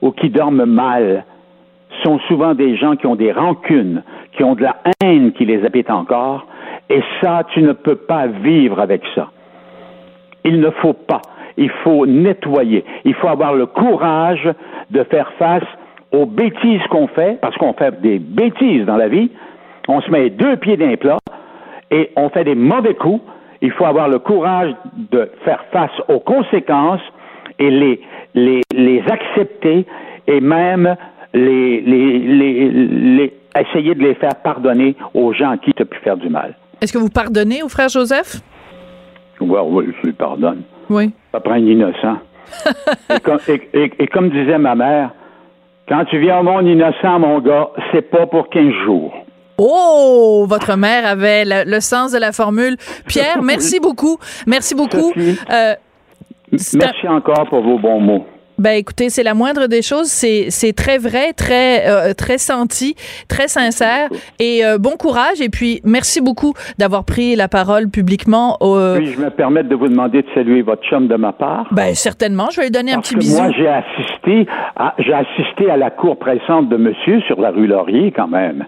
ou 0.00 0.12
qui 0.12 0.30
dorment 0.30 0.64
mal 0.64 1.24
sont 2.04 2.18
souvent 2.28 2.54
des 2.54 2.76
gens 2.76 2.96
qui 2.96 3.06
ont 3.06 3.16
des 3.16 3.32
rancunes, 3.32 4.02
qui 4.32 4.44
ont 4.44 4.54
de 4.54 4.62
la 4.62 4.76
haine 5.02 5.32
qui 5.32 5.44
les 5.44 5.64
habite 5.64 5.90
encore, 5.90 6.46
et 6.90 7.02
ça, 7.20 7.42
tu 7.52 7.62
ne 7.62 7.72
peux 7.72 7.96
pas 7.96 8.26
vivre 8.26 8.80
avec 8.80 9.02
ça. 9.14 9.28
Il 10.44 10.60
ne 10.60 10.70
faut 10.70 10.94
pas. 10.94 11.22
Il 11.56 11.70
faut 11.70 12.06
nettoyer. 12.06 12.84
Il 13.04 13.14
faut 13.14 13.28
avoir 13.28 13.54
le 13.54 13.66
courage 13.66 14.48
de 14.90 15.02
faire 15.04 15.30
face 15.38 15.64
aux 16.12 16.24
bêtises 16.24 16.82
qu'on 16.90 17.08
fait, 17.08 17.38
parce 17.40 17.56
qu'on 17.56 17.74
fait 17.74 18.00
des 18.00 18.18
bêtises 18.18 18.86
dans 18.86 18.96
la 18.96 19.08
vie. 19.08 19.30
On 19.88 20.00
se 20.00 20.10
met 20.10 20.30
deux 20.30 20.56
pieds 20.56 20.76
d'un 20.76 20.96
plat 20.96 21.18
et 21.90 22.10
on 22.16 22.28
fait 22.30 22.44
des 22.44 22.54
mauvais 22.54 22.94
coups. 22.94 23.20
Il 23.60 23.72
faut 23.72 23.84
avoir 23.84 24.08
le 24.08 24.18
courage 24.18 24.74
de 25.10 25.30
faire 25.44 25.64
face 25.72 25.90
aux 26.08 26.20
conséquences 26.20 27.02
et 27.58 27.70
les, 27.70 28.00
les, 28.34 28.60
les 28.72 29.02
accepter 29.10 29.84
et 30.26 30.40
même 30.40 30.96
les, 31.34 31.80
les, 31.80 32.18
les, 32.18 33.32
essayer 33.58 33.94
de 33.94 34.02
les 34.02 34.14
faire 34.14 34.36
pardonner 34.42 34.94
aux 35.14 35.32
gens 35.32 35.56
qui 35.58 35.72
as 35.78 35.84
pu 35.84 35.98
faire 35.98 36.16
du 36.16 36.28
mal. 36.28 36.54
Est-ce 36.80 36.92
que 36.92 36.98
vous 36.98 37.08
pardonnez 37.08 37.62
au 37.62 37.68
frère 37.68 37.88
Joseph? 37.88 38.36
Oui, 39.40 39.58
oui, 39.64 39.84
je 40.00 40.06
lui 40.06 40.12
pardonne. 40.12 40.62
Oui. 40.90 41.12
Ça 41.32 41.40
prend 41.40 41.54
un 41.54 41.58
innocent. 41.58 42.18
et, 43.48 44.06
comme, 44.08 44.30
disait 44.30 44.58
ma 44.58 44.74
mère, 44.74 45.10
quand 45.88 46.04
tu 46.06 46.18
viens 46.18 46.40
au 46.40 46.42
monde 46.42 46.66
innocent, 46.66 47.18
mon 47.18 47.40
gars, 47.40 47.68
c'est 47.92 48.10
pas 48.10 48.26
pour 48.26 48.48
15 48.48 48.72
jours. 48.84 49.12
Oh, 49.58 50.46
votre 50.48 50.76
mère 50.76 51.04
avait 51.04 51.44
le, 51.44 51.80
sens 51.80 52.12
de 52.12 52.18
la 52.18 52.32
formule. 52.32 52.76
Pierre, 53.06 53.42
merci 53.42 53.80
beaucoup. 53.80 54.18
Merci 54.46 54.74
beaucoup. 54.74 55.12
Euh, 55.16 55.74
merci 56.74 57.08
encore 57.08 57.48
pour 57.48 57.62
vos 57.62 57.78
bons 57.78 58.00
mots. 58.00 58.26
Ben 58.58 58.72
écoutez, 58.72 59.08
c'est 59.08 59.22
la 59.22 59.34
moindre 59.34 59.66
des 59.66 59.82
choses. 59.82 60.06
C'est 60.06 60.50
c'est 60.50 60.72
très 60.72 60.98
vrai, 60.98 61.32
très 61.32 61.88
euh, 61.88 62.12
très 62.14 62.38
senti, 62.38 62.94
très 63.28 63.48
sincère 63.48 64.08
et 64.38 64.64
euh, 64.64 64.78
bon 64.78 64.96
courage. 64.98 65.40
Et 65.40 65.48
puis 65.48 65.80
merci 65.84 66.20
beaucoup 66.20 66.54
d'avoir 66.78 67.04
pris 67.04 67.36
la 67.36 67.48
parole 67.48 67.88
publiquement. 67.88 68.56
Au, 68.60 68.96
Puis 68.96 69.12
je 69.12 69.20
me 69.20 69.30
permets 69.30 69.62
de 69.62 69.74
vous 69.74 69.88
demander 69.88 70.22
de 70.22 70.28
saluer 70.34 70.62
votre 70.62 70.82
chum 70.82 71.06
de 71.06 71.16
ma 71.16 71.32
part. 71.32 71.68
Ben 71.72 71.94
certainement, 71.94 72.48
je 72.50 72.56
vais 72.56 72.64
lui 72.64 72.72
donner 72.72 72.92
un 72.92 73.00
petit 73.00 73.16
bisou. 73.16 73.42
Moi 73.42 73.52
j'ai 73.56 73.68
assisté 73.68 74.46
à 74.76 74.94
j'ai 74.98 75.14
assisté 75.14 75.70
à 75.70 75.76
la 75.76 75.90
cour 75.90 76.18
pressante 76.18 76.68
de 76.68 76.76
Monsieur 76.76 77.20
sur 77.22 77.40
la 77.40 77.50
rue 77.50 77.66
Laurier 77.66 78.12
quand 78.12 78.28
même. 78.28 78.64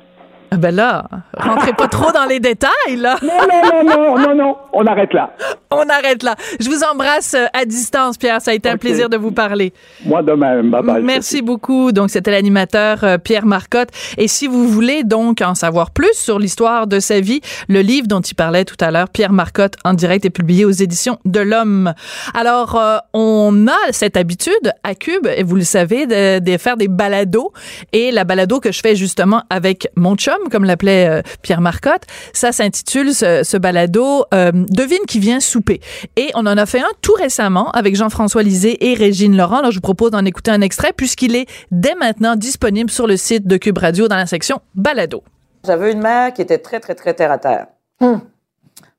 Ah 0.53 0.57
ben 0.57 0.75
là, 0.75 1.05
rentrez 1.37 1.73
pas 1.73 1.87
trop 1.87 2.11
dans 2.11 2.25
les 2.25 2.41
détails, 2.41 2.97
là. 2.97 3.17
Non, 3.23 3.29
non, 3.29 3.85
non, 3.85 3.85
non, 3.85 4.19
non, 4.19 4.35
non, 4.35 4.57
on 4.73 4.85
arrête 4.87 5.13
là. 5.13 5.31
On 5.71 5.89
arrête 5.89 6.25
là. 6.25 6.35
Je 6.59 6.69
vous 6.69 6.83
embrasse 6.83 7.35
euh, 7.35 7.47
à 7.53 7.65
distance, 7.65 8.19
Pierre. 8.19 8.41
Ça 8.41 8.51
a 8.51 8.55
été 8.55 8.69
un 8.69 8.77
plaisir 8.77 9.09
de 9.09 9.17
vous 9.17 9.31
parler. 9.31 9.73
Moi 10.05 10.23
de 10.23 10.33
même. 10.33 10.71
Bye 10.71 10.83
bye. 10.83 11.03
Merci 11.03 11.43
beaucoup. 11.43 11.93
Donc, 11.93 12.11
c'était 12.11 12.33
l'animateur 12.33 13.05
euh, 13.05 13.19
Pierre 13.19 13.47
Marcotte. 13.47 13.91
Et 14.19 14.27
si 14.27 14.49
vous 14.49 14.67
voulez 14.67 15.05
donc 15.05 15.41
en 15.41 15.55
savoir 15.55 15.93
plus 15.93 16.15
sur 16.15 16.41
l'histoire 16.41 16.89
de 16.89 16.99
sa 16.99 17.21
vie, 17.21 17.41
le 17.69 17.83
livre 17.83 18.09
dont 18.09 18.21
il 18.21 18.35
parlait 18.35 18.65
tout 18.65 18.77
à 18.81 18.91
l'heure, 18.91 19.09
Pierre 19.09 19.33
Marcotte, 19.33 19.75
en 19.85 19.95
direct, 19.95 20.25
est 20.25 20.31
publié 20.31 20.65
aux 20.65 20.71
éditions 20.73 21.19
de 21.25 21.41
l'Homme. 21.41 21.95
Alors, 22.35 22.75
euh, 22.75 22.97
on 23.13 23.69
a 23.69 23.93
cette 23.93 24.17
habitude 24.17 24.73
à 24.83 24.97
Cube, 24.97 25.29
et 25.37 25.45
vous 25.45 25.55
le 25.55 25.63
savez, 25.63 26.07
de, 26.07 26.41
de 26.41 26.59
faire 26.59 26.77
des 26.77 26.89
balados. 26.89 27.53
Et 27.93 28.11
la 28.11 28.25
balado 28.25 28.59
que 28.59 28.73
je 28.73 28.81
fais 28.81 28.97
justement 28.97 29.45
avec 29.51 29.89
mon 29.95 30.17
chum, 30.17 30.35
comme 30.51 30.65
l'appelait 30.65 31.09
euh, 31.09 31.23
Pierre 31.43 31.61
Marcotte. 31.61 32.03
Ça 32.33 32.53
s'intitule 32.53 33.15
ce, 33.15 33.57
balado 33.57 34.25
euh, 34.33 34.53
Devine 34.53 35.05
qui 35.07 35.19
vient 35.19 35.41
souper. 35.41 35.81
Et 36.17 36.31
on 36.35 36.47
en 36.47 36.57
a 36.57 36.67
fait 36.67 36.81
un 36.81 36.93
tout 37.03 37.15
récemment 37.15 37.71
avec 37.73 37.97
Jean-François 37.97 38.43
Lisée 38.43 38.91
et 38.91 38.95
Régine 38.95 39.37
Laurent. 39.37 39.59
Alors 39.59 39.71
je 39.71 39.77
vous 39.77 39.83
propose 39.83 40.11
d'en 40.11 40.25
écouter 40.25 40.51
un 40.51 40.61
extrait 40.61 40.93
puisqu'il 40.93 41.37
est 41.37 41.47
dès 41.71 41.95
maintenant 41.95 42.37
disponible 42.37 42.91
sur 42.91 43.07
le 43.07 43.17
site 43.17 43.47
de 43.47 43.57
Cube 43.57 43.79
Radio 43.79 44.09
dans 44.09 44.17
la 44.17 44.27
section 44.27 44.61
balado. 44.75 45.23
J'avais 45.65 45.93
une 45.93 46.01
mère 46.01 46.33
qui 46.33 46.43
était 46.43 46.59
très 46.59 46.81
très 46.81 46.95
très 46.95 47.15
terre 47.15 47.33
à 47.33 47.39
terre. 47.39 47.67
Hum. 48.01 48.21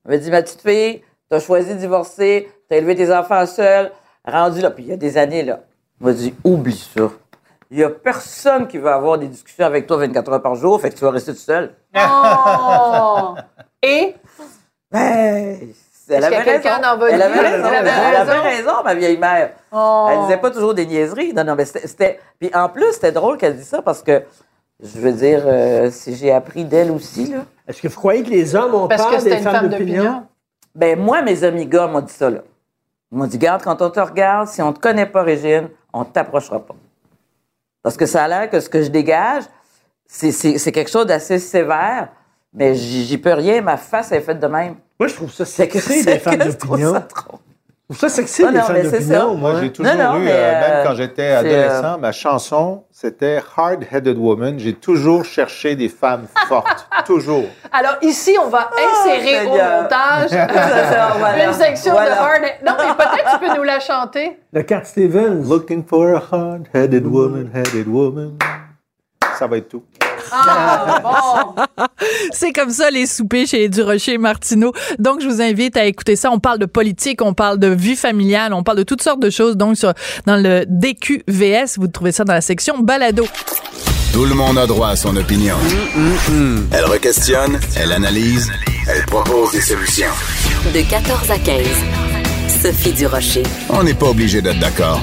Elle 0.05 0.11
m'avait 0.11 0.23
dit 0.23 0.31
ma 0.31 0.41
petite 0.41 0.61
fille, 0.61 1.01
t'as 1.29 1.39
choisi 1.39 1.73
de 1.73 1.79
divorcer, 1.79 2.49
t'as 2.69 2.77
élevé 2.77 2.95
tes 2.95 3.13
enfants 3.13 3.45
seuls, 3.45 3.91
rendu 4.25 4.61
là, 4.61 4.71
puis 4.71 4.83
il 4.83 4.89
y 4.89 4.93
a 4.93 4.97
des 4.97 5.17
années 5.17 5.43
là. 5.43 5.61
Elle 5.99 6.07
m'a 6.07 6.13
dit 6.13 6.33
oublie 6.43 6.89
ça. 6.95 7.11
Il 7.71 7.77
n'y 7.77 7.83
a 7.83 7.89
personne 7.89 8.67
qui 8.67 8.77
veut 8.77 8.89
avoir 8.89 9.17
des 9.17 9.29
discussions 9.29 9.65
avec 9.65 9.87
toi 9.87 9.95
24 9.97 10.33
heures 10.33 10.41
par 10.41 10.55
jour, 10.55 10.79
fait 10.81 10.89
que 10.89 10.95
tu 10.95 11.05
vas 11.05 11.11
rester 11.11 11.33
tout 11.33 11.39
seul. 11.39 11.73
Oh! 11.95 13.35
Et? 13.81 14.13
Ben, 14.91 15.57
elle 16.09 16.23
avait, 16.25 16.37
raison. 16.37 16.69
elle 17.09 17.21
avait 17.21 17.39
raison. 17.39 17.67
Elle 17.69 18.15
avait 18.15 18.39
raison? 18.39 18.83
ma 18.83 18.93
vieille 18.93 19.17
mère. 19.17 19.51
Oh. 19.71 20.09
Elle 20.11 20.21
disait 20.23 20.37
pas 20.37 20.51
toujours 20.51 20.73
des 20.73 20.85
niaiseries. 20.85 21.33
Non, 21.33 21.45
non, 21.45 21.55
mais 21.55 21.63
c'était. 21.63 22.19
Puis 22.39 22.51
en 22.53 22.67
plus, 22.67 22.91
c'était 22.91 23.13
drôle 23.13 23.37
qu'elle 23.37 23.55
dise 23.55 23.67
ça 23.67 23.81
parce 23.81 24.01
que, 24.01 24.23
je 24.83 24.99
veux 24.99 25.13
dire, 25.13 25.43
euh, 25.45 25.89
si 25.91 26.15
j'ai 26.15 26.31
appris 26.31 26.65
d'elle 26.65 26.91
aussi, 26.91 27.27
là. 27.27 27.45
Est-ce 27.67 27.81
que 27.81 27.87
vous 27.87 27.95
croyez 27.95 28.23
que 28.23 28.29
les 28.29 28.53
hommes 28.53 28.75
ont 28.75 28.87
parce 28.89 29.03
peur 29.03 29.17
que 29.17 29.23
des 29.23 29.37
femmes 29.37 29.53
femme 29.53 29.69
d'opinion? 29.69 30.23
Ben, 30.75 30.99
moi, 30.99 31.21
mes 31.21 31.43
amis 31.45 31.65
gars 31.65 31.87
m'ont 31.87 32.01
dit 32.01 32.13
ça, 32.13 32.29
là. 32.29 32.39
Ils 33.11 33.17
m'ont 33.17 33.27
dit, 33.27 33.37
garde, 33.37 33.61
quand 33.63 33.81
on 33.81 33.89
te 33.89 33.99
regarde, 33.99 34.47
si 34.47 34.61
on 34.61 34.73
te 34.73 34.79
connaît 34.79 35.05
pas, 35.05 35.23
Régine, 35.23 35.69
on 35.93 36.03
t'approchera 36.03 36.59
pas. 36.59 36.75
Parce 37.83 37.97
que 37.97 38.05
ça 38.05 38.23
a 38.23 38.27
l'air 38.27 38.49
que 38.49 38.59
ce 38.59 38.69
que 38.69 38.81
je 38.81 38.89
dégage, 38.89 39.43
c'est 40.07 40.71
quelque 40.71 40.89
chose 40.89 41.05
d'assez 41.05 41.39
sévère, 41.39 42.09
mais 42.53 42.75
j'y 42.75 43.17
peux 43.17 43.33
rien. 43.33 43.61
Ma 43.61 43.77
face 43.77 44.11
est 44.11 44.21
faite 44.21 44.39
de 44.39 44.47
même. 44.47 44.75
Moi, 44.99 45.07
je 45.07 45.15
trouve 45.15 45.31
ça 45.31 45.45
sexy 45.45 46.05
des 46.05 46.19
femmes 46.19 46.37
d'opinion. 46.37 47.03
Je 47.91 47.97
trouve 47.97 48.07
ça 48.07 48.15
sexy, 48.15 48.43
les 48.49 48.61
femmes 48.61 48.83
d'opinion. 48.83 49.35
Moi, 49.35 49.55
j'ai 49.59 49.69
toujours 49.69 49.93
eu, 49.93 49.97
euh, 49.97 50.13
même 50.21 50.63
euh, 50.63 50.83
quand 50.85 50.95
j'étais 50.95 51.31
adolescent, 51.31 51.99
ma 51.99 52.13
chanson, 52.13 52.85
c'était 52.89 53.41
Hard-Headed 53.57 54.17
Woman. 54.17 54.57
J'ai 54.57 54.73
toujours 54.73 55.25
cherché 55.25 55.75
des 55.75 55.89
femmes 55.89 56.25
fortes. 56.47 56.87
toujours. 57.05 57.43
Alors, 57.69 57.97
ici, 58.01 58.33
on 58.41 58.47
va 58.47 58.69
oh, 58.71 58.79
insérer 58.79 59.45
au 59.45 59.49
montage 59.49 60.31
une 61.47 61.53
section 61.53 61.93
de 61.93 61.97
Hard... 61.97 62.43
Non, 62.65 62.73
mais 62.77 62.95
peut-être 62.95 63.31
tu 63.33 63.39
peux 63.45 63.57
nous 63.57 63.63
la 63.63 63.81
chanter. 63.81 64.39
Le 64.53 64.63
Cat 64.63 64.85
Stevens. 64.85 65.49
Looking 65.49 65.83
for 65.83 66.15
a 66.15 66.23
hard-headed 66.31 67.05
woman, 67.05 67.51
headed 67.53 67.89
woman. 67.89 68.37
ça 69.37 69.47
va 69.47 69.57
être 69.57 69.67
tout. 69.67 69.83
Ah, 70.31 71.01
bon. 71.03 71.63
C'est 72.31 72.51
comme 72.51 72.71
ça 72.71 72.89
les 72.89 73.05
soupers 73.05 73.45
chez 73.47 73.69
Durocher 73.69 74.13
et 74.13 74.17
Martineau. 74.17 74.73
Donc 74.99 75.21
je 75.21 75.27
vous 75.27 75.41
invite 75.41 75.77
à 75.77 75.85
écouter 75.85 76.15
ça. 76.15 76.31
On 76.31 76.39
parle 76.39 76.59
de 76.59 76.65
politique, 76.65 77.21
on 77.21 77.33
parle 77.33 77.59
de 77.59 77.67
vie 77.67 77.95
familiale, 77.95 78.53
on 78.53 78.63
parle 78.63 78.77
de 78.77 78.83
toutes 78.83 79.01
sortes 79.01 79.21
de 79.21 79.29
choses. 79.29 79.57
Donc 79.57 79.77
sur, 79.77 79.93
dans 80.25 80.37
le 80.37 80.65
DQVS, 80.67 81.77
vous 81.77 81.87
trouvez 81.87 82.11
ça 82.11 82.23
dans 82.23 82.33
la 82.33 82.41
section 82.41 82.79
balado. 82.79 83.25
Tout 84.13 84.25
le 84.25 84.35
monde 84.35 84.57
a 84.57 84.67
droit 84.67 84.89
à 84.89 84.95
son 84.95 85.15
opinion. 85.15 85.55
Elle 86.71 86.85
requestionne, 86.85 87.59
elle 87.77 87.93
analyse, 87.93 88.51
elle 88.89 89.05
propose 89.05 89.51
des 89.51 89.61
solutions. 89.61 90.11
De 90.73 90.81
14 90.81 91.31
à 91.31 91.37
15. 91.37 91.65
Sophie 92.61 92.91
Durocher. 92.91 93.43
On 93.69 93.83
n'est 93.83 93.93
pas 93.93 94.07
obligé 94.07 94.41
d'être 94.41 94.59
d'accord. 94.59 94.99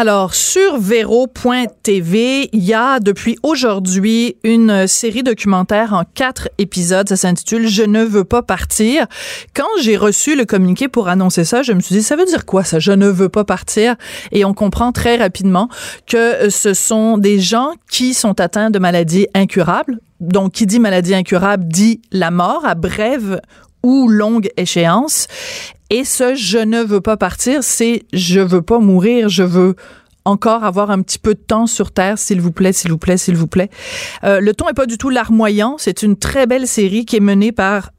Alors, 0.00 0.32
sur 0.32 0.78
Vero.tv, 0.78 2.50
il 2.52 2.62
y 2.62 2.72
a 2.72 3.00
depuis 3.00 3.36
aujourd'hui 3.42 4.36
une 4.44 4.86
série 4.86 5.24
documentaire 5.24 5.92
en 5.92 6.04
quatre 6.04 6.48
épisodes. 6.56 7.08
Ça 7.08 7.16
s'intitule 7.16 7.66
Je 7.66 7.82
ne 7.82 8.04
veux 8.04 8.22
pas 8.22 8.42
partir. 8.42 9.08
Quand 9.56 9.66
j'ai 9.82 9.96
reçu 9.96 10.36
le 10.36 10.44
communiqué 10.44 10.86
pour 10.86 11.08
annoncer 11.08 11.44
ça, 11.44 11.62
je 11.62 11.72
me 11.72 11.80
suis 11.80 11.96
dit, 11.96 12.04
ça 12.04 12.14
veut 12.14 12.26
dire 12.26 12.46
quoi 12.46 12.62
ça, 12.62 12.78
Je 12.78 12.92
ne 12.92 13.08
veux 13.08 13.28
pas 13.28 13.42
partir? 13.42 13.96
Et 14.30 14.44
on 14.44 14.54
comprend 14.54 14.92
très 14.92 15.16
rapidement 15.16 15.68
que 16.06 16.48
ce 16.48 16.74
sont 16.74 17.18
des 17.18 17.40
gens 17.40 17.72
qui 17.90 18.14
sont 18.14 18.40
atteints 18.40 18.70
de 18.70 18.78
maladies 18.78 19.26
incurables. 19.34 19.98
Donc, 20.20 20.52
qui 20.52 20.66
dit 20.66 20.78
maladie 20.78 21.16
incurable 21.16 21.64
dit 21.66 22.02
la 22.12 22.30
mort 22.30 22.64
à 22.64 22.76
brève 22.76 23.40
ou 23.82 24.08
longue 24.08 24.50
échéance. 24.56 25.26
Et 25.90 26.04
ce 26.04 26.34
je 26.34 26.58
ne 26.58 26.82
veux 26.82 27.00
pas 27.00 27.16
partir, 27.16 27.62
c'est 27.62 28.02
je 28.12 28.40
veux 28.40 28.62
pas 28.62 28.78
mourir, 28.78 29.28
je 29.28 29.42
veux 29.42 29.76
encore 30.24 30.64
avoir 30.64 30.90
un 30.90 31.00
petit 31.00 31.18
peu 31.18 31.34
de 31.34 31.40
temps 31.40 31.66
sur 31.66 31.90
Terre, 31.90 32.18
s'il 32.18 32.40
vous 32.40 32.52
plaît, 32.52 32.72
s'il 32.72 32.90
vous 32.90 32.98
plaît, 32.98 33.16
s'il 33.16 33.36
vous 33.36 33.46
plaît. 33.46 33.70
Euh, 34.24 34.40
le 34.40 34.52
ton 34.52 34.68
est 34.68 34.74
pas 34.74 34.86
du 34.86 34.98
tout 34.98 35.08
larmoyant. 35.08 35.76
C'est 35.78 36.02
une 36.02 36.16
très 36.16 36.46
belle 36.46 36.66
série 36.66 37.06
qui 37.06 37.16
est 37.16 37.20
menée 37.20 37.52
par 37.52 37.90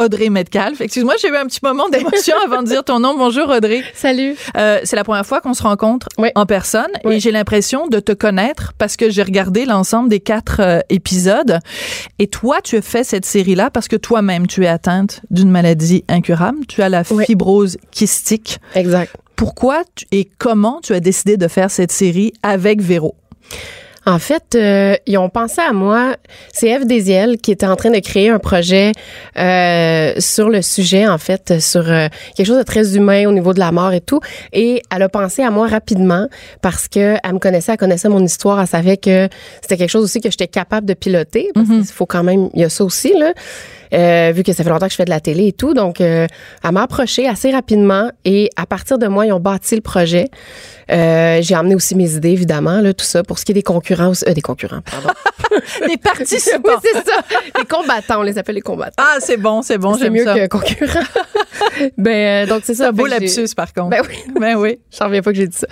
Audrey 0.00 0.30
Metcalf. 0.30 0.80
Excuse-moi, 0.80 1.14
j'ai 1.20 1.26
eu 1.26 1.34
un 1.36 1.46
petit 1.46 1.58
moment 1.60 1.88
d'émotion 1.88 2.36
avant 2.46 2.62
de 2.62 2.68
dire 2.68 2.84
ton 2.84 3.00
nom. 3.00 3.16
Bonjour 3.18 3.48
Audrey. 3.48 3.82
Salut. 3.94 4.36
Euh, 4.56 4.78
c'est 4.84 4.94
la 4.94 5.02
première 5.02 5.26
fois 5.26 5.40
qu'on 5.40 5.54
se 5.54 5.62
rencontre 5.64 6.06
Oui. 6.18 6.28
en 6.36 6.46
personne 6.46 6.86
Oui. 7.04 7.16
et 7.16 7.20
j'ai 7.20 7.32
l'impression 7.32 7.88
de 7.88 7.98
te 7.98 8.12
connaître 8.12 8.74
parce 8.78 8.96
que 8.96 9.10
j'ai 9.10 9.24
regardé 9.24 9.64
l'ensemble 9.64 10.08
des 10.08 10.20
quatre 10.20 10.60
euh, 10.60 10.78
épisodes. 10.88 11.58
Et 12.20 12.28
toi, 12.28 12.58
tu 12.62 12.76
as 12.76 12.82
fait 12.82 13.02
cette 13.02 13.24
série-là 13.26 13.70
parce 13.70 13.88
que 13.88 13.96
toi-même, 13.96 14.46
tu 14.46 14.62
es 14.62 14.68
atteinte 14.68 15.20
d'une 15.30 15.50
maladie 15.50 16.04
incurable. 16.06 16.58
Tu 16.68 16.80
as 16.80 16.88
la 16.88 17.02
Oui. 17.10 17.24
fibrose 17.26 17.76
kystique. 17.90 18.60
Exact. 18.76 19.12
Pourquoi 19.34 19.82
tu- 19.96 20.06
et 20.12 20.28
comment 20.38 20.78
tu 20.80 20.92
as 20.94 21.00
décidé 21.00 21.36
de 21.36 21.48
faire 21.48 21.72
cette 21.72 21.90
série 21.90 22.32
avec 22.44 22.80
Véro? 22.80 23.16
En 24.08 24.18
fait, 24.18 24.54
euh, 24.54 24.96
ils 25.06 25.18
ont 25.18 25.28
pensé 25.28 25.60
à 25.60 25.74
moi. 25.74 26.16
C'est 26.50 26.68
Eve 26.68 26.86
Desiel 26.86 27.36
qui 27.36 27.52
était 27.52 27.66
en 27.66 27.76
train 27.76 27.90
de 27.90 27.98
créer 27.98 28.30
un 28.30 28.38
projet 28.38 28.92
euh, 29.36 30.14
sur 30.18 30.48
le 30.48 30.62
sujet, 30.62 31.06
en 31.06 31.18
fait, 31.18 31.60
sur 31.60 31.86
euh, 31.86 32.08
quelque 32.34 32.46
chose 32.46 32.56
de 32.56 32.62
très 32.62 32.96
humain 32.96 33.28
au 33.28 33.32
niveau 33.32 33.52
de 33.52 33.58
la 33.58 33.70
mort 33.70 33.92
et 33.92 34.00
tout. 34.00 34.20
Et 34.54 34.82
elle 34.90 35.02
a 35.02 35.10
pensé 35.10 35.42
à 35.42 35.50
moi 35.50 35.66
rapidement 35.66 36.26
parce 36.62 36.88
que 36.88 37.16
elle 37.22 37.34
me 37.34 37.38
connaissait, 37.38 37.72
elle 37.72 37.78
connaissait 37.78 38.08
mon 38.08 38.24
histoire, 38.24 38.58
elle 38.58 38.66
savait 38.66 38.96
que 38.96 39.28
c'était 39.60 39.76
quelque 39.76 39.90
chose 39.90 40.04
aussi 40.04 40.22
que 40.22 40.30
j'étais 40.30 40.48
capable 40.48 40.86
de 40.86 40.94
piloter. 40.94 41.50
Parce 41.52 41.68
qu'il 41.68 41.84
faut 41.84 42.06
quand 42.06 42.24
même, 42.24 42.48
il 42.54 42.62
y 42.62 42.64
a 42.64 42.70
ça 42.70 42.84
aussi 42.84 43.12
là. 43.12 43.34
Euh, 43.94 44.32
vu 44.34 44.42
que 44.42 44.52
ça 44.52 44.64
fait 44.64 44.70
longtemps 44.70 44.86
que 44.86 44.92
je 44.92 44.96
fais 44.96 45.04
de 45.04 45.10
la 45.10 45.20
télé 45.20 45.48
et 45.48 45.52
tout. 45.52 45.74
Donc, 45.74 46.00
euh, 46.00 46.26
elle 46.64 46.72
m'a 46.72 46.82
approché 46.82 47.26
assez 47.26 47.50
rapidement 47.50 48.10
et 48.24 48.50
à 48.56 48.66
partir 48.66 48.98
de 48.98 49.06
moi, 49.06 49.26
ils 49.26 49.32
ont 49.32 49.40
bâti 49.40 49.74
le 49.74 49.80
projet. 49.80 50.28
Euh, 50.90 51.40
j'ai 51.42 51.54
amené 51.54 51.74
aussi 51.74 51.94
mes 51.94 52.14
idées, 52.14 52.30
évidemment, 52.30 52.80
là, 52.80 52.94
tout 52.94 53.04
ça. 53.04 53.22
Pour 53.22 53.38
ce 53.38 53.44
qui 53.44 53.52
est 53.52 53.54
des 53.54 53.62
concurrents, 53.62 54.12
euh, 54.26 54.32
des 54.32 54.40
concurrents, 54.40 54.80
pardon. 54.80 55.10
Les 55.86 55.96
participants. 55.96 56.60
oui, 56.64 56.74
c'est 56.82 57.10
ça. 57.10 57.20
Les 57.58 57.64
combattants, 57.64 58.20
on 58.20 58.22
les 58.22 58.38
appelle 58.38 58.54
les 58.54 58.60
combattants. 58.60 58.94
Ah, 58.96 59.16
c'est 59.20 59.36
bon, 59.36 59.62
c'est 59.62 59.78
bon, 59.78 59.94
c'est 59.94 60.04
j'aime 60.04 60.14
mieux 60.14 60.24
ça. 60.24 60.34
que 60.34 60.46
concurrents. 60.46 61.00
ben, 61.98 62.44
euh, 62.44 62.46
donc 62.46 62.62
c'est 62.64 62.74
ça. 62.74 62.88
un 62.88 62.92
beau 62.92 63.06
lapsus, 63.06 63.54
par 63.56 63.72
contre. 63.72 63.90
Ben 63.90 64.02
oui. 64.08 64.16
Ben 64.40 64.56
oui. 64.56 64.78
J'en 64.98 65.06
reviens 65.06 65.22
pas 65.22 65.30
que 65.32 65.36
j'ai 65.36 65.48
dit 65.48 65.56
ça. 65.56 65.66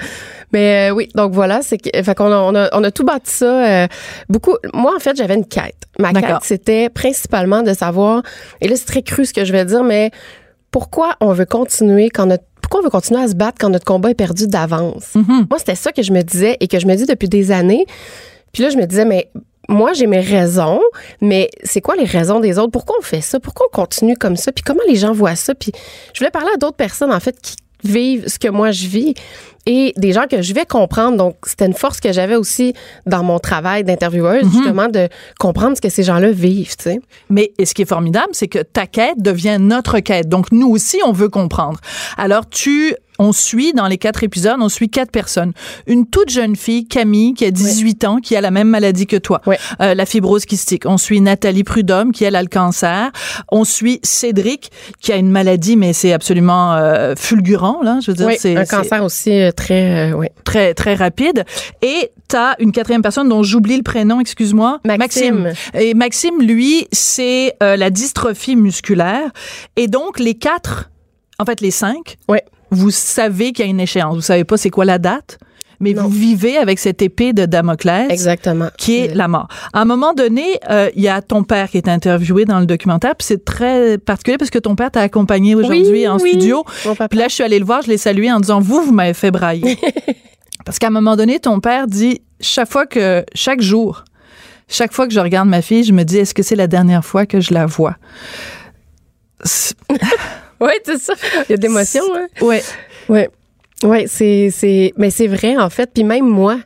Mais 0.52 0.90
euh, 0.90 0.94
oui, 0.94 1.08
donc 1.14 1.32
voilà, 1.32 1.60
c'est 1.62 1.78
fait 2.04 2.14
qu'on 2.14 2.32
a, 2.32 2.36
on 2.38 2.54
a, 2.54 2.68
on 2.72 2.84
a 2.84 2.90
tout 2.90 3.04
bâti 3.04 3.30
ça. 3.32 3.84
euh, 3.84 3.86
beaucoup. 4.28 4.56
Moi, 4.72 4.92
en 4.94 5.00
fait, 5.00 5.16
j'avais 5.16 5.34
une 5.34 5.46
quête. 5.46 5.76
Ma 5.98 6.12
quête, 6.12 6.42
c'était 6.42 6.88
principalement 6.88 7.62
de 7.62 7.72
savoir. 7.74 8.22
Et 8.60 8.68
là, 8.68 8.76
c'est 8.76 8.86
très 8.86 9.02
cru 9.02 9.24
ce 9.24 9.32
que 9.34 9.44
je 9.44 9.52
vais 9.52 9.64
dire, 9.64 9.82
mais 9.84 10.10
pourquoi 10.70 11.16
on 11.20 11.32
veut 11.32 11.46
continuer 11.46 12.10
quand 12.10 12.26
notre 12.26 12.44
pourquoi 12.60 12.80
on 12.80 12.82
veut 12.82 12.90
continuer 12.90 13.22
à 13.22 13.28
se 13.28 13.34
battre 13.34 13.58
quand 13.60 13.70
notre 13.70 13.84
combat 13.84 14.10
est 14.10 14.14
perdu 14.14 14.48
d'avance? 14.48 15.14
Mhm. 15.14 15.46
Moi, 15.48 15.58
c'était 15.58 15.76
ça 15.76 15.92
que 15.92 16.02
je 16.02 16.12
me 16.12 16.22
disais 16.22 16.56
et 16.58 16.66
que 16.66 16.80
je 16.80 16.86
me 16.86 16.96
dis 16.96 17.06
depuis 17.06 17.28
des 17.28 17.52
années. 17.52 17.86
Puis 18.52 18.64
là, 18.64 18.70
je 18.70 18.76
me 18.76 18.86
disais, 18.86 19.04
mais 19.04 19.30
moi, 19.68 19.92
j'ai 19.92 20.08
mes 20.08 20.20
raisons, 20.20 20.80
mais 21.20 21.48
c'est 21.62 21.80
quoi 21.80 21.94
les 21.94 22.04
raisons 22.04 22.40
des 22.40 22.58
autres? 22.58 22.72
Pourquoi 22.72 22.96
on 22.98 23.02
fait 23.02 23.20
ça? 23.20 23.38
Pourquoi 23.38 23.66
on 23.72 23.76
continue 23.76 24.16
comme 24.16 24.36
ça? 24.36 24.50
Puis 24.50 24.64
comment 24.64 24.82
les 24.88 24.96
gens 24.96 25.12
voient 25.12 25.36
ça? 25.36 25.54
Puis 25.54 25.70
je 26.12 26.18
voulais 26.18 26.30
parler 26.32 26.50
à 26.54 26.56
d'autres 26.56 26.76
personnes, 26.76 27.12
en 27.12 27.20
fait, 27.20 27.40
qui 27.40 27.54
vivent 27.86 28.28
ce 28.28 28.38
que 28.38 28.48
moi 28.48 28.70
je 28.70 28.86
vis 28.86 29.14
et 29.66 29.92
des 29.96 30.12
gens 30.12 30.26
que 30.30 30.42
je 30.42 30.54
vais 30.54 30.64
comprendre. 30.64 31.16
Donc, 31.16 31.36
c'était 31.44 31.66
une 31.66 31.74
force 31.74 32.00
que 32.00 32.12
j'avais 32.12 32.36
aussi 32.36 32.72
dans 33.04 33.24
mon 33.24 33.40
travail 33.40 33.82
d'intervieweuse, 33.82 34.44
justement, 34.52 34.86
de 34.86 35.08
comprendre 35.40 35.76
ce 35.76 35.80
que 35.80 35.88
ces 35.88 36.04
gens-là 36.04 36.30
vivent, 36.30 36.76
tu 36.76 36.84
sais. 36.84 37.00
Mais 37.28 37.52
et 37.58 37.66
ce 37.66 37.74
qui 37.74 37.82
est 37.82 37.88
formidable, 37.88 38.28
c'est 38.32 38.46
que 38.46 38.60
ta 38.60 38.86
quête 38.86 39.20
devient 39.20 39.58
notre 39.60 39.98
quête. 39.98 40.28
Donc 40.28 40.52
nous 40.52 40.68
aussi, 40.68 41.00
on 41.04 41.12
veut 41.12 41.28
comprendre. 41.28 41.80
Alors 42.16 42.48
tu 42.48 42.94
on 43.18 43.32
suit 43.32 43.72
dans 43.72 43.86
les 43.86 43.98
quatre 43.98 44.22
épisodes, 44.24 44.56
on 44.60 44.68
suit 44.68 44.88
quatre 44.88 45.10
personnes. 45.10 45.52
Une 45.86 46.06
toute 46.06 46.28
jeune 46.30 46.56
fille, 46.56 46.86
Camille, 46.86 47.34
qui 47.34 47.44
a 47.44 47.50
18 47.50 48.04
ans, 48.04 48.16
qui 48.18 48.36
a 48.36 48.40
la 48.40 48.50
même 48.50 48.68
maladie 48.68 49.06
que 49.06 49.16
toi, 49.16 49.40
Ouais. 49.46 49.58
euh, 49.80 49.94
la 49.94 50.06
fibrose 50.06 50.44
kystique. 50.46 50.84
On 50.86 50.96
suit 50.98 51.20
Nathalie 51.20 51.64
Prudhomme, 51.64 52.12
qui 52.12 52.24
elle 52.24 52.36
a 52.36 52.42
le 52.42 52.48
cancer. 52.48 53.10
On 53.50 53.64
suit 53.64 54.00
Cédric, 54.02 54.70
qui 55.00 55.12
a 55.12 55.16
une 55.16 55.30
maladie, 55.30 55.76
mais 55.76 55.92
c'est 55.92 56.12
absolument 56.12 56.74
euh, 56.74 57.14
fulgurant, 57.16 57.80
là. 57.82 57.98
Je 58.02 58.10
veux 58.10 58.16
dire, 58.16 58.26
Oui, 58.26 58.36
c'est 58.38 58.56
un 58.56 58.64
cancer 58.64 59.02
aussi 59.04 59.32
euh, 59.40 59.50
très... 59.52 60.10
euh, 60.10 60.16
oui. 60.16 60.26
très 60.44 60.74
très 60.74 60.94
rapide. 60.94 61.44
Et 61.82 62.10
t'as 62.28 62.54
une 62.58 62.72
quatrième 62.72 63.02
personne 63.02 63.28
dont 63.28 63.42
j'oublie 63.42 63.76
le 63.76 63.82
prénom, 63.82 64.20
excuse-moi. 64.20 64.80
Maxime. 64.84 65.52
Et 65.74 65.94
Maxime, 65.94 66.40
lui, 66.42 66.86
c'est 66.92 67.54
euh, 67.62 67.76
la 67.76 67.90
dystrophie 67.90 68.56
musculaire. 68.56 69.30
Et 69.76 69.86
donc 69.88 70.18
les 70.18 70.34
quatre, 70.34 70.90
en 71.38 71.44
fait 71.44 71.60
les 71.60 71.70
cinq, 71.70 72.16
Ouais. 72.28 72.42
Vous 72.70 72.90
savez 72.90 73.52
qu'il 73.52 73.64
y 73.64 73.68
a 73.68 73.70
une 73.70 73.80
échéance. 73.80 74.14
Vous 74.16 74.20
savez 74.22 74.44
pas 74.44 74.56
c'est 74.56 74.70
quoi 74.70 74.84
la 74.84 74.98
date, 74.98 75.38
mais 75.78 75.92
Non. 75.92 76.02
vous 76.04 76.08
vivez 76.10 76.56
avec 76.56 76.78
cette 76.78 77.02
épée 77.02 77.32
de 77.32 77.44
Damoclès. 77.46 78.10
Exactement. 78.10 78.68
Qui 78.78 78.96
est 78.98 79.14
la 79.14 79.28
mort. 79.28 79.46
À 79.72 79.82
un 79.82 79.84
moment 79.84 80.14
donné, 80.14 80.58
euh, 80.70 80.88
il 80.96 81.02
y 81.02 81.08
a 81.08 81.20
ton 81.22 81.42
père 81.44 81.68
qui 81.70 81.76
est 81.76 81.88
interviewé 81.88 82.44
dans 82.46 82.60
le 82.60 82.66
documentaire, 82.66 83.14
puis 83.14 83.26
c'est 83.26 83.44
très 83.44 83.98
particulier 83.98 84.38
parce 84.38 84.50
que 84.50 84.58
ton 84.58 84.74
père 84.74 84.90
t'a 84.90 85.02
accompagné 85.02 85.54
aujourd'hui 85.54 85.86
Oui, 85.90 86.08
en 86.08 86.18
oui. 86.18 86.30
studio. 86.30 86.64
Puis 87.10 87.18
là, 87.18 87.28
je 87.28 87.34
suis 87.34 87.44
allée 87.44 87.58
le 87.58 87.64
voir, 87.66 87.82
je 87.82 87.88
l'ai 87.88 87.98
salué 87.98 88.32
en 88.32 88.40
disant 88.40 88.60
Vous, 88.60 88.80
vous 88.82 88.92
m'avez 88.92 89.14
fait 89.14 89.30
brailler. 89.30 89.78
Parce 90.64 90.78
qu'à 90.80 90.88
un 90.88 90.90
moment 90.90 91.14
donné, 91.14 91.38
ton 91.38 91.60
père 91.60 91.86
dit 91.86 92.22
Chaque 92.40 92.68
fois 92.70 92.86
que, 92.86 93.24
chaque 93.34 93.60
jour, 93.60 94.02
chaque 94.66 94.92
fois 94.92 95.06
que 95.06 95.12
je 95.14 95.20
regarde 95.20 95.48
ma 95.48 95.62
fille, 95.62 95.84
je 95.84 95.92
me 95.92 96.02
dis 96.02 96.16
Est-ce 96.16 96.34
que 96.34 96.42
c'est 96.42 96.56
la 96.56 96.66
dernière 96.66 97.04
fois 97.04 97.24
que 97.26 97.38
je 97.40 97.54
la 97.54 97.66
vois? 97.66 97.96
Oui, 100.60 100.72
c'est 100.84 100.98
ça. 100.98 101.14
Il 101.48 101.52
y 101.52 101.54
a 101.54 101.56
de 101.56 101.62
l'émotion, 101.62 102.02
hein? 102.14 102.26
Ouais. 102.40 102.62
Oui. 103.08 103.26
Oui, 103.82 104.04
c'est, 104.06 104.48
c'est, 104.50 104.94
mais 104.96 105.10
c'est 105.10 105.26
vrai, 105.26 105.58
en 105.58 105.68
fait. 105.68 105.90
Puis 105.92 106.02
même 106.02 106.26
moi, 106.26 106.58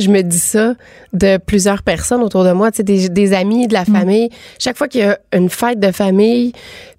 je 0.00 0.08
me 0.08 0.22
dis 0.22 0.38
ça 0.38 0.74
de 1.12 1.36
plusieurs 1.36 1.84
personnes 1.84 2.22
autour 2.22 2.42
de 2.42 2.50
moi, 2.50 2.72
tu 2.72 2.78
sais, 2.78 2.82
des, 2.82 3.08
des 3.08 3.32
amis, 3.34 3.68
de 3.68 3.72
la 3.72 3.84
famille. 3.84 4.30
Chaque 4.58 4.76
fois 4.76 4.88
qu'il 4.88 5.02
y 5.02 5.04
a 5.04 5.16
une 5.32 5.48
fête 5.48 5.78
de 5.78 5.92
famille, 5.92 6.52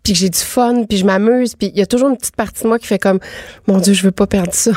puis 0.04 0.14
que 0.14 0.20
j'ai 0.20 0.30
du 0.30 0.40
fun, 0.40 0.86
puis 0.88 0.98
je 0.98 1.06
m'amuse, 1.06 1.56
puis 1.56 1.70
il 1.74 1.78
y 1.78 1.82
a 1.82 1.86
toujours 1.86 2.08
une 2.08 2.16
petite 2.16 2.38
partie 2.38 2.64
de 2.64 2.70
moi 2.70 2.80
qui 2.80 2.88
fait 2.88 2.98
comme, 2.98 3.20
mon 3.68 3.80
Dieu, 3.80 3.94
je 3.94 4.04
veux 4.04 4.12
pas 4.12 4.26
perdre 4.26 4.54
ça. 4.54 4.72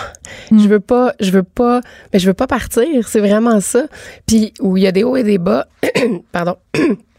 Je 0.50 0.66
veux 0.66 0.80
pas, 0.80 1.14
je 1.20 1.30
veux 1.30 1.44
pas, 1.44 1.82
mais 2.12 2.18
je 2.18 2.26
veux 2.26 2.34
pas 2.34 2.48
partir. 2.48 3.08
C'est 3.08 3.20
vraiment 3.20 3.60
ça. 3.60 3.84
Puis 4.26 4.52
où 4.60 4.76
il 4.76 4.82
y 4.82 4.86
a 4.88 4.92
des 4.92 5.04
hauts 5.04 5.16
et 5.16 5.22
des 5.22 5.38
bas. 5.38 5.68
Pardon. 6.32 6.56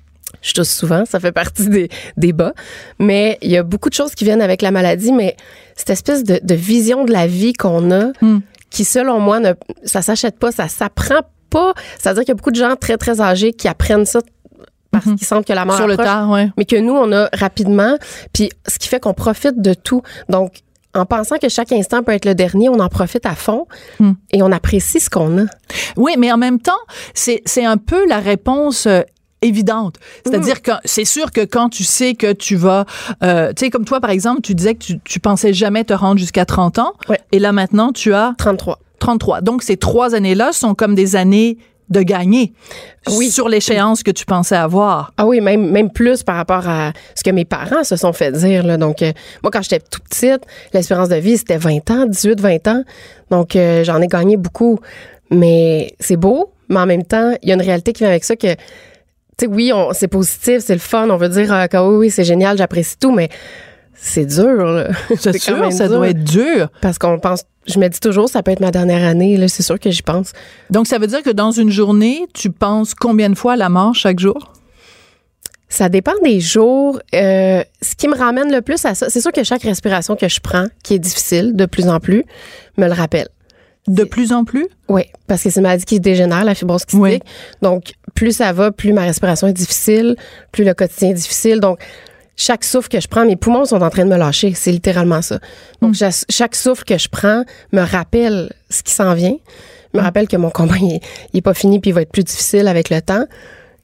Je 0.41 0.53
tousse 0.53 0.71
souvent, 0.71 1.05
ça 1.05 1.19
fait 1.19 1.31
partie 1.31 1.69
des, 2.17 2.33
bas. 2.33 2.53
Mais 2.99 3.37
il 3.41 3.51
y 3.51 3.57
a 3.57 3.63
beaucoup 3.63 3.89
de 3.89 3.93
choses 3.93 4.15
qui 4.15 4.23
viennent 4.23 4.41
avec 4.41 4.61
la 4.61 4.71
maladie, 4.71 5.11
mais 5.11 5.35
cette 5.75 5.91
espèce 5.91 6.23
de, 6.23 6.39
de 6.41 6.55
vision 6.55 7.05
de 7.05 7.11
la 7.11 7.27
vie 7.27 7.53
qu'on 7.53 7.91
a, 7.91 8.11
Hmm. 8.21 8.39
qui 8.69 8.83
selon 8.85 9.19
moi, 9.19 9.39
ne, 9.39 9.53
ça 9.83 10.01
s'achète 10.01 10.39
pas, 10.39 10.51
ça 10.51 10.67
s'apprend 10.67 11.21
pas. 11.49 11.73
C'est-à-dire 11.99 12.23
qu'il 12.23 12.29
y 12.29 12.31
a 12.31 12.35
beaucoup 12.35 12.51
de 12.51 12.55
gens 12.55 12.75
très, 12.75 12.97
très 12.97 13.21
âgés 13.21 13.53
qui 13.53 13.67
apprennent 13.67 14.05
ça 14.05 14.19
parce 14.91 15.05
qu'ils 15.05 15.23
sentent 15.25 15.45
que 15.45 15.53
la 15.53 15.63
mort 15.63 15.77
Sur 15.77 15.87
le 15.87 15.95
tard, 15.95 16.29
ouais. 16.31 16.49
mais 16.57 16.65
que 16.65 16.75
nous, 16.75 16.93
on 16.93 17.11
a 17.13 17.29
rapidement. 17.33 17.97
Puis 18.33 18.49
ce 18.67 18.77
qui 18.77 18.87
fait 18.89 18.99
qu'on 18.99 19.13
profite 19.13 19.61
de 19.61 19.73
tout. 19.73 20.01
Donc, 20.27 20.53
en 20.93 21.05
pensant 21.05 21.37
que 21.37 21.47
chaque 21.47 21.71
instant 21.71 22.03
peut 22.03 22.11
être 22.11 22.25
le 22.25 22.35
dernier, 22.35 22.67
on 22.67 22.79
en 22.79 22.89
profite 22.89 23.25
à 23.25 23.35
fond 23.35 23.67
Hmm. 23.99 24.13
et 24.33 24.41
on 24.43 24.51
apprécie 24.51 24.99
ce 24.99 25.09
qu'on 25.09 25.37
a. 25.37 25.45
Oui, 25.95 26.13
mais 26.17 26.31
en 26.31 26.37
même 26.37 26.59
temps, 26.59 26.71
c'est 27.13 27.41
c'est 27.45 27.63
un 27.65 27.77
peu 27.77 28.05
la 28.07 28.19
réponse 28.19 28.85
euh, 28.87 29.01
évidente. 29.41 29.95
C'est-à-dire 30.25 30.61
que 30.61 30.71
c'est 30.85 31.05
sûr 31.05 31.31
que 31.31 31.41
quand 31.41 31.69
tu 31.69 31.83
sais 31.83 32.13
que 32.13 32.31
tu 32.33 32.55
vas, 32.55 32.85
euh, 33.23 33.53
tu 33.53 33.65
sais, 33.65 33.69
comme 33.69 33.85
toi, 33.85 33.99
par 33.99 34.11
exemple, 34.11 34.41
tu 34.41 34.55
disais 34.55 34.75
que 34.75 34.83
tu, 34.83 34.99
tu 34.99 35.19
pensais 35.19 35.53
jamais 35.53 35.83
te 35.83 35.93
rendre 35.93 36.19
jusqu'à 36.19 36.45
30 36.45 36.79
ans. 36.79 36.93
Ouais. 37.09 37.19
Et 37.31 37.39
là, 37.39 37.51
maintenant, 37.51 37.91
tu 37.91 38.13
as 38.13 38.33
33. 38.37 38.79
33. 38.99 39.41
Donc, 39.41 39.63
ces 39.63 39.77
trois 39.77 40.15
années-là 40.15 40.51
sont 40.53 40.75
comme 40.75 40.95
des 40.95 41.15
années 41.15 41.57
de 41.91 42.01
gagner 42.01 42.53
oui. 43.09 43.29
sur 43.29 43.49
l'échéance 43.49 44.01
que 44.01 44.11
tu 44.11 44.25
pensais 44.25 44.55
avoir. 44.55 45.11
Ah 45.17 45.25
oui, 45.25 45.41
même, 45.41 45.69
même 45.69 45.91
plus 45.91 46.23
par 46.23 46.37
rapport 46.37 46.67
à 46.67 46.93
ce 47.15 47.23
que 47.23 47.31
mes 47.31 47.43
parents 47.43 47.83
se 47.83 47.97
sont 47.97 48.13
fait 48.13 48.31
dire. 48.31 48.65
Là. 48.65 48.77
Donc, 48.77 49.01
euh, 49.01 49.11
moi, 49.43 49.51
quand 49.51 49.61
j'étais 49.61 49.79
toute 49.79 50.03
petite, 50.05 50.41
l'espérance 50.73 51.09
de 51.09 51.17
vie, 51.17 51.37
c'était 51.37 51.57
20 51.57 51.91
ans, 51.91 52.05
18, 52.05 52.39
20 52.39 52.67
ans. 52.69 52.83
Donc, 53.29 53.55
euh, 53.55 53.83
j'en 53.83 54.01
ai 54.01 54.07
gagné 54.07 54.37
beaucoup. 54.37 54.79
Mais 55.31 55.93
c'est 55.99 56.15
beau, 56.15 56.53
mais 56.69 56.79
en 56.79 56.85
même 56.85 57.03
temps, 57.03 57.33
il 57.41 57.49
y 57.49 57.51
a 57.51 57.55
une 57.55 57.61
réalité 57.61 57.93
qui 57.93 58.03
vient 58.03 58.09
avec 58.09 58.23
ça 58.23 58.35
que, 58.35 58.55
sais, 59.41 59.47
oui, 59.47 59.71
c'est 59.93 60.07
positif, 60.07 60.59
c'est 60.59 60.73
le 60.73 60.79
fun, 60.79 61.09
on 61.09 61.17
veut 61.17 61.29
dire 61.29 61.53
euh, 61.53 61.67
que 61.67 61.77
oui, 61.77 61.95
oui, 61.97 62.09
c'est 62.09 62.23
génial, 62.23 62.57
j'apprécie 62.57 62.97
tout, 62.97 63.11
mais 63.11 63.29
c'est 64.01 64.25
dur. 64.25 64.87
C'est 65.17 65.37
sûr, 65.37 65.71
ça 65.71 65.87
doit 65.87 66.09
être 66.09 66.23
dur. 66.23 66.69
Parce 66.81 66.97
qu'on 66.97 67.19
pense, 67.19 67.43
je 67.67 67.79
me 67.79 67.87
dis 67.87 67.99
toujours, 67.99 68.29
ça 68.29 68.41
peut 68.41 68.51
être 68.51 68.59
ma 68.59 68.71
dernière 68.71 69.07
année. 69.07 69.37
Là, 69.37 69.47
c'est 69.47 69.63
sûr 69.63 69.79
que 69.79 69.91
j'y 69.91 70.01
pense. 70.01 70.31
Donc, 70.69 70.87
ça 70.87 70.97
veut 70.97 71.07
dire 71.07 71.21
que 71.21 71.29
dans 71.29 71.51
une 71.51 71.69
journée, 71.69 72.25
tu 72.33 72.49
penses 72.49 72.95
combien 72.95 73.29
de 73.29 73.35
fois 73.35 73.53
à 73.53 73.57
la 73.57 73.69
mort 73.69 73.93
chaque 73.93 74.19
jour? 74.19 74.53
Ça 75.69 75.87
dépend 75.87 76.13
des 76.23 76.39
jours. 76.39 76.99
Euh, 77.13 77.63
ce 77.81 77.95
qui 77.95 78.07
me 78.07 78.17
ramène 78.17 78.51
le 78.51 78.61
plus 78.61 78.83
à 78.85 78.95
ça, 78.95 79.09
c'est 79.09 79.21
sûr 79.21 79.31
que 79.31 79.43
chaque 79.43 79.63
respiration 79.63 80.15
que 80.15 80.27
je 80.27 80.39
prends, 80.41 80.65
qui 80.83 80.95
est 80.95 80.99
difficile 80.99 81.55
de 81.55 81.65
plus 81.65 81.87
en 81.87 81.99
plus, 81.99 82.25
me 82.77 82.87
le 82.87 82.93
rappelle. 82.93 83.27
De 83.87 84.03
plus 84.03 84.31
en 84.31 84.43
plus? 84.43 84.67
Oui, 84.89 85.03
parce 85.27 85.43
que 85.43 85.49
c'est 85.49 85.59
une 85.59 85.63
maladie 85.63 85.85
qui 85.85 85.99
dégénère, 85.99 86.43
la 86.43 86.53
fibrose 86.53 86.85
kystique. 86.85 87.23
Donc, 87.61 87.93
plus 88.13 88.37
ça 88.37 88.53
va, 88.53 88.71
plus 88.71 88.93
ma 88.93 89.01
respiration 89.01 89.47
est 89.47 89.53
difficile, 89.53 90.15
plus 90.51 90.63
le 90.63 90.73
quotidien 90.73 91.09
est 91.09 91.15
difficile. 91.15 91.59
Donc, 91.59 91.79
chaque 92.35 92.63
souffle 92.63 92.89
que 92.89 92.99
je 92.99 93.07
prends, 93.07 93.25
mes 93.25 93.35
poumons 93.35 93.65
sont 93.65 93.81
en 93.81 93.89
train 93.89 94.05
de 94.05 94.09
me 94.09 94.17
lâcher. 94.17 94.53
C'est 94.55 94.71
littéralement 94.71 95.21
ça. 95.21 95.39
Donc, 95.81 95.99
mm. 95.99 96.09
chaque 96.29 96.55
souffle 96.55 96.83
que 96.83 96.97
je 96.97 97.07
prends 97.09 97.43
me 97.71 97.81
rappelle 97.81 98.51
ce 98.69 98.83
qui 98.83 98.93
s'en 98.93 99.13
vient, 99.13 99.35
me 99.93 99.99
mm. 99.99 100.03
rappelle 100.03 100.27
que 100.27 100.37
mon 100.37 100.49
combat, 100.49 100.75
il, 100.79 100.99
est 101.33 101.41
pas 101.41 101.53
fini 101.53 101.79
puis 101.79 101.89
il 101.89 101.93
va 101.93 102.01
être 102.01 102.11
plus 102.11 102.23
difficile 102.23 102.67
avec 102.67 102.89
le 102.89 103.01
temps. 103.01 103.25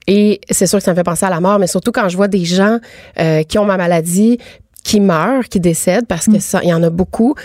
Et 0.07 0.39
c'est 0.49 0.67
sûr 0.67 0.79
que 0.79 0.85
ça 0.85 0.91
me 0.91 0.95
fait 0.95 1.03
penser 1.03 1.25
à 1.25 1.29
la 1.29 1.41
mort, 1.41 1.59
mais 1.59 1.67
surtout 1.67 1.91
quand 1.91 2.07
je 2.07 2.15
vois 2.15 2.29
des 2.29 2.45
gens 2.45 2.79
euh, 3.19 3.43
qui 3.43 3.57
ont 3.57 3.65
ma 3.65 3.77
maladie, 3.77 4.37
qui 4.83 5.01
meurent, 5.01 5.43
qui 5.49 5.59
décèdent, 5.59 6.07
parce 6.07 6.27
que 6.27 6.37
mm. 6.37 6.39
ça, 6.39 6.59
il 6.63 6.69
y 6.69 6.73
en 6.73 6.81
a 6.81 6.89
beaucoup. 6.89 7.35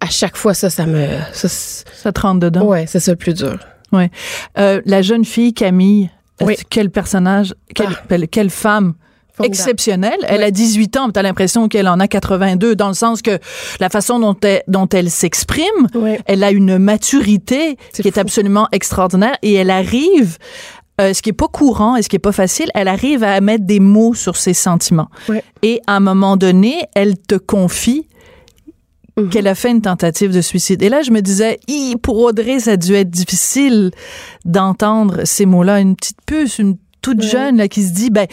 À 0.00 0.08
chaque 0.08 0.36
fois, 0.36 0.54
ça, 0.54 0.70
ça 0.70 0.86
me... 0.86 1.06
Ça, 1.32 1.48
ça 1.48 2.12
te 2.12 2.20
rentre 2.20 2.40
dedans? 2.40 2.64
Ouais, 2.64 2.86
c'est 2.86 3.00
ça 3.00 3.12
le 3.12 3.16
plus 3.16 3.34
dur. 3.34 3.58
Ouais. 3.92 4.10
Euh, 4.58 4.80
la 4.84 5.02
jeune 5.02 5.24
fille, 5.24 5.54
Camille, 5.54 6.10
quel 6.70 6.90
personnage, 6.90 7.54
quelle, 7.74 7.98
ah. 8.10 8.26
quelle 8.30 8.50
femme 8.50 8.94
exceptionnelle? 9.42 10.18
Elle 10.26 10.42
a 10.42 10.50
18 10.50 10.96
ans, 10.96 11.10
tu 11.10 11.18
as 11.18 11.22
l'impression 11.22 11.68
qu'elle 11.68 11.88
en 11.88 12.00
a 12.00 12.08
82 12.08 12.76
dans 12.76 12.88
le 12.88 12.94
sens 12.94 13.22
que 13.22 13.38
la 13.80 13.88
façon 13.88 14.18
dont 14.18 14.36
elle, 14.42 14.62
dont 14.68 14.88
elle 14.88 15.10
s'exprime, 15.10 15.88
elle 16.26 16.44
a 16.44 16.50
une 16.50 16.78
maturité 16.78 17.76
qui 17.94 18.06
est 18.06 18.18
absolument 18.18 18.68
extraordinaire 18.72 19.36
et 19.42 19.54
elle 19.54 19.70
arrive 19.70 20.38
euh, 21.00 21.14
ce 21.14 21.22
qui 21.22 21.30
est 21.30 21.32
pas 21.32 21.48
courant 21.48 21.94
et 21.94 22.02
ce 22.02 22.08
qui 22.08 22.16
est 22.16 22.20
pas 22.20 22.32
facile, 22.32 22.70
elle 22.74 22.88
arrive 22.88 23.22
à 23.22 23.40
mettre 23.40 23.64
des 23.64 23.78
mots 23.78 24.14
sur 24.14 24.36
ses 24.36 24.54
sentiments. 24.54 25.08
Et 25.62 25.80
à 25.86 25.96
un 25.96 26.00
moment 26.00 26.36
donné, 26.36 26.82
elle 26.94 27.16
te 27.16 27.36
confie 27.36 28.08
mhm. 29.18 29.30
qu'elle 29.30 29.46
a 29.46 29.54
fait 29.54 29.70
une 29.70 29.82
tentative 29.82 30.34
de 30.34 30.40
suicide. 30.40 30.82
Et 30.82 30.88
là, 30.88 31.02
je 31.02 31.10
me 31.10 31.20
disais, 31.20 31.58
pour 32.02 32.18
Audrey, 32.18 32.60
ça 32.60 32.72
a 32.72 32.76
dû 32.76 32.94
être 32.94 33.10
difficile 33.10 33.90
d'entendre 34.44 35.22
ces 35.24 35.46
mots-là. 35.46 35.80
Une 35.80 35.96
petite 35.96 36.18
puce, 36.26 36.58
une 36.58 36.76
toute 37.00 37.22
jeune 37.22 37.58
là, 37.58 37.68
qui 37.68 37.84
se 37.84 37.92
dit 37.92 38.10
ben 38.10 38.26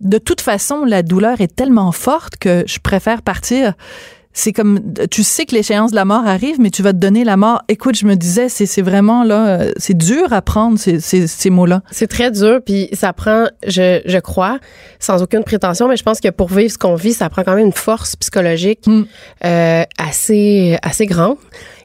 de 0.00 0.16
toute 0.18 0.40
façon 0.40 0.84
la 0.84 1.02
douleur 1.02 1.40
est 1.40 1.54
tellement 1.54 1.90
forte 1.92 2.36
que 2.36 2.62
je 2.66 2.78
préfère 2.78 3.20
partir 3.20 3.74
c'est 4.32 4.52
comme 4.52 4.80
tu 5.10 5.22
sais 5.22 5.44
que 5.44 5.54
l'échéance 5.54 5.90
de 5.90 5.96
la 5.96 6.04
mort 6.04 6.26
arrive 6.26 6.60
mais 6.60 6.70
tu 6.70 6.82
vas 6.82 6.92
te 6.92 6.98
donner 6.98 7.24
la 7.24 7.36
mort. 7.36 7.62
Écoute 7.68 7.96
je 7.96 8.06
me 8.06 8.14
disais 8.14 8.48
c'est 8.48 8.66
c'est 8.66 8.82
vraiment 8.82 9.24
là 9.24 9.66
c'est 9.76 9.96
dur 9.96 10.32
à 10.32 10.42
prendre 10.42 10.78
ces, 10.78 11.00
ces, 11.00 11.26
ces 11.26 11.50
mots 11.50 11.66
là 11.66 11.82
c'est 11.90 12.06
très 12.06 12.30
dur 12.30 12.60
puis 12.64 12.88
ça 12.92 13.12
prend 13.12 13.46
je, 13.66 14.00
je 14.04 14.18
crois 14.18 14.58
sans 14.98 15.22
aucune 15.22 15.44
prétention 15.44 15.88
mais 15.88 15.96
je 15.96 16.02
pense 16.02 16.20
que 16.20 16.28
pour 16.28 16.48
vivre 16.48 16.70
ce 16.70 16.78
qu'on 16.78 16.94
vit 16.94 17.12
ça 17.12 17.28
prend 17.28 17.42
quand 17.42 17.54
même 17.54 17.66
une 17.66 17.72
force 17.72 18.16
psychologique 18.16 18.86
hmm. 18.86 19.02
euh, 19.44 19.84
assez 19.98 20.78
assez 20.82 21.06
grande 21.06 21.36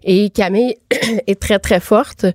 et 0.03 0.29
Camille 0.29 0.75
est 1.27 1.39
très, 1.39 1.59
très 1.59 1.79
forte. 1.79 2.25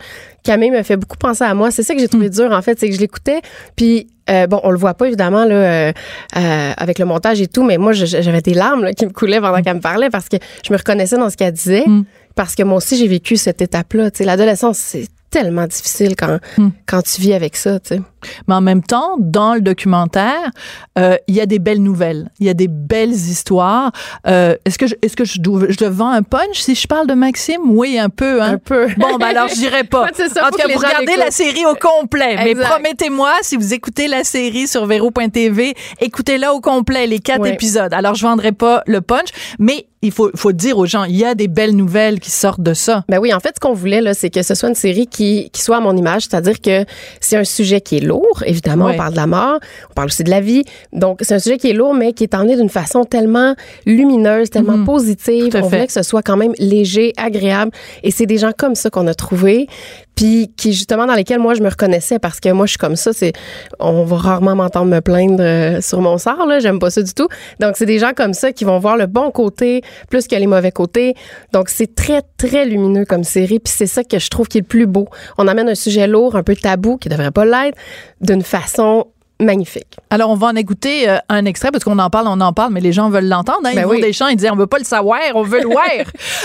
Camille 0.42 0.70
me 0.70 0.82
fait 0.82 0.96
beaucoup 0.96 1.16
penser 1.16 1.44
à 1.44 1.54
moi. 1.54 1.70
C'est 1.70 1.82
ça 1.82 1.94
que 1.94 2.00
j'ai 2.00 2.08
trouvé 2.08 2.26
mm. 2.26 2.32
dur, 2.32 2.52
en 2.52 2.62
fait, 2.62 2.78
c'est 2.78 2.88
que 2.88 2.94
je 2.94 3.00
l'écoutais. 3.00 3.40
Puis, 3.76 4.08
euh, 4.30 4.46
bon, 4.46 4.60
on 4.64 4.70
le 4.70 4.78
voit 4.78 4.94
pas, 4.94 5.06
évidemment, 5.06 5.44
là, 5.44 5.54
euh, 5.54 5.92
euh, 6.36 6.72
avec 6.76 6.98
le 6.98 7.04
montage 7.04 7.40
et 7.40 7.48
tout, 7.48 7.64
mais 7.64 7.78
moi, 7.78 7.92
j'avais 7.92 8.42
des 8.42 8.54
larmes 8.54 8.92
qui 8.94 9.06
me 9.06 9.10
coulaient 9.10 9.40
pendant 9.40 9.58
mm. 9.58 9.62
qu'elle 9.62 9.76
me 9.76 9.80
parlait 9.80 10.10
parce 10.10 10.28
que 10.28 10.36
je 10.66 10.72
me 10.72 10.78
reconnaissais 10.78 11.16
dans 11.16 11.30
ce 11.30 11.36
qu'elle 11.36 11.52
disait. 11.52 11.84
Mm. 11.86 12.04
Parce 12.34 12.54
que 12.54 12.62
moi 12.62 12.78
aussi, 12.78 12.96
j'ai 12.96 13.08
vécu 13.08 13.36
cette 13.36 13.60
étape-là. 13.60 14.10
L'adolescence, 14.20 14.78
c'est 14.78 15.06
tellement 15.32 15.66
difficile 15.66 16.14
quand, 16.14 16.38
hmm. 16.58 16.68
quand 16.86 17.02
tu 17.02 17.20
vis 17.20 17.32
avec 17.32 17.56
ça, 17.56 17.80
tu 17.80 17.96
sais. 17.96 18.00
Mais 18.46 18.54
en 18.54 18.60
même 18.60 18.82
temps, 18.82 19.16
dans 19.18 19.54
le 19.54 19.60
documentaire, 19.60 20.50
euh, 20.98 21.16
il 21.26 21.34
y 21.34 21.40
a 21.40 21.46
des 21.46 21.58
belles 21.58 21.82
nouvelles, 21.82 22.30
il 22.38 22.46
y 22.46 22.50
a 22.50 22.54
des 22.54 22.68
belles 22.68 23.10
histoires. 23.10 23.90
Euh, 24.26 24.54
est-ce 24.64 24.78
que 24.78 24.86
je, 24.86 24.94
est-ce 25.02 25.16
que 25.16 25.24
je, 25.24 25.38
je 25.42 25.84
vends 25.86 26.10
un 26.10 26.22
punch 26.22 26.60
si 26.60 26.74
je 26.74 26.86
parle 26.86 27.06
de 27.06 27.14
Maxime? 27.14 27.62
Oui, 27.64 27.98
un 27.98 28.10
peu. 28.10 28.42
Hein? 28.42 28.52
Un 28.52 28.58
peu. 28.58 28.86
Bon, 28.98 29.16
ben 29.16 29.28
alors 29.28 29.48
je 29.48 29.54
dirais 29.54 29.84
pas. 29.84 30.04
en 30.04 30.50
tout 30.50 30.56
cas, 30.56 30.68
vous 30.72 30.78
regardez 30.78 31.16
la 31.16 31.30
série 31.30 31.64
au 31.66 31.74
complet. 31.74 32.36
Mais 32.44 32.54
promettez-moi, 32.54 33.32
si 33.42 33.56
vous 33.56 33.74
écoutez 33.74 34.06
la 34.06 34.22
série 34.22 34.68
sur 34.68 34.86
Véro.tv, 34.86 35.74
écoutez-la 36.00 36.52
au 36.52 36.60
complet, 36.60 37.06
les 37.06 37.18
quatre 37.18 37.46
épisodes. 37.46 37.92
Alors 37.92 38.14
je 38.14 38.22
vendrai 38.22 38.52
pas 38.52 38.82
le 38.86 39.00
punch, 39.00 39.28
mais 39.58 39.86
il 40.02 40.10
faut, 40.10 40.30
faut 40.34 40.50
dire 40.50 40.78
aux 40.78 40.86
gens, 40.86 41.04
il 41.04 41.16
y 41.16 41.24
a 41.24 41.36
des 41.36 41.46
belles 41.46 41.76
nouvelles 41.76 42.18
qui 42.18 42.30
sortent 42.30 42.60
de 42.60 42.74
ça. 42.74 43.04
Ben 43.08 43.18
oui, 43.20 43.32
en 43.32 43.38
fait, 43.38 43.52
ce 43.54 43.60
qu'on 43.60 43.72
voulait, 43.72 44.00
là, 44.00 44.14
c'est 44.14 44.30
que 44.30 44.42
ce 44.42 44.54
soit 44.56 44.68
une 44.68 44.74
série 44.74 45.06
qui, 45.06 45.48
qui 45.50 45.62
soit 45.62 45.76
à 45.76 45.80
mon 45.80 45.96
image, 45.96 46.22
c'est-à-dire 46.22 46.60
que 46.60 46.84
c'est 47.20 47.36
un 47.36 47.44
sujet 47.44 47.80
qui 47.80 47.98
est 47.98 48.00
lourd. 48.00 48.42
Évidemment, 48.44 48.86
on 48.86 48.96
parle 48.96 49.12
de 49.12 49.16
la 49.16 49.28
mort, 49.28 49.60
on 49.90 49.94
parle 49.94 50.08
aussi 50.08 50.24
de 50.24 50.30
la 50.30 50.40
vie. 50.40 50.64
Donc, 50.92 51.20
c'est 51.22 51.34
un 51.34 51.38
sujet 51.38 51.56
qui 51.56 51.70
est 51.70 51.72
lourd, 51.72 51.94
mais 51.94 52.12
qui 52.12 52.24
est 52.24 52.34
emmené 52.34 52.56
d'une 52.56 52.68
façon 52.68 53.04
tellement 53.04 53.54
lumineuse, 53.86 54.50
tellement 54.50 54.78
mhm. 54.78 54.86
positive. 54.86 55.56
On 55.56 55.68
voulait 55.68 55.86
que 55.86 55.92
ce 55.92 56.02
soit 56.02 56.22
quand 56.22 56.36
même 56.36 56.52
léger, 56.58 57.12
agréable. 57.16 57.70
Et 58.02 58.10
c'est 58.10 58.26
des 58.26 58.38
gens 58.38 58.52
comme 58.56 58.74
ça 58.74 58.90
qu'on 58.90 59.06
a 59.06 59.14
trouvé 59.14 59.68
puis 60.14 60.52
qui 60.56 60.72
justement 60.72 61.06
dans 61.06 61.14
lesquels 61.14 61.38
moi 61.38 61.54
je 61.54 61.62
me 61.62 61.68
reconnaissais 61.68 62.18
parce 62.18 62.40
que 62.40 62.50
moi 62.50 62.66
je 62.66 62.70
suis 62.70 62.78
comme 62.78 62.96
ça 62.96 63.12
c'est 63.12 63.32
on 63.78 64.04
va 64.04 64.16
rarement 64.16 64.54
m'entendre 64.54 64.90
me 64.90 65.00
plaindre 65.00 65.42
euh, 65.42 65.80
sur 65.80 66.00
mon 66.00 66.18
sort 66.18 66.46
là. 66.46 66.58
J'aime 66.60 66.78
pas 66.78 66.90
ça 66.90 67.02
du 67.02 67.12
tout. 67.14 67.28
Donc 67.60 67.76
c'est 67.76 67.86
des 67.86 67.98
gens 67.98 68.12
comme 68.14 68.34
ça 68.34 68.52
qui 68.52 68.64
vont 68.64 68.78
voir 68.78 68.96
le 68.96 69.06
bon 69.06 69.30
côté 69.30 69.82
plus 70.10 70.26
que 70.26 70.36
les 70.36 70.46
mauvais 70.46 70.72
côtés. 70.72 71.14
Donc 71.52 71.68
c'est 71.68 71.94
très 71.94 72.22
très 72.36 72.66
lumineux 72.66 73.04
comme 73.04 73.24
série 73.24 73.58
puis 73.58 73.72
c'est 73.74 73.86
ça 73.86 74.04
que 74.04 74.18
je 74.18 74.28
trouve 74.28 74.48
qui 74.48 74.58
est 74.58 74.62
le 74.62 74.66
plus 74.66 74.86
beau. 74.86 75.08
On 75.38 75.48
amène 75.48 75.68
un 75.68 75.74
sujet 75.74 76.06
lourd 76.06 76.36
un 76.36 76.42
peu 76.42 76.56
tabou 76.56 76.96
qui 76.96 77.08
devrait 77.08 77.30
pas 77.30 77.44
l'être 77.44 77.78
d'une 78.20 78.42
façon 78.42 79.06
magnifique. 79.42 79.96
Alors, 80.10 80.30
on 80.30 80.34
va 80.34 80.48
en 80.48 80.56
écouter 80.56 81.08
euh, 81.08 81.18
un 81.28 81.44
extrait 81.44 81.70
parce 81.70 81.84
qu'on 81.84 81.98
en 81.98 82.10
parle, 82.10 82.26
on 82.28 82.40
en 82.40 82.52
parle, 82.52 82.72
mais 82.72 82.80
les 82.80 82.92
gens 82.92 83.10
veulent 83.10 83.28
l'entendre. 83.28 83.60
Hein. 83.64 83.72
Ils 83.74 83.84
ben 83.84 84.00
des 84.00 84.12
champs, 84.12 84.28
ils 84.28 84.36
disent 84.36 84.50
on 84.52 84.56
veut 84.56 84.66
pas 84.66 84.78
le 84.78 84.84
savoir, 84.84 85.20
on 85.34 85.42
veut 85.42 85.60
le 85.60 85.68
voir. 85.70 85.84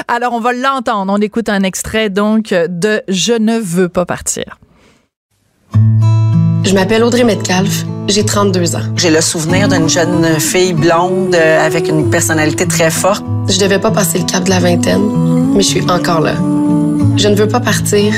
Alors, 0.08 0.34
on 0.34 0.40
va 0.40 0.54
l'entendre. 0.54 1.12
On 1.16 1.22
écoute 1.22 1.50
un 1.50 1.64
extrait 1.64 2.10
donc 2.10 2.50
de 2.50 3.02
Je 3.08 3.34
ne 3.34 3.60
veux 3.60 3.90
pas 3.90 4.06
partir. 4.06 4.58
Je 6.68 6.74
m'appelle 6.74 7.02
Audrey 7.02 7.24
Metcalf, 7.24 7.86
j'ai 8.10 8.26
32 8.26 8.76
ans. 8.76 8.82
J'ai 8.98 9.10
le 9.10 9.22
souvenir 9.22 9.70
d'une 9.70 9.88
jeune 9.88 10.38
fille 10.38 10.74
blonde 10.74 11.34
euh, 11.34 11.66
avec 11.66 11.88
une 11.88 12.10
personnalité 12.10 12.68
très 12.68 12.92
forte. 12.92 13.24
Je 13.48 13.58
devais 13.58 13.80
pas 13.80 13.92
passer 13.92 14.20
le 14.20 14.26
cap 14.26 14.44
de 14.44 14.50
la 14.50 14.60
vingtaine, 14.60 15.54
mais 15.54 15.62
je 15.62 15.68
suis 15.68 15.90
encore 15.90 16.20
là. 16.20 16.34
Je 17.16 17.30
ne 17.30 17.36
veux 17.36 17.48
pas 17.48 17.62
partir. 17.62 18.14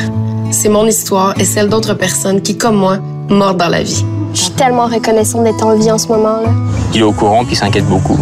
C'est 0.50 0.70
mon 0.70 0.88
histoire 0.88 1.40
et 1.40 1.46
celle 1.46 1.70
d'autres 1.70 1.94
personnes 1.94 2.42
qui, 2.42 2.58
comme 2.58 2.78
moi, 2.78 2.98
mordent 3.30 3.60
dans 3.60 3.70
la 3.70 3.84
vie. 3.84 4.04
Je 4.34 4.42
suis 4.42 4.52
tellement 4.52 4.86
reconnaissante 4.86 5.44
d'être 5.44 5.66
en 5.66 5.76
vie 5.76 5.92
en 5.92 5.98
ce 5.98 6.08
moment-là. 6.10 6.50
Il 6.94 7.00
est 7.02 7.04
au 7.04 7.12
courant 7.12 7.44
qu'il 7.46 7.58
s'inquiète 7.58 7.86
beaucoup. 7.86 8.18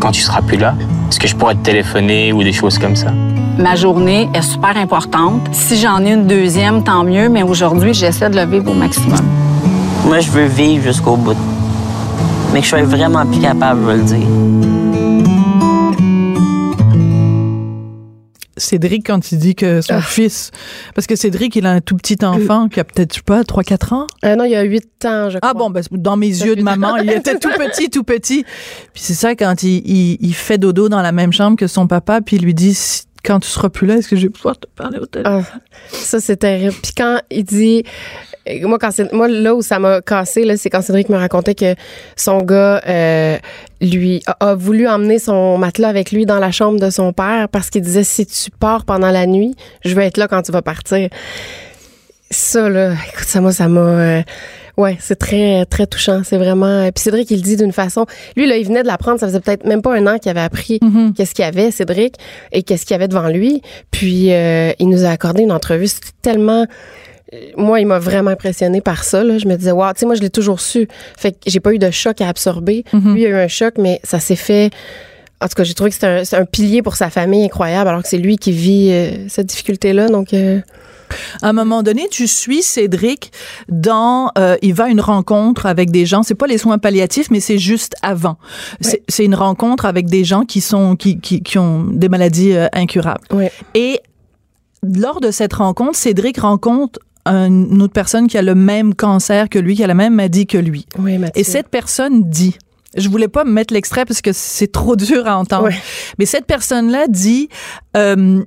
Quand 0.00 0.10
tu 0.10 0.20
seras 0.20 0.42
plus 0.42 0.56
là, 0.56 0.74
est-ce 1.08 1.18
que 1.18 1.28
je 1.28 1.36
pourrais 1.36 1.54
te 1.54 1.62
téléphoner 1.62 2.32
ou 2.32 2.42
des 2.42 2.52
choses 2.52 2.78
comme 2.78 2.96
ça? 2.96 3.08
Ma 3.58 3.76
journée 3.76 4.28
est 4.34 4.42
super 4.42 4.76
importante. 4.76 5.40
Si 5.52 5.76
j'en 5.76 6.04
ai 6.04 6.12
une 6.12 6.26
deuxième, 6.26 6.82
tant 6.82 7.04
mieux, 7.04 7.28
mais 7.28 7.42
aujourd'hui, 7.42 7.94
j'essaie 7.94 8.28
de 8.28 8.36
le 8.36 8.46
vivre 8.46 8.70
au 8.70 8.74
maximum. 8.74 9.20
Moi, 10.06 10.20
je 10.20 10.30
veux 10.30 10.46
vivre 10.46 10.84
jusqu'au 10.84 11.16
bout. 11.16 11.36
Mais 12.52 12.58
que 12.60 12.64
je 12.64 12.70
sois 12.70 12.82
vraiment 12.82 13.24
plus 13.24 13.40
capable 13.40 13.86
de 13.86 13.92
le 13.92 14.02
dire. 14.02 14.73
Cédric 18.56 19.06
quand 19.06 19.32
il 19.32 19.38
dit 19.38 19.54
que 19.54 19.80
son 19.80 19.94
ah. 19.94 20.02
fils. 20.02 20.50
Parce 20.94 21.06
que 21.06 21.16
Cédric, 21.16 21.56
il 21.56 21.66
a 21.66 21.72
un 21.72 21.80
tout 21.80 21.96
petit 21.96 22.18
enfant 22.24 22.68
qui 22.68 22.80
a 22.80 22.84
peut-être, 22.84 23.22
pas, 23.22 23.42
3-4 23.42 23.94
ans? 23.94 24.06
Euh, 24.24 24.36
non, 24.36 24.44
il 24.44 24.54
a 24.54 24.62
8 24.62 25.04
ans, 25.04 25.30
je 25.30 25.36
ah 25.36 25.40
crois. 25.40 25.50
Ah 25.50 25.54
bon, 25.54 25.70
ben, 25.70 25.82
dans 25.90 26.16
mes 26.16 26.28
yeux 26.28 26.56
de 26.56 26.62
maman, 26.62 26.96
il 26.96 27.10
était 27.10 27.38
tout 27.38 27.50
petit, 27.58 27.90
tout 27.90 28.04
petit. 28.04 28.44
Puis 28.92 29.02
c'est 29.02 29.14
ça, 29.14 29.34
quand 29.34 29.62
il, 29.62 30.16
il, 30.20 30.34
fait 30.34 30.58
dodo 30.58 30.88
dans 30.88 31.02
la 31.02 31.12
même 31.12 31.32
chambre 31.32 31.56
que 31.56 31.66
son 31.66 31.86
papa, 31.86 32.20
puis 32.20 32.36
il 32.36 32.42
lui 32.42 32.54
dit 32.54 32.76
quand 33.24 33.40
tu 33.40 33.48
seras 33.48 33.70
plus 33.70 33.86
là, 33.86 33.96
est-ce 33.96 34.08
que 34.08 34.16
je 34.16 34.22
vais 34.22 34.30
pouvoir 34.30 34.58
te 34.58 34.66
parler 34.66 34.98
au 34.98 35.06
téléphone? 35.06 35.44
Ah, 35.50 35.60
ça, 35.90 36.20
c'est 36.20 36.36
terrible. 36.36 36.74
Puis 36.82 36.92
quand 36.96 37.20
il 37.30 37.44
dit 37.44 37.84
moi, 38.62 38.78
quand 38.78 38.90
c'est, 38.90 39.12
moi, 39.12 39.28
là 39.28 39.54
où 39.54 39.62
ça 39.62 39.78
m'a 39.78 40.00
cassé, 40.00 40.44
là, 40.44 40.56
c'est 40.56 40.70
quand 40.70 40.82
Cédric 40.82 41.08
me 41.08 41.16
racontait 41.16 41.54
que 41.54 41.74
son 42.16 42.38
gars, 42.38 42.82
euh, 42.86 43.38
lui, 43.80 44.22
a, 44.40 44.54
voulu 44.54 44.86
emmener 44.88 45.18
son 45.18 45.58
matelas 45.58 45.88
avec 45.88 46.12
lui 46.12 46.26
dans 46.26 46.38
la 46.38 46.50
chambre 46.50 46.78
de 46.78 46.90
son 46.90 47.12
père 47.12 47.48
parce 47.48 47.70
qu'il 47.70 47.82
disait, 47.82 48.04
si 48.04 48.26
tu 48.26 48.50
pars 48.50 48.84
pendant 48.84 49.10
la 49.10 49.26
nuit, 49.26 49.54
je 49.84 49.94
vais 49.94 50.06
être 50.06 50.16
là 50.16 50.28
quand 50.28 50.42
tu 50.42 50.52
vas 50.52 50.62
partir. 50.62 51.08
Ça, 52.30 52.68
là, 52.68 52.92
écoute, 53.12 53.26
ça, 53.26 53.40
moi, 53.40 53.52
ça 53.52 53.68
m'a, 53.68 53.80
euh, 53.80 54.22
Ouais, 54.76 54.96
c'est 55.00 55.16
très 55.16 55.64
très 55.66 55.86
touchant. 55.86 56.22
C'est 56.24 56.36
vraiment. 56.36 56.90
Puis 56.90 57.04
Cédric, 57.04 57.30
il 57.30 57.36
le 57.36 57.42
dit 57.42 57.56
d'une 57.56 57.72
façon. 57.72 58.06
Lui, 58.36 58.46
là, 58.46 58.56
il 58.56 58.66
venait 58.66 58.82
de 58.82 58.88
l'apprendre. 58.88 59.20
Ça 59.20 59.28
faisait 59.28 59.40
peut-être 59.40 59.64
même 59.64 59.82
pas 59.82 59.94
un 59.94 60.06
an 60.06 60.18
qu'il 60.18 60.30
avait 60.30 60.40
appris 60.40 60.78
mm-hmm. 60.82 61.12
qu'est-ce 61.12 61.34
qu'il 61.34 61.44
y 61.44 61.48
avait, 61.48 61.70
Cédric, 61.70 62.16
et 62.50 62.64
qu'est-ce 62.64 62.84
qu'il 62.84 62.94
y 62.94 62.96
avait 62.96 63.06
devant 63.06 63.28
lui. 63.28 63.62
Puis 63.92 64.32
euh, 64.32 64.72
il 64.80 64.88
nous 64.88 65.04
a 65.04 65.10
accordé 65.10 65.42
une 65.42 65.52
entrevue. 65.52 65.86
C'était 65.86 66.08
tellement 66.22 66.62
euh, 66.62 66.66
moi, 67.56 67.80
il 67.80 67.86
m'a 67.86 67.98
vraiment 67.98 68.30
impressionné 68.30 68.80
par 68.80 69.04
ça. 69.04 69.24
Là. 69.24 69.38
Je 69.38 69.46
me 69.46 69.56
disais, 69.56 69.72
wow, 69.72 69.92
tu 69.92 70.00
sais, 70.00 70.06
moi, 70.06 70.14
je 70.14 70.20
l'ai 70.20 70.30
toujours 70.30 70.60
su. 70.60 70.88
Fait 71.16 71.32
que 71.32 71.38
j'ai 71.46 71.60
pas 71.60 71.72
eu 71.72 71.78
de 71.78 71.90
choc 71.90 72.20
à 72.20 72.28
absorber. 72.28 72.84
Mm-hmm. 72.92 73.12
Lui, 73.12 73.22
il 73.22 73.26
a 73.26 73.28
eu 73.30 73.36
un 73.36 73.48
choc, 73.48 73.74
mais 73.78 74.00
ça 74.04 74.20
s'est 74.20 74.36
fait. 74.36 74.70
En 75.40 75.48
tout 75.48 75.54
cas, 75.54 75.64
j'ai 75.64 75.74
trouvé 75.74 75.90
que 75.90 75.96
c'était 75.96 76.36
un, 76.36 76.44
pilier 76.44 76.82
pour 76.82 76.96
sa 76.96 77.10
famille 77.10 77.44
incroyable, 77.44 77.88
alors 77.88 78.02
que 78.02 78.08
c'est 78.08 78.18
lui 78.18 78.38
qui 78.38 78.52
vit 78.52 78.90
euh, 78.90 79.28
cette 79.28 79.46
difficulté-là. 79.46 80.08
Donc, 80.08 80.32
à 81.42 81.48
un 81.48 81.52
moment 81.52 81.82
donné, 81.82 82.08
tu 82.10 82.26
suis 82.26 82.62
Cédric 82.62 83.32
dans, 83.68 84.30
euh, 84.38 84.56
il 84.62 84.74
va 84.74 84.84
à 84.84 84.88
une 84.88 85.00
rencontre 85.00 85.66
avec 85.66 85.90
des 85.90 86.06
gens. 86.06 86.22
C'est 86.22 86.34
pas 86.34 86.46
les 86.46 86.58
soins 86.58 86.78
palliatifs, 86.78 87.30
mais 87.30 87.40
c'est 87.40 87.58
juste 87.58 87.94
avant. 88.02 88.36
C'est 88.80 89.24
une 89.24 89.34
rencontre 89.34 89.86
avec 89.86 90.06
des 90.06 90.24
gens 90.24 90.44
qui 90.44 90.60
sont, 90.60 90.96
qui, 90.96 91.18
qui, 91.18 91.42
qui 91.42 91.58
ont 91.58 91.84
des 91.84 92.08
maladies 92.08 92.52
euh, 92.52 92.68
incurables. 92.72 93.24
Et 93.74 94.00
lors 94.82 95.20
de 95.20 95.30
cette 95.30 95.54
rencontre, 95.54 95.96
Cédric 95.96 96.38
rencontre 96.38 96.98
une 97.26 97.82
autre 97.82 97.92
personne 97.92 98.26
qui 98.26 98.36
a 98.36 98.42
le 98.42 98.54
même 98.54 98.94
cancer 98.94 99.48
que 99.48 99.58
lui, 99.58 99.76
qui 99.76 99.84
a 99.84 99.86
la 99.86 99.94
même 99.94 100.14
maladie 100.14 100.46
que 100.46 100.58
lui. 100.58 100.86
Et 101.34 101.44
cette 101.44 101.68
personne 101.68 102.28
dit, 102.28 102.56
je 102.96 103.08
voulais 103.08 103.28
pas 103.28 103.44
mettre 103.44 103.74
l'extrait 103.74 104.04
parce 104.04 104.22
que 104.22 104.32
c'est 104.32 104.70
trop 104.70 104.96
dur 104.96 105.26
à 105.26 105.36
entendre. 105.38 105.70
Mais 106.18 106.26
cette 106.26 106.46
personne-là 106.46 107.06
dit, 107.08 107.48
euh, 107.96 108.42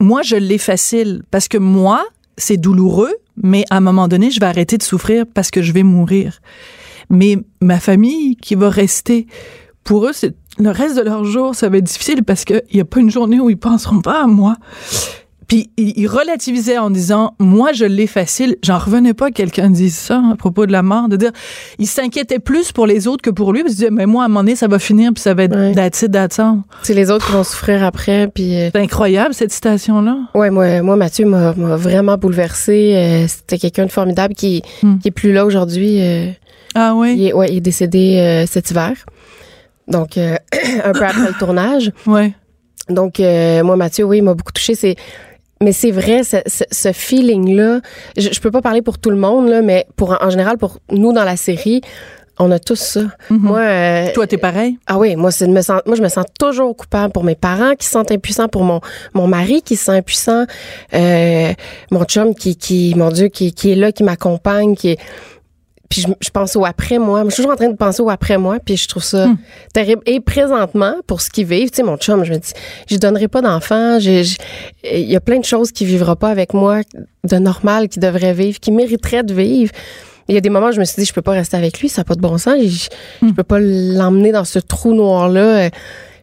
moi, 0.00 0.22
je 0.22 0.36
l'ai 0.36 0.58
facile 0.58 1.22
parce 1.30 1.48
que 1.48 1.58
moi, 1.58 2.04
c'est 2.36 2.56
douloureux, 2.56 3.14
mais 3.36 3.64
à 3.70 3.76
un 3.76 3.80
moment 3.80 4.08
donné, 4.08 4.30
je 4.30 4.40
vais 4.40 4.46
arrêter 4.46 4.78
de 4.78 4.82
souffrir 4.82 5.24
parce 5.32 5.50
que 5.50 5.62
je 5.62 5.72
vais 5.72 5.82
mourir. 5.82 6.40
Mais 7.08 7.38
ma 7.60 7.78
famille 7.78 8.36
qui 8.36 8.54
va 8.54 8.68
rester, 8.68 9.26
pour 9.84 10.06
eux, 10.06 10.12
c'est 10.12 10.34
le 10.58 10.70
reste 10.70 10.96
de 10.96 11.02
leur 11.02 11.24
jour, 11.24 11.54
ça 11.54 11.68
va 11.68 11.78
être 11.78 11.84
difficile 11.84 12.24
parce 12.24 12.44
qu'il 12.44 12.62
n'y 12.74 12.80
a 12.80 12.84
pas 12.84 13.00
une 13.00 13.10
journée 13.10 13.40
où 13.40 13.48
ils 13.48 13.58
penseront 13.58 14.00
pas 14.00 14.22
à 14.22 14.26
moi. 14.26 14.56
Puis 15.52 15.68
il, 15.76 16.08
relativisait 16.08 16.78
en 16.78 16.88
disant 16.88 17.34
moi 17.38 17.72
je 17.74 17.84
l'ai 17.84 18.06
facile. 18.06 18.56
J'en 18.62 18.78
revenais 18.78 19.12
pas 19.12 19.28
que 19.28 19.34
quelqu'un 19.34 19.68
dise 19.68 19.94
ça 19.94 20.22
à 20.32 20.34
propos 20.34 20.64
de 20.64 20.72
la 20.72 20.82
mort, 20.82 21.10
de 21.10 21.16
dire 21.16 21.30
il 21.78 21.86
s'inquiétait 21.86 22.38
plus 22.38 22.72
pour 22.72 22.86
les 22.86 23.06
autres 23.06 23.20
que 23.20 23.28
pour 23.28 23.52
lui. 23.52 23.60
Parce 23.60 23.74
qu'il 23.74 23.80
disait 23.80 23.90
mais 23.90 24.06
moi 24.06 24.22
à 24.22 24.24
un 24.24 24.28
moment 24.28 24.40
donné 24.40 24.56
ça 24.56 24.66
va 24.66 24.78
finir 24.78 25.12
puis 25.12 25.20
ça 25.20 25.34
va 25.34 25.42
être 25.42 25.54
ouais. 25.54 25.74
C'est 26.82 26.94
les 26.94 27.10
autres 27.10 27.26
qui 27.26 27.32
vont 27.32 27.44
souffrir 27.44 27.84
après. 27.84 28.28
Puis 28.28 28.56
euh, 28.56 28.70
c'est 28.74 28.80
incroyable 28.80 29.34
cette 29.34 29.52
citation 29.52 30.00
là. 30.00 30.20
Ouais 30.34 30.48
moi 30.48 30.80
moi 30.80 30.96
Mathieu 30.96 31.26
m'a 31.26 31.52
vraiment 31.52 32.16
bouleversé. 32.16 32.94
Euh, 32.96 33.26
c'était 33.28 33.58
quelqu'un 33.58 33.84
de 33.84 33.92
formidable 33.92 34.32
qui 34.32 34.62
hmm. 34.82 35.00
qui 35.00 35.08
est 35.08 35.10
plus 35.10 35.34
là 35.34 35.44
aujourd'hui. 35.44 36.00
Euh. 36.00 36.30
ah 36.74 36.94
oui? 36.96 37.14
Il 37.14 37.26
est, 37.26 37.34
ouais 37.34 37.50
il 37.50 37.58
est 37.58 37.60
décédé 37.60 38.46
cet 38.48 38.70
hiver. 38.70 38.94
Donc 39.86 40.16
un 40.16 40.92
peu 40.92 41.04
après 41.04 41.28
le 41.28 41.38
tournage. 41.38 41.92
Ouais. 42.06 42.32
Donc 42.88 43.18
moi 43.18 43.76
Mathieu 43.76 44.06
oui 44.06 44.16
il 44.16 44.22
m'a 44.22 44.32
beaucoup 44.32 44.52
touché. 44.52 44.74
C'est 44.74 44.96
mais 45.62 45.72
c'est 45.72 45.90
vrai, 45.90 46.22
ce, 46.24 46.36
ce, 46.46 46.92
feeling-là, 46.92 47.80
je, 48.16 48.30
je 48.32 48.40
peux 48.40 48.50
pas 48.50 48.62
parler 48.62 48.82
pour 48.82 48.98
tout 48.98 49.10
le 49.10 49.16
monde, 49.16 49.48
là, 49.48 49.62
mais 49.62 49.86
pour 49.96 50.16
en 50.20 50.30
général, 50.30 50.58
pour 50.58 50.78
nous 50.90 51.12
dans 51.12 51.24
la 51.24 51.36
série, 51.36 51.80
on 52.38 52.50
a 52.50 52.58
tous 52.58 52.76
ça. 52.76 53.00
Mm-hmm. 53.00 53.38
Moi, 53.38 53.60
euh, 53.60 54.12
toi, 54.14 54.26
t'es 54.26 54.38
pareil? 54.38 54.78
Ah 54.86 54.98
oui, 54.98 55.16
moi, 55.16 55.30
c'est 55.30 55.46
me 55.46 55.60
sens, 55.60 55.80
moi, 55.86 55.96
je 55.96 56.02
me 56.02 56.08
sens 56.08 56.24
toujours 56.38 56.76
coupable 56.76 57.12
pour 57.12 57.24
mes 57.24 57.34
parents 57.34 57.74
qui 57.74 57.86
se 57.86 57.92
sentent 57.92 58.10
impuissants, 58.10 58.48
pour 58.48 58.64
mon 58.64 58.80
mon 59.14 59.26
mari 59.26 59.62
qui 59.62 59.76
se 59.76 59.86
sent 59.86 59.92
impuissant, 59.92 60.44
euh, 60.94 61.52
mon 61.90 62.04
chum 62.04 62.34
qui 62.34 62.56
qui, 62.56 62.94
mon 62.96 63.10
Dieu, 63.10 63.28
qui 63.28 63.52
qui 63.52 63.72
est 63.72 63.76
là, 63.76 63.92
qui 63.92 64.02
m'accompagne, 64.02 64.74
qui 64.74 64.90
est 64.90 64.98
puis 65.92 66.06
je, 66.22 66.30
pense 66.30 66.56
au 66.56 66.64
après 66.64 66.98
moi. 66.98 67.22
Je 67.24 67.28
suis 67.28 67.42
toujours 67.42 67.52
en 67.52 67.56
train 67.56 67.68
de 67.68 67.76
penser 67.76 68.00
au 68.00 68.08
après 68.08 68.38
moi, 68.38 68.56
puis 68.64 68.78
je 68.78 68.88
trouve 68.88 69.02
ça 69.02 69.26
hmm. 69.26 69.36
terrible. 69.74 70.00
Et 70.06 70.20
présentement, 70.20 70.94
pour 71.06 71.20
ce 71.20 71.28
qu'ils 71.28 71.44
vivent, 71.44 71.70
tu 71.70 71.76
sais, 71.76 71.82
mon 71.82 71.98
chum, 71.98 72.24
je 72.24 72.32
me 72.32 72.38
dis, 72.38 72.54
je 72.88 72.96
donnerai 72.96 73.28
pas 73.28 73.42
d'enfant. 73.42 73.98
Il 73.98 74.24
y 74.82 75.14
a 75.14 75.20
plein 75.20 75.38
de 75.38 75.44
choses 75.44 75.70
qu'il 75.70 75.86
vivra 75.88 76.16
pas 76.16 76.30
avec 76.30 76.54
moi 76.54 76.80
de 77.24 77.36
normal 77.36 77.90
qu'il 77.90 78.00
devrait 78.00 78.32
vivre, 78.32 78.58
qu'il 78.58 78.72
mériterait 78.72 79.22
de 79.22 79.34
vivre. 79.34 79.70
Il 80.28 80.34
y 80.34 80.38
a 80.38 80.40
des 80.40 80.48
moments 80.48 80.68
où 80.68 80.72
je 80.72 80.80
me 80.80 80.86
suis 80.86 80.98
dit, 80.98 81.06
je 81.06 81.12
peux 81.12 81.20
pas 81.20 81.32
rester 81.32 81.58
avec 81.58 81.78
lui, 81.78 81.90
ça 81.90 82.00
n'a 82.00 82.04
pas 82.06 82.14
de 82.14 82.22
bon 82.22 82.38
sens. 82.38 82.54
Je, 82.58 82.88
je 83.20 83.26
hmm. 83.26 83.34
peux 83.34 83.42
pas 83.42 83.60
l'emmener 83.60 84.32
dans 84.32 84.44
ce 84.46 84.60
trou 84.60 84.94
noir-là. 84.94 85.68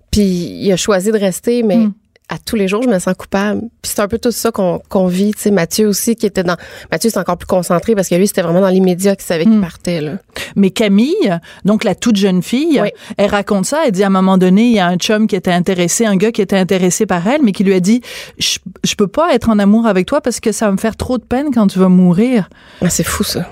Puis 0.09 0.21
il 0.21 0.71
a 0.71 0.77
choisi 0.77 1.11
de 1.11 1.19
rester, 1.19 1.61
mais 1.61 1.77
hmm 1.77 1.93
à 2.29 2.37
tous 2.37 2.55
les 2.55 2.67
jours, 2.67 2.83
je 2.83 2.89
me 2.89 2.99
sens 2.99 3.15
coupable. 3.17 3.61
Puis 3.81 3.91
c'est 3.95 4.01
un 4.01 4.07
peu 4.07 4.19
tout 4.19 4.31
ça 4.31 4.51
qu'on 4.51 5.07
vit. 5.07 5.33
Tu 5.33 5.41
sais, 5.41 5.51
Mathieu 5.51 5.87
aussi, 5.87 6.15
qui 6.15 6.27
était 6.27 6.43
dans... 6.43 6.55
Mathieu, 6.91 7.09
c'est 7.09 7.19
encore 7.19 7.37
plus 7.37 7.47
concentré 7.47 7.95
parce 7.95 8.07
que 8.07 8.15
lui, 8.15 8.27
c'était 8.27 8.43
vraiment 8.43 8.61
dans 8.61 8.69
l'immédiat 8.69 9.15
qu'il 9.15 9.25
savait 9.25 9.45
qu'il 9.45 9.57
hmm. 9.57 9.61
partait. 9.61 9.99
Là. 9.99 10.17
Mais 10.55 10.69
Camille, 10.69 11.39
donc 11.65 11.83
la 11.83 11.95
toute 11.95 12.15
jeune 12.15 12.43
fille, 12.43 12.81
elle 13.17 13.29
raconte 13.29 13.65
ça. 13.65 13.81
Elle 13.85 13.91
dit 13.91 14.03
à 14.03 14.07
un 14.07 14.11
moment 14.11 14.37
donné, 14.37 14.67
il 14.67 14.73
y 14.73 14.79
a 14.79 14.87
un 14.87 14.97
chum 14.97 15.25
qui 15.25 15.35
était 15.35 15.51
intéressé, 15.51 16.05
un 16.05 16.17
gars 16.17 16.31
qui 16.31 16.41
était 16.41 16.57
intéressé 16.57 17.07
par 17.07 17.27
elle, 17.27 17.41
mais 17.41 17.51
qui 17.51 17.63
lui 17.63 17.73
a 17.73 17.79
dit, 17.79 18.01
je, 18.37 18.59
je 18.83 18.95
peux 18.95 19.07
pas 19.07 19.33
être 19.33 19.49
en 19.49 19.57
amour 19.57 19.87
avec 19.87 20.05
toi 20.05 20.21
parce 20.21 20.39
que 20.39 20.51
ça 20.51 20.67
va 20.67 20.71
me 20.71 20.77
faire 20.77 20.95
trop 20.95 21.17
de 21.17 21.23
peine 21.23 21.47
quand 21.51 21.67
tu 21.67 21.79
vas 21.79 21.89
mourir. 21.89 22.47
Ah, 22.81 22.89
c'est 22.89 23.03
fou, 23.03 23.23
ça. 23.23 23.49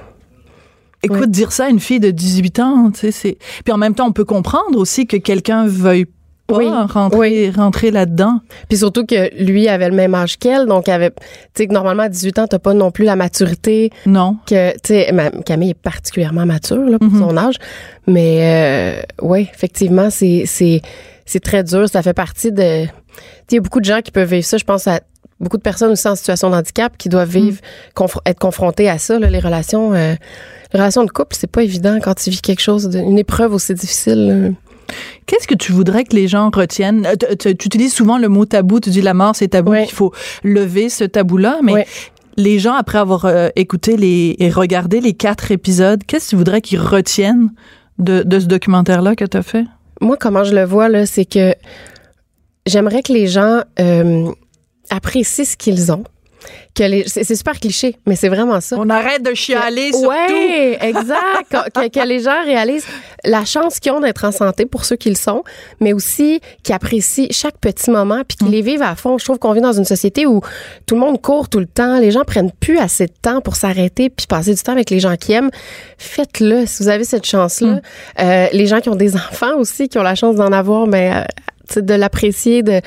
Écoute, 1.04 1.32
dire 1.32 1.52
ça 1.52 1.66
à 1.66 1.70
une 1.70 1.80
fille 1.80 2.00
de 2.00 2.12
18 2.12 2.60
ans, 2.60 2.92
tu 2.92 3.00
sais, 3.00 3.12
c'est... 3.12 3.38
Puis 3.64 3.72
en 3.72 3.78
même 3.78 3.96
temps, 3.96 4.08
on 4.08 4.12
peut 4.12 4.26
comprendre 4.26 4.78
aussi 4.78 5.06
que 5.06 5.18
quelqu'un 5.18 5.66
veuille 5.68 6.08
oui. 6.50 6.68
rentrer, 6.70 7.50
rentrer 7.50 7.92
là-dedans. 7.92 8.40
Puis 8.70 8.80
surtout 8.80 9.06
que 9.06 9.44
lui 9.44 9.68
avait 9.68 9.90
le 9.90 9.96
même 9.96 10.16
âge 10.16 10.38
qu'elle, 10.38 10.66
donc 10.66 10.88
avait, 10.90 11.12
tu 11.12 11.18
sais, 11.56 11.68
que 11.68 11.74
normalement 11.74 12.04
à 12.04 12.10
18 12.10 12.40
ans, 12.40 12.48
t'as 12.48 12.60
pas 12.60 12.74
non 12.74 12.92
plus 12.92 13.06
la 13.06 13.16
maturité. 13.16 13.92
Non. 14.06 14.38
Que, 14.46 14.72
tu 14.74 14.80
sais, 14.86 15.14
Camille 15.46 15.72
est 15.72 15.74
particulièrement 15.74 16.46
mature 16.46 16.78
là, 16.78 17.00
pour 17.00 17.10
mhm. 17.10 17.20
son 17.20 17.38
âge, 17.38 17.56
mais 18.08 18.40
euh, 18.42 19.02
oui, 19.22 19.48
effectivement, 19.54 20.10
c'est 20.10 20.44
c'est 20.46 20.82
c'est 21.26 21.42
très 21.42 21.64
dur. 21.64 21.90
Ça 21.90 22.02
fait 22.02 22.14
partie 22.14 22.52
de. 22.52 22.84
Il 23.50 23.56
y 23.56 23.58
a 23.58 23.62
beaucoup 23.62 23.80
de 23.80 23.86
gens 23.86 24.02
qui 24.02 24.12
peuvent 24.12 24.30
vivre 24.30 24.46
ça. 24.46 24.58
Je 24.58 24.64
pense 24.64 24.88
à 24.88 25.02
beaucoup 25.40 25.58
de 25.58 25.62
personnes 25.62 25.92
aussi 25.92 26.08
en 26.08 26.16
situation 26.16 26.50
de 26.50 26.56
handicap 26.56 26.98
qui 26.98 27.10
doivent 27.10 27.30
vivre, 27.30 27.60
mhm. 28.00 28.08
être 28.26 28.40
confrontées 28.40 28.90
à 28.90 28.98
ça. 28.98 29.20
Là, 29.20 29.30
les 29.30 29.40
relations, 29.40 29.94
euh, 29.94 30.16
les 30.74 30.80
relations 30.80 31.04
de 31.04 31.12
couple, 31.12 31.36
c'est 31.36 31.52
pas 31.52 31.64
évident 31.64 32.00
quand 32.02 32.16
tu 32.16 32.30
vis 32.30 32.42
quelque 32.42 32.62
chose, 32.62 32.90
une 32.94 33.20
épreuve 33.20 33.54
aussi 33.54 33.74
difficile. 33.74 34.56
Qu'est-ce 35.26 35.48
que 35.48 35.56
tu 35.56 35.72
voudrais 35.72 36.04
que 36.04 36.16
les 36.16 36.28
gens 36.28 36.50
retiennent? 36.54 37.06
Euh, 37.06 37.36
tu, 37.36 37.50
utilises 37.50 37.94
souvent 37.94 38.18
le 38.18 38.30
mot 38.30 38.46
tabou, 38.46 38.80
tu 38.80 38.90
dis 38.90 39.02
la 39.02 39.14
mort, 39.14 39.36
c'est 39.36 39.50
tabou, 39.50 39.74
il 39.74 39.92
faut 39.92 40.14
lever 40.44 40.90
ce 40.90 41.04
tabou-là, 41.04 41.60
mais 41.64 41.86
les 42.38 42.60
gens, 42.60 42.76
après 42.76 43.00
avoir 43.00 43.26
euh, 43.26 43.50
écouté 43.56 43.98
les, 43.98 44.36
et 44.40 44.50
regardé 44.50 45.02
les 45.02 45.14
quatre 45.14 45.52
épisodes, 45.52 46.04
qu'est-ce 46.06 46.26
que 46.26 46.30
tu 46.32 46.36
voudrais 46.36 46.62
qu'ils 46.62 46.80
retiennent 46.80 47.52
de, 47.98 48.24
ce 48.40 48.46
documentaire-là 48.46 49.16
que 49.16 49.26
tu 49.26 49.38
as 49.38 49.44
fait? 49.44 49.66
Moi, 50.02 50.18
comment 50.20 50.44
je 50.44 50.54
le 50.54 50.64
vois, 50.64 50.88
là, 50.88 51.08
c'est 51.08 51.26
que 51.26 51.56
j'aimerais 52.68 53.02
que 53.02 53.12
les 53.12 53.28
gens 53.28 53.62
euh, 53.80 54.30
apprécient 54.92 55.46
ce 55.46 55.58
qu'ils 55.58 55.92
ont 55.92 56.04
c'est 57.08 57.36
super 57.36 57.60
cliché, 57.60 57.96
mais 58.06 58.16
c'est 58.16 58.30
vraiment 58.30 58.62
ça. 58.62 58.76
On 58.80 58.90
arrête 58.90 59.24
de 59.24 59.34
chialer 59.34 59.92
sur 59.92 60.10
ouais, 60.10 60.78
exact. 60.82 61.52
que, 61.74 62.08
les 62.08 62.20
gens 62.20 62.44
réalisent 62.44 62.86
la 63.24 63.46
chance 63.46 63.80
qu'ils 63.80 63.92
ont 63.92 64.00
d'être 64.00 64.24
en 64.24 64.32
santé 64.32 64.66
pour 64.66 64.86
ceux 64.86 64.96
qu'ils 64.96 65.18
sont, 65.18 65.44
mais 65.80 65.94
aussi 65.94 66.40
qu'ils 66.64 66.76
apprécient 66.76 67.28
chaque 67.32 67.58
petit 67.58 67.90
moment 67.90 68.22
puis 68.28 68.38
qu'ils 68.38 68.48
mm. 68.48 68.52
les 68.52 68.62
vivent 68.62 68.82
à 68.82 68.96
fond. 68.96 69.18
Je 69.18 69.26
trouve 69.26 69.40
qu'on 69.40 69.54
vit 69.54 69.62
dans 69.62 69.74
une 69.74 69.86
société 69.86 70.26
où 70.26 70.42
tout 70.86 70.96
le 70.96 71.02
monde 71.02 71.22
court 71.22 71.50
tout 71.50 71.60
le 71.60 71.66
temps, 71.66 72.00
les 72.00 72.12
gens 72.12 72.24
prennent 72.24 72.52
plus 72.52 72.78
assez 72.78 73.08
de 73.08 73.14
temps 73.22 73.42
pour 73.42 73.56
s'arrêter 73.56 74.10
puis 74.10 74.28
passer 74.28 74.54
du 74.54 74.62
temps 74.62 74.74
avec 74.74 74.90
les 74.90 75.00
gens 75.00 75.16
qui 75.16 75.34
aiment. 75.34 75.50
Faites-le 75.98 76.66
si 76.66 76.84
vous 76.84 76.90
avez 76.90 77.04
cette 77.04 77.26
chance-là. 77.26 77.68
Mm. 77.68 77.82
Euh, 78.20 78.48
les 78.54 78.68
gens 78.68 78.80
qui 78.82 78.90
ont 78.90 78.96
des 78.96 79.16
enfants 79.16 79.58
aussi, 79.58 79.90
qui 79.90 79.98
ont 79.98 80.04
la 80.04 80.16
chance 80.16 80.36
d'en 80.36 80.52
avoir, 80.52 80.88
mais 80.88 81.10
ben, 81.10 81.26
de 81.76 81.94
l'apprécier, 81.94 82.64
de 82.64 82.82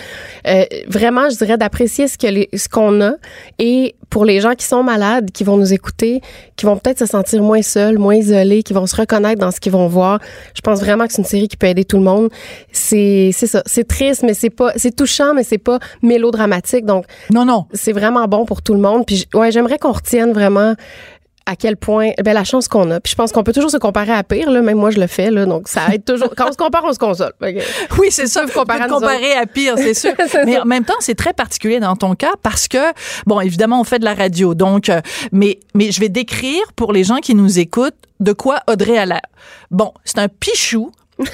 euh, 0.46 0.64
vraiment, 0.88 1.28
je 1.30 1.36
dirais, 1.36 1.56
d'apprécier 1.56 2.08
ce 2.08 2.16
que 2.18 2.56
ce 2.56 2.68
qu'on 2.68 3.00
a. 3.00 3.12
Et 3.58 3.94
pour 4.08 4.24
les 4.24 4.40
gens 4.40 4.54
qui 4.54 4.64
sont 4.64 4.82
malades, 4.82 5.30
qui 5.30 5.44
vont 5.44 5.56
nous 5.56 5.72
écouter, 5.72 6.20
qui 6.56 6.66
vont 6.66 6.76
peut-être 6.76 6.98
se 6.98 7.06
sentir 7.06 7.42
moins 7.42 7.62
seuls, 7.62 7.98
moins 7.98 8.16
isolés, 8.16 8.62
qui 8.62 8.72
vont 8.72 8.86
se 8.86 8.96
reconnaître 8.96 9.40
dans 9.40 9.50
ce 9.50 9.60
qu'ils 9.60 9.72
vont 9.72 9.86
voir, 9.86 10.20
je 10.54 10.60
pense 10.60 10.80
vraiment 10.80 11.06
que 11.06 11.12
c'est 11.12 11.22
une 11.22 11.28
série 11.28 11.48
qui 11.48 11.56
peut 11.56 11.68
aider 11.68 11.84
tout 11.84 11.96
le 11.96 12.04
monde. 12.04 12.28
C'est 12.72 13.30
c'est 13.32 13.46
ça, 13.46 13.62
c'est 13.66 13.86
triste, 13.86 14.22
mais 14.22 14.34
c'est 14.34 14.50
pas, 14.50 14.72
c'est 14.76 14.94
touchant, 14.94 15.34
mais 15.34 15.44
c'est 15.44 15.58
pas 15.58 15.78
mélodramatique. 16.02 16.84
Donc 16.84 17.04
non 17.30 17.44
non, 17.44 17.66
c'est 17.72 17.92
vraiment 17.92 18.26
bon 18.26 18.44
pour 18.44 18.62
tout 18.62 18.74
le 18.74 18.80
monde. 18.80 19.06
Puis 19.06 19.26
ouais, 19.34 19.52
j'aimerais 19.52 19.78
qu'on 19.78 19.92
retienne 19.92 20.32
vraiment 20.32 20.74
à 21.50 21.56
quel 21.56 21.76
point, 21.76 22.10
ben 22.22 22.32
la 22.32 22.44
chance 22.44 22.68
qu'on 22.68 22.88
a. 22.92 23.00
Puis 23.00 23.10
je 23.10 23.16
pense 23.16 23.32
qu'on 23.32 23.42
peut 23.42 23.52
toujours 23.52 23.72
se 23.72 23.76
comparer 23.76 24.12
à 24.12 24.22
pire, 24.22 24.52
là. 24.52 24.62
Même 24.62 24.78
moi, 24.78 24.90
je 24.90 25.00
le 25.00 25.08
fais, 25.08 25.32
là. 25.32 25.46
Donc 25.46 25.66
ça 25.66 25.88
aide 25.92 26.04
toujours. 26.04 26.32
Quand 26.36 26.48
on 26.48 26.52
se 26.52 26.56
compare, 26.56 26.84
on 26.84 26.92
se 26.92 26.98
console. 26.98 27.32
Oui, 27.98 28.08
c'est 28.10 28.28
ça. 28.28 28.46
Comparer, 28.46 28.84
à, 28.84 28.88
comparer 28.88 29.32
à 29.34 29.46
pire, 29.46 29.74
c'est 29.76 29.94
sûr. 29.94 30.12
mais 30.46 30.60
en 30.60 30.64
même 30.64 30.84
temps, 30.84 30.94
c'est 31.00 31.16
très 31.16 31.32
particulier 31.32 31.80
dans 31.80 31.96
ton 31.96 32.14
cas 32.14 32.34
parce 32.40 32.68
que, 32.68 32.78
bon, 33.26 33.40
évidemment, 33.40 33.80
on 33.80 33.84
fait 33.84 33.98
de 33.98 34.04
la 34.04 34.14
radio. 34.14 34.54
Donc, 34.54 34.88
euh, 34.88 35.00
mais, 35.32 35.58
mais 35.74 35.90
je 35.90 35.98
vais 35.98 36.08
décrire 36.08 36.72
pour 36.76 36.92
les 36.92 37.02
gens 37.02 37.16
qui 37.16 37.34
nous 37.34 37.58
écoutent 37.58 37.96
de 38.20 38.32
quoi 38.32 38.60
Audrey 38.68 38.96
a 38.96 39.06
l'air. 39.06 39.26
Bon, 39.72 39.92
c'est 40.04 40.18
un 40.18 40.28
pichou. 40.28 40.92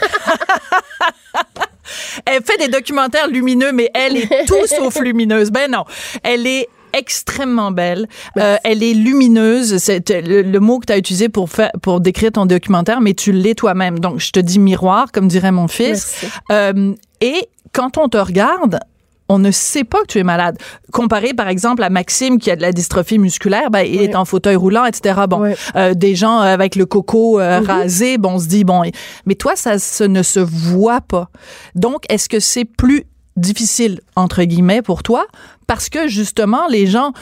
elle 2.25 2.43
fait 2.43 2.57
des 2.59 2.69
documentaires 2.69 3.29
lumineux, 3.29 3.73
mais 3.73 3.91
elle 3.95 4.17
est 4.17 4.47
tout 4.47 4.67
sauf 4.67 4.99
lumineuse. 4.99 5.51
Ben 5.51 5.71
non, 5.71 5.85
elle 6.23 6.47
est 6.47 6.69
extrêmement 6.97 7.70
belle. 7.70 8.09
Euh, 8.38 8.57
elle 8.64 8.82
est 8.82 8.94
lumineuse. 8.94 9.78
C'est 9.78 10.11
le, 10.11 10.59
mot 10.59 10.78
que 10.78 10.86
tu 10.86 10.92
as 10.92 10.99
utilisé 10.99 11.28
pour 11.28 11.51
faire, 11.51 11.70
pour 11.82 12.01
décrire 12.01 12.32
ton 12.32 12.47
documentaire, 12.47 13.01
mais 13.01 13.14
tu 13.14 13.32
l'es 13.32 13.55
toi-même. 13.55 13.99
Donc, 13.99 14.20
je 14.20 14.30
te 14.30 14.40
dis 14.40 14.59
miroir, 14.59 15.12
comme 15.12 15.28
dirait 15.28 15.53
mon 15.53 15.68
fils. 15.68 16.26
Euh, 16.51 16.94
et 17.20 17.49
quand 17.72 17.99
on 17.99 18.09
te 18.09 18.16
regarde, 18.16 18.80
on 19.28 19.38
ne 19.38 19.51
sait 19.51 19.84
pas 19.84 20.03
que 20.03 20.07
tu 20.07 20.18
es 20.18 20.22
malade. 20.22 20.57
Comparé, 20.92 21.34
par 21.34 21.49
exemple, 21.49 21.82
à 21.82 21.90
Maxime 21.90 22.38
qui 22.38 22.51
a 22.51 22.57
de 22.57 22.62
la 22.62 22.72
dystrophie 22.72 23.18
musculaire, 23.18 23.70
ben, 23.70 23.80
il 23.80 24.01
est 24.01 24.14
en 24.14 24.24
fauteuil 24.24 24.57
roulant, 24.57 24.84
etc. 24.84 25.22
Bon, 25.28 25.53
euh, 25.74 25.94
des 25.94 26.14
gens 26.14 26.38
avec 26.38 26.76
le 26.76 26.86
coco 26.86 27.40
euh, 27.40 27.61
mm-hmm. 27.61 27.66
rasé, 27.66 28.18
bon, 28.18 28.34
on 28.34 28.38
se 28.38 28.47
dit, 28.47 28.64
bon, 28.64 28.82
mais 29.26 29.34
toi, 29.34 29.57
ça, 29.57 29.78
ça 29.78 30.09
ne 30.09 30.22
se 30.22 30.40
voit 30.40 31.01
pas. 31.01 31.28
Donc, 31.74 32.05
est-ce 32.09 32.28
que 32.28 32.40
c'est 32.40 32.64
plus 32.64 33.05
difficile, 33.37 34.01
entre 34.14 34.43
guillemets, 34.43 34.82
pour 34.82 35.03
toi, 35.03 35.26
parce 35.66 35.89
que 35.89 36.09
justement, 36.09 36.66
les 36.68 36.87
gens, 36.87 37.12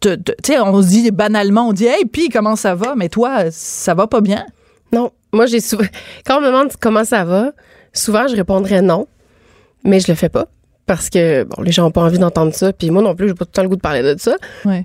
tu 0.00 0.10
sais, 0.44 0.58
on 0.60 0.82
se 0.82 0.88
dit 0.88 1.10
banalement, 1.10 1.68
on 1.68 1.72
dit, 1.72 1.86
hey, 1.86 2.04
puis 2.06 2.28
comment 2.28 2.56
ça 2.56 2.74
va? 2.74 2.94
Mais 2.96 3.08
toi, 3.08 3.50
ça 3.50 3.94
va 3.94 4.06
pas 4.06 4.20
bien? 4.20 4.46
Non. 4.92 5.10
Moi, 5.32 5.46
j'ai 5.46 5.60
souvent, 5.60 5.84
quand 6.26 6.38
on 6.38 6.40
me 6.40 6.46
demande 6.46 6.70
comment 6.80 7.04
ça 7.04 7.24
va, 7.24 7.52
souvent, 7.92 8.26
je 8.28 8.36
répondrais 8.36 8.82
non, 8.82 9.06
mais 9.84 10.00
je 10.00 10.08
le 10.08 10.14
fais 10.14 10.28
pas. 10.28 10.46
Parce 10.86 11.08
que, 11.08 11.44
bon, 11.44 11.62
les 11.62 11.72
gens 11.72 11.84
n'ont 11.84 11.90
pas 11.90 12.02
envie 12.02 12.18
d'entendre 12.18 12.54
ça, 12.54 12.72
puis 12.72 12.90
moi 12.90 13.02
non 13.02 13.14
plus, 13.14 13.28
j'ai 13.28 13.34
pas 13.34 13.46
tout 13.46 13.50
le 13.52 13.54
temps 13.54 13.62
le 13.62 13.68
goût 13.70 13.76
de 13.76 13.80
parler 13.80 14.02
de 14.02 14.20
ça. 14.20 14.36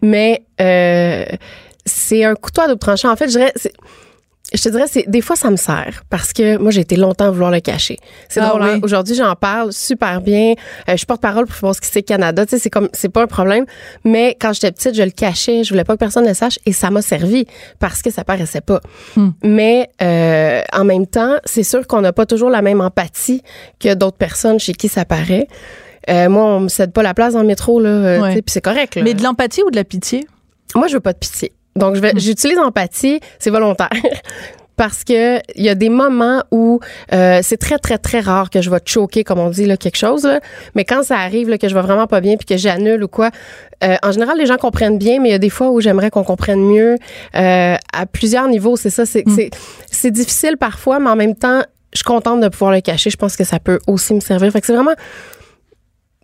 Mais, 0.02 0.44
euh, 0.62 1.26
c'est 1.86 2.24
un 2.24 2.36
couteau 2.36 2.62
à 2.62 2.68
double 2.68 2.80
tranchant. 2.80 3.12
En 3.12 3.16
fait, 3.16 3.28
je 3.28 3.32
dirais, 3.32 3.54
je 4.54 4.62
te 4.62 4.70
dirais, 4.70 4.86
c'est 4.88 5.08
des 5.08 5.22
fois 5.22 5.36
ça 5.36 5.52
me 5.52 5.56
sert 5.56 6.04
parce 6.10 6.34
que 6.34 6.58
moi 6.58 6.72
j'ai 6.72 6.82
été 6.82 6.95
longtemps 6.95 7.26
à 7.26 7.32
vouloir 7.32 7.52
le 7.52 7.60
cacher. 7.60 7.97
C'est 8.28 8.39
ah 8.39 8.50
drôle. 8.50 8.64
Hein? 8.64 8.80
Aujourd'hui 8.82 9.16
j'en 9.16 9.36
parle 9.36 9.72
super 9.74 10.22
bien. 10.22 10.54
Euh, 10.89 10.97
je 10.97 11.06
porte 11.06 11.22
parole 11.22 11.45
pour 11.45 11.58
voir 11.60 11.76
ce 11.76 11.82
que 11.82 11.88
c'est 11.88 12.02
Canada. 12.02 12.45
Tu 12.45 12.52
sais, 12.52 12.60
c'est 12.60 12.70
comme 12.70 12.89
c'est 12.93 13.10
pas 13.10 13.24
un 13.24 13.28
problème. 13.28 13.66
Mais 14.04 14.36
quand 14.39 14.54
j'étais 14.54 14.72
petite, 14.72 14.95
je 14.95 15.04
le 15.04 15.12
cachais. 15.12 15.64
Je 15.64 15.70
voulais 15.70 15.84
pas 15.84 15.93
que 15.93 16.00
personne 16.00 16.28
le 16.28 16.34
sache 16.34 16.60
et 16.66 16.74
ça 16.74 16.89
m'a 16.89 17.02
servi 17.02 17.45
parce 17.80 18.02
que 18.02 18.12
ça 18.12 18.24
paraissait 18.24 18.62
pas. 18.62 18.82
Hmm. 19.16 19.30
Mais 19.43 19.89
euh, 20.02 20.62
en 20.74 20.84
même 20.84 21.08
temps, 21.08 21.38
c'est 21.45 21.64
sûr 21.64 21.86
qu'on 21.88 22.02
n'a 22.02 22.14
pas 22.14 22.26
toujours 22.26 22.50
la 22.50 22.62
même 22.62 22.82
empathie 22.82 23.43
que 23.80 23.93
d'autres 23.93 24.18
personnes 24.18 24.60
chez 24.60 24.74
qui 24.74 24.88
ça 24.88 25.06
paraît. 25.06 25.47
Euh, 26.10 26.30
moi, 26.30 26.43
on 26.43 26.60
me 26.62 26.68
cède 26.70 26.91
pas 26.91 27.04
la 27.04 27.14
place 27.14 27.34
dans 27.34 27.41
le 27.41 27.47
métro 27.47 27.80
là. 27.80 27.89
Euh, 27.89 28.32
puis 28.34 28.43
c'est 28.47 28.62
correct. 28.62 28.95
Là. 28.95 29.04
Mais 29.04 29.14
de 29.14 29.24
l'empathie 29.24 29.62
ou 29.64 29.70
de 29.70 29.76
la 29.76 29.84
pitié? 29.84 30.26
Moi, 30.76 30.88
je 30.88 30.93
veux 30.93 31.00
pas 31.00 31.14
de 31.14 31.20
pitié. 31.20 31.52
Donc, 31.76 31.96
je 31.96 32.02
vais, 32.02 32.14
hmm. 32.14 32.20
j'utilise 32.20 32.58
empathie, 32.60 33.20
c'est 33.40 33.50
volontaire. 33.50 33.90
parce 34.80 35.04
que 35.04 35.40
il 35.58 35.66
y 35.66 35.68
a 35.68 35.76
des 35.76 35.90
moments 35.90 36.42
où 36.52 36.80
euh, 37.12 37.42
c'est 37.44 37.58
très 37.58 37.78
très 37.80 37.98
très 37.98 38.22
rare 38.22 38.50
que 38.50 38.62
je 38.62 38.70
vais 38.70 38.80
choquer 38.86 39.26
comme 39.26 39.40
on 39.40 39.50
dit 39.50 39.66
là 39.66 39.76
quelque 39.76 39.98
chose 39.98 40.24
là. 40.24 40.40
mais 40.74 40.86
quand 40.86 41.04
ça 41.04 41.18
arrive 41.18 41.50
là, 41.50 41.58
que 41.58 41.68
je 41.68 41.76
vais 41.76 41.82
vraiment 41.82 42.08
pas 42.08 42.22
bien 42.22 42.38
puis 42.38 42.46
que 42.46 42.56
j'annule 42.56 43.04
ou 43.04 43.10
quoi 43.10 43.30
euh, 43.84 43.98
en 44.02 44.14
général 44.14 44.38
les 44.38 44.46
gens 44.46 44.56
comprennent 44.56 44.98
bien 44.98 45.20
mais 45.20 45.28
il 45.28 45.32
y 45.34 45.36
a 45.36 45.40
des 45.40 45.50
fois 45.50 45.70
où 45.70 45.82
j'aimerais 45.82 46.12
qu'on 46.12 46.24
comprenne 46.24 46.62
mieux 46.62 46.96
euh, 47.36 47.76
à 47.92 48.06
plusieurs 48.06 48.48
niveaux 48.48 48.78
c'est 48.78 48.90
ça 48.90 49.06
c'est 49.06 49.28
hmm. 49.28 49.50
c'est 49.92 50.12
difficile 50.12 50.56
parfois 50.56 51.00
mais 51.00 51.10
en 51.10 51.18
même 51.18 51.36
temps 51.36 51.62
je 51.92 51.98
suis 51.98 52.06
contente 52.06 52.40
de 52.40 52.48
pouvoir 52.48 52.72
le 52.72 52.80
cacher 52.80 53.10
je 53.10 53.18
pense 53.18 53.36
que 53.36 53.44
ça 53.44 53.60
peut 53.60 53.80
aussi 53.86 54.14
me 54.14 54.22
servir 54.22 54.50
fait 54.54 54.62
que 54.62 54.68
c'est 54.68 54.74
vraiment 54.74 54.96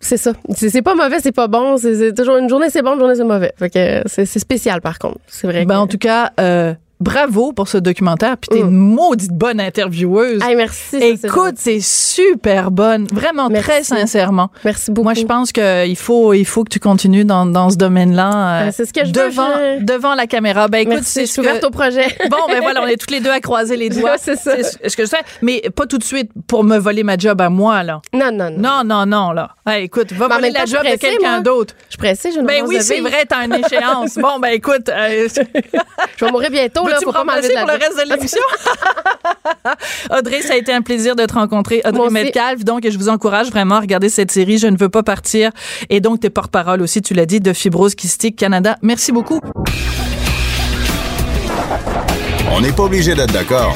c'est 0.05 0.17
ça. 0.17 0.33
C'est 0.53 0.81
pas 0.81 0.95
mauvais, 0.95 1.19
c'est 1.19 1.31
pas 1.31 1.47
bon. 1.47 1.77
C'est 1.77 2.13
toujours 2.13 2.37
une 2.37 2.47
journée 2.47 2.69
c'est 2.69 2.81
bon, 2.81 2.93
une 2.93 2.99
journée 2.99 3.15
c'est 3.15 3.23
mauvais. 3.23 3.53
Fait 3.57 3.69
que 3.69 4.01
c'est 4.05 4.25
spécial 4.25 4.81
par 4.81 4.99
contre. 4.99 5.17
C'est 5.27 5.47
vrai. 5.47 5.65
Ben 5.65 5.79
en 5.79 5.87
tout 5.87 5.97
cas, 5.97 6.31
euh, 6.39 6.73
bravo 6.99 7.53
pour 7.53 7.67
ce 7.67 7.77
documentaire. 7.77 8.37
Puis 8.37 8.49
t'es 8.49 8.63
mm. 8.63 8.69
une 8.69 8.77
maudite 8.77 9.31
bonne 9.31 9.59
intervieweuse. 9.59 10.41
Hey, 10.43 10.55
merci. 10.55 10.97
Écoute, 10.97 11.55
c'est 11.57 11.79
super 11.79 12.71
bonne. 12.71 13.07
Vraiment, 13.11 13.49
très 13.49 13.83
sincèrement. 13.83 14.49
Merci 14.63 14.91
beaucoup. 14.91 15.05
Moi, 15.05 15.13
je 15.13 15.23
pense 15.23 15.51
qu'il 15.51 15.95
faut, 15.97 16.33
il 16.33 16.45
faut 16.45 16.63
que 16.63 16.69
tu 16.69 16.79
continues 16.79 17.25
dans, 17.25 17.45
dans 17.45 17.69
ce 17.69 17.77
domaine-là. 17.77 18.65
Euh, 18.67 18.69
c'est 18.71 18.85
ce 18.85 18.93
que 18.93 19.05
je 19.05 19.11
devant, 19.11 19.49
veux, 19.49 19.83
devant 19.83 20.15
la 20.15 20.27
caméra. 20.27 20.67
Ben, 20.67 20.79
écoute, 20.89 21.03
c'est 21.03 21.25
je 21.25 21.41
ouverte 21.41 21.63
au 21.63 21.69
projet. 21.69 22.07
bon, 22.29 22.37
ben 22.47 22.61
voilà, 22.61 22.81
on 22.83 22.87
est 22.87 22.97
toutes 22.97 23.11
les 23.11 23.19
deux 23.19 23.31
à 23.31 23.39
croiser 23.39 23.77
les 23.77 23.89
doigts. 23.91 24.17
c'est 24.17 24.35
ça. 24.35 24.55
C'est 24.61 24.89
ce 24.89 24.97
que 24.97 25.03
je 25.03 25.09
fais. 25.09 25.23
Mais 25.41 25.61
pas 25.75 25.85
tout 25.85 25.97
de 25.97 26.03
suite 26.03 26.31
pour 26.47 26.63
me 26.63 26.77
voler 26.77 27.03
ma 27.03 27.17
job 27.17 27.41
à 27.41 27.49
moi, 27.49 27.83
là. 27.83 28.01
Non, 28.13 28.31
non, 28.31 28.49
non. 28.49 28.65
Non, 28.65 28.83
non, 28.83 29.05
non, 29.05 29.31
là. 29.31 29.51
Hey, 29.67 29.85
écoute, 29.85 30.11
va 30.13 30.27
voler 30.27 30.51
la 30.51 30.65
job 30.65 30.83
de 30.83 30.97
quelqu'un 30.97 31.41
d'autre. 31.41 31.75
Je 31.89 31.97
pressée, 31.97 32.31
je 32.31 32.41
Ben 32.41 32.63
oui, 32.65 32.77
c'est 32.81 33.01
vrai, 33.01 33.25
t'as 33.27 33.45
une 33.45 33.53
échéance. 33.53 34.15
bon, 34.21 34.39
ben 34.39 34.49
écoute. 34.49 34.89
Euh, 34.89 35.27
je 36.17 36.25
vais 36.25 36.31
mourir 36.31 36.49
bientôt, 36.51 36.84
là. 36.87 36.99
Pas 37.11 37.23
m'enlever 37.23 37.49
de 37.49 37.53
la 37.53 37.65
le 37.65 37.71
reste 37.71 37.97
de 37.97 38.09
l'émission? 38.09 38.41
Audrey, 40.17 40.41
ça 40.41 40.53
a 40.53 40.57
été 40.57 40.73
un 40.73 40.81
plaisir 40.81 41.15
de 41.15 41.25
te 41.25 41.33
rencontrer. 41.33 41.81
Audrey 41.85 42.09
Metcalf, 42.09 42.63
donc, 42.63 42.85
et 42.85 42.91
je 42.91 42.97
vous 42.97 43.09
encourage 43.09 43.49
vraiment 43.49 43.75
à 43.75 43.79
regarder 43.79 44.09
cette 44.09 44.31
série 44.31 44.57
Je 44.57 44.67
ne 44.67 44.77
veux 44.77 44.89
pas 44.89 45.03
partir. 45.03 45.51
Et 45.89 45.99
donc, 45.99 46.19
tes 46.19 46.29
porte-parole 46.29 46.81
aussi, 46.81 47.01
tu 47.01 47.13
l'as 47.13 47.25
dit, 47.25 47.39
de 47.39 47.53
Fibrose 47.53 47.95
Kystique 47.95 48.35
Canada. 48.35 48.77
Merci 48.81 49.11
beaucoup. 49.11 49.39
On 52.51 52.61
n'est 52.61 52.71
pas 52.71 52.83
obligé 52.83 53.15
d'être 53.15 53.33
d'accord, 53.33 53.75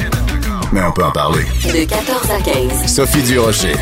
mais 0.72 0.80
on 0.82 0.92
peut 0.92 1.04
en 1.04 1.10
parler. 1.10 1.44
De 1.64 1.84
14 1.84 2.30
à 2.30 2.40
15. 2.40 2.86
Sophie 2.94 3.22
Durocher. 3.22 3.74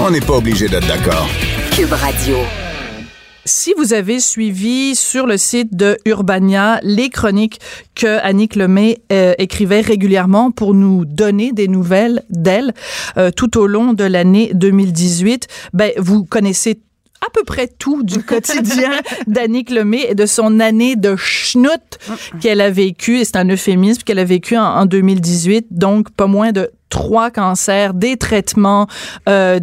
On 0.00 0.10
n'est 0.10 0.20
pas 0.20 0.34
obligé 0.34 0.68
d'être 0.68 0.86
d'accord. 0.86 1.26
Cube 1.74 1.92
Radio 1.92 2.36
si 3.48 3.72
vous 3.76 3.94
avez 3.94 4.20
suivi 4.20 4.94
sur 4.94 5.26
le 5.26 5.38
site 5.38 5.74
de 5.74 5.96
Urbania 6.04 6.80
les 6.82 7.08
chroniques 7.08 7.60
que 7.94 8.18
Annick 8.22 8.54
Lemay 8.54 9.00
euh, 9.10 9.34
écrivait 9.38 9.80
régulièrement 9.80 10.50
pour 10.50 10.74
nous 10.74 11.04
donner 11.04 11.52
des 11.52 11.66
nouvelles 11.66 12.22
d'elle 12.30 12.74
euh, 13.16 13.30
tout 13.30 13.58
au 13.58 13.66
long 13.66 13.94
de 13.94 14.04
l'année 14.04 14.50
2018, 14.54 15.48
ben 15.72 15.92
vous 15.96 16.24
connaissez 16.24 16.80
à 17.26 17.30
peu 17.32 17.42
près 17.42 17.68
tout 17.68 18.02
du 18.02 18.22
quotidien 18.22 18.90
d'Annick 19.26 19.70
Lemay 19.70 20.06
et 20.10 20.14
de 20.14 20.26
son 20.26 20.60
année 20.60 20.94
de 20.94 21.16
schnout 21.16 21.98
qu'elle 22.40 22.60
a 22.60 22.70
vécu, 22.70 23.18
et 23.18 23.24
c'est 23.24 23.36
un 23.36 23.48
euphémisme 23.48 24.02
qu'elle 24.02 24.20
a 24.20 24.24
vécu 24.24 24.56
en, 24.56 24.86
2018, 24.86 25.68
donc 25.70 26.10
pas 26.10 26.26
moins 26.26 26.52
de 26.52 26.70
trois 26.90 27.30
cancers, 27.30 27.94
des 27.94 28.16
traitements, 28.16 28.86
euh, 29.28 29.58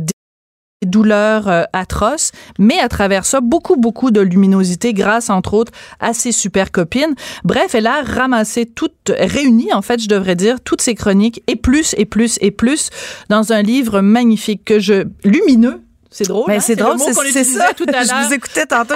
douleurs 0.85 1.47
euh, 1.47 1.63
atroces, 1.73 2.31
mais 2.59 2.79
à 2.79 2.89
travers 2.89 3.25
ça, 3.25 3.41
beaucoup, 3.41 3.75
beaucoup 3.75 4.11
de 4.11 4.21
luminosité 4.21 4.93
grâce, 4.93 5.29
entre 5.29 5.53
autres, 5.53 5.71
à 5.99 6.13
ses 6.13 6.31
super 6.31 6.71
copines. 6.71 7.15
Bref, 7.43 7.75
elle 7.75 7.87
a 7.87 8.01
ramassé 8.01 8.65
toutes, 8.65 9.11
réuni, 9.17 9.73
en 9.73 9.81
fait, 9.81 10.01
je 10.01 10.07
devrais 10.07 10.35
dire, 10.35 10.61
toutes 10.61 10.81
ses 10.81 10.95
chroniques 10.95 11.41
et 11.47 11.55
plus, 11.55 11.95
et 11.97 12.05
plus, 12.05 12.37
et 12.41 12.51
plus 12.51 12.89
dans 13.29 13.53
un 13.53 13.61
livre 13.61 14.01
magnifique 14.01 14.65
que 14.65 14.79
je, 14.79 15.05
lumineux, 15.23 15.81
c'est 16.15 16.29
drôle. 16.29 16.45
Mais 16.47 16.55
hein? 16.55 16.59
c'est 16.61 16.77
drôle, 16.77 16.97
c'est 16.97 17.43
ça. 17.43 17.73
Tout 17.75 17.85
à 17.93 18.03
je 18.05 18.25
vous 18.27 18.33
écoutais 18.33 18.65
tantôt. 18.65 18.95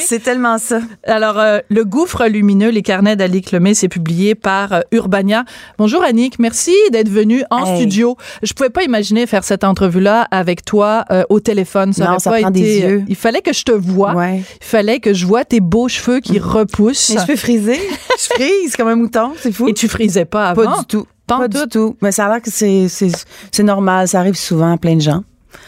C'est 0.00 0.22
tellement 0.22 0.58
ça. 0.58 0.80
Alors, 1.04 1.38
euh, 1.38 1.60
Le 1.70 1.86
gouffre 1.86 2.26
lumineux, 2.26 2.68
les 2.68 2.82
carnets 2.82 3.16
d'Alic 3.16 3.50
Lemay, 3.50 3.72
c'est 3.72 3.88
publié 3.88 4.34
par 4.34 4.74
euh, 4.74 4.80
Urbania. 4.92 5.44
Bonjour 5.78 6.02
Annick, 6.02 6.38
merci 6.38 6.74
d'être 6.92 7.08
venue 7.08 7.44
en 7.50 7.76
studio. 7.76 8.18
Je 8.42 8.52
pouvais 8.52 8.68
pas 8.68 8.82
imaginer 8.82 9.26
faire 9.26 9.42
cette 9.42 9.64
entrevue-là 9.64 10.28
avec 10.30 10.66
toi 10.66 11.06
euh, 11.10 11.22
au 11.30 11.40
téléphone. 11.40 11.94
Ça 11.94 12.04
non, 12.04 12.18
ça 12.18 12.30
pas 12.30 12.40
prend 12.40 12.50
été, 12.50 12.60
des 12.60 12.78
yeux. 12.80 13.04
il 13.08 13.16
fallait 13.16 13.40
que 13.40 13.54
je 13.54 13.64
te 13.64 13.72
voie. 13.72 14.14
Ouais. 14.14 14.42
Il 14.60 14.66
fallait 14.66 15.00
que 15.00 15.14
je 15.14 15.24
vois 15.24 15.46
tes 15.46 15.60
beaux 15.60 15.88
cheveux 15.88 16.20
qui 16.20 16.38
repoussent. 16.38 17.14
Mes 17.14 17.22
cheveux 17.22 17.36
frisés. 17.36 17.80
je 18.18 18.34
frise 18.34 18.76
comme 18.76 18.88
un 18.88 18.96
mouton, 18.96 19.32
c'est 19.40 19.50
fou. 19.50 19.66
Et 19.66 19.72
tu 19.72 19.88
frisais 19.88 20.26
pas 20.26 20.50
avant? 20.50 20.66
Pas 20.66 20.78
du 20.80 20.84
tout. 20.84 21.06
Pas, 21.26 21.48
du 21.48 21.58
tout? 21.70 21.96
Mais 22.02 22.12
ça 22.12 22.26
a 22.26 22.28
l'air 22.28 22.42
que 22.42 22.50
c'est 22.50 23.62
normal. 23.62 24.08
Ça 24.08 24.18
arrive 24.18 24.34
souvent 24.34 24.74
à 24.74 24.76
plein 24.76 24.96
de 24.96 25.00
gens. 25.00 25.22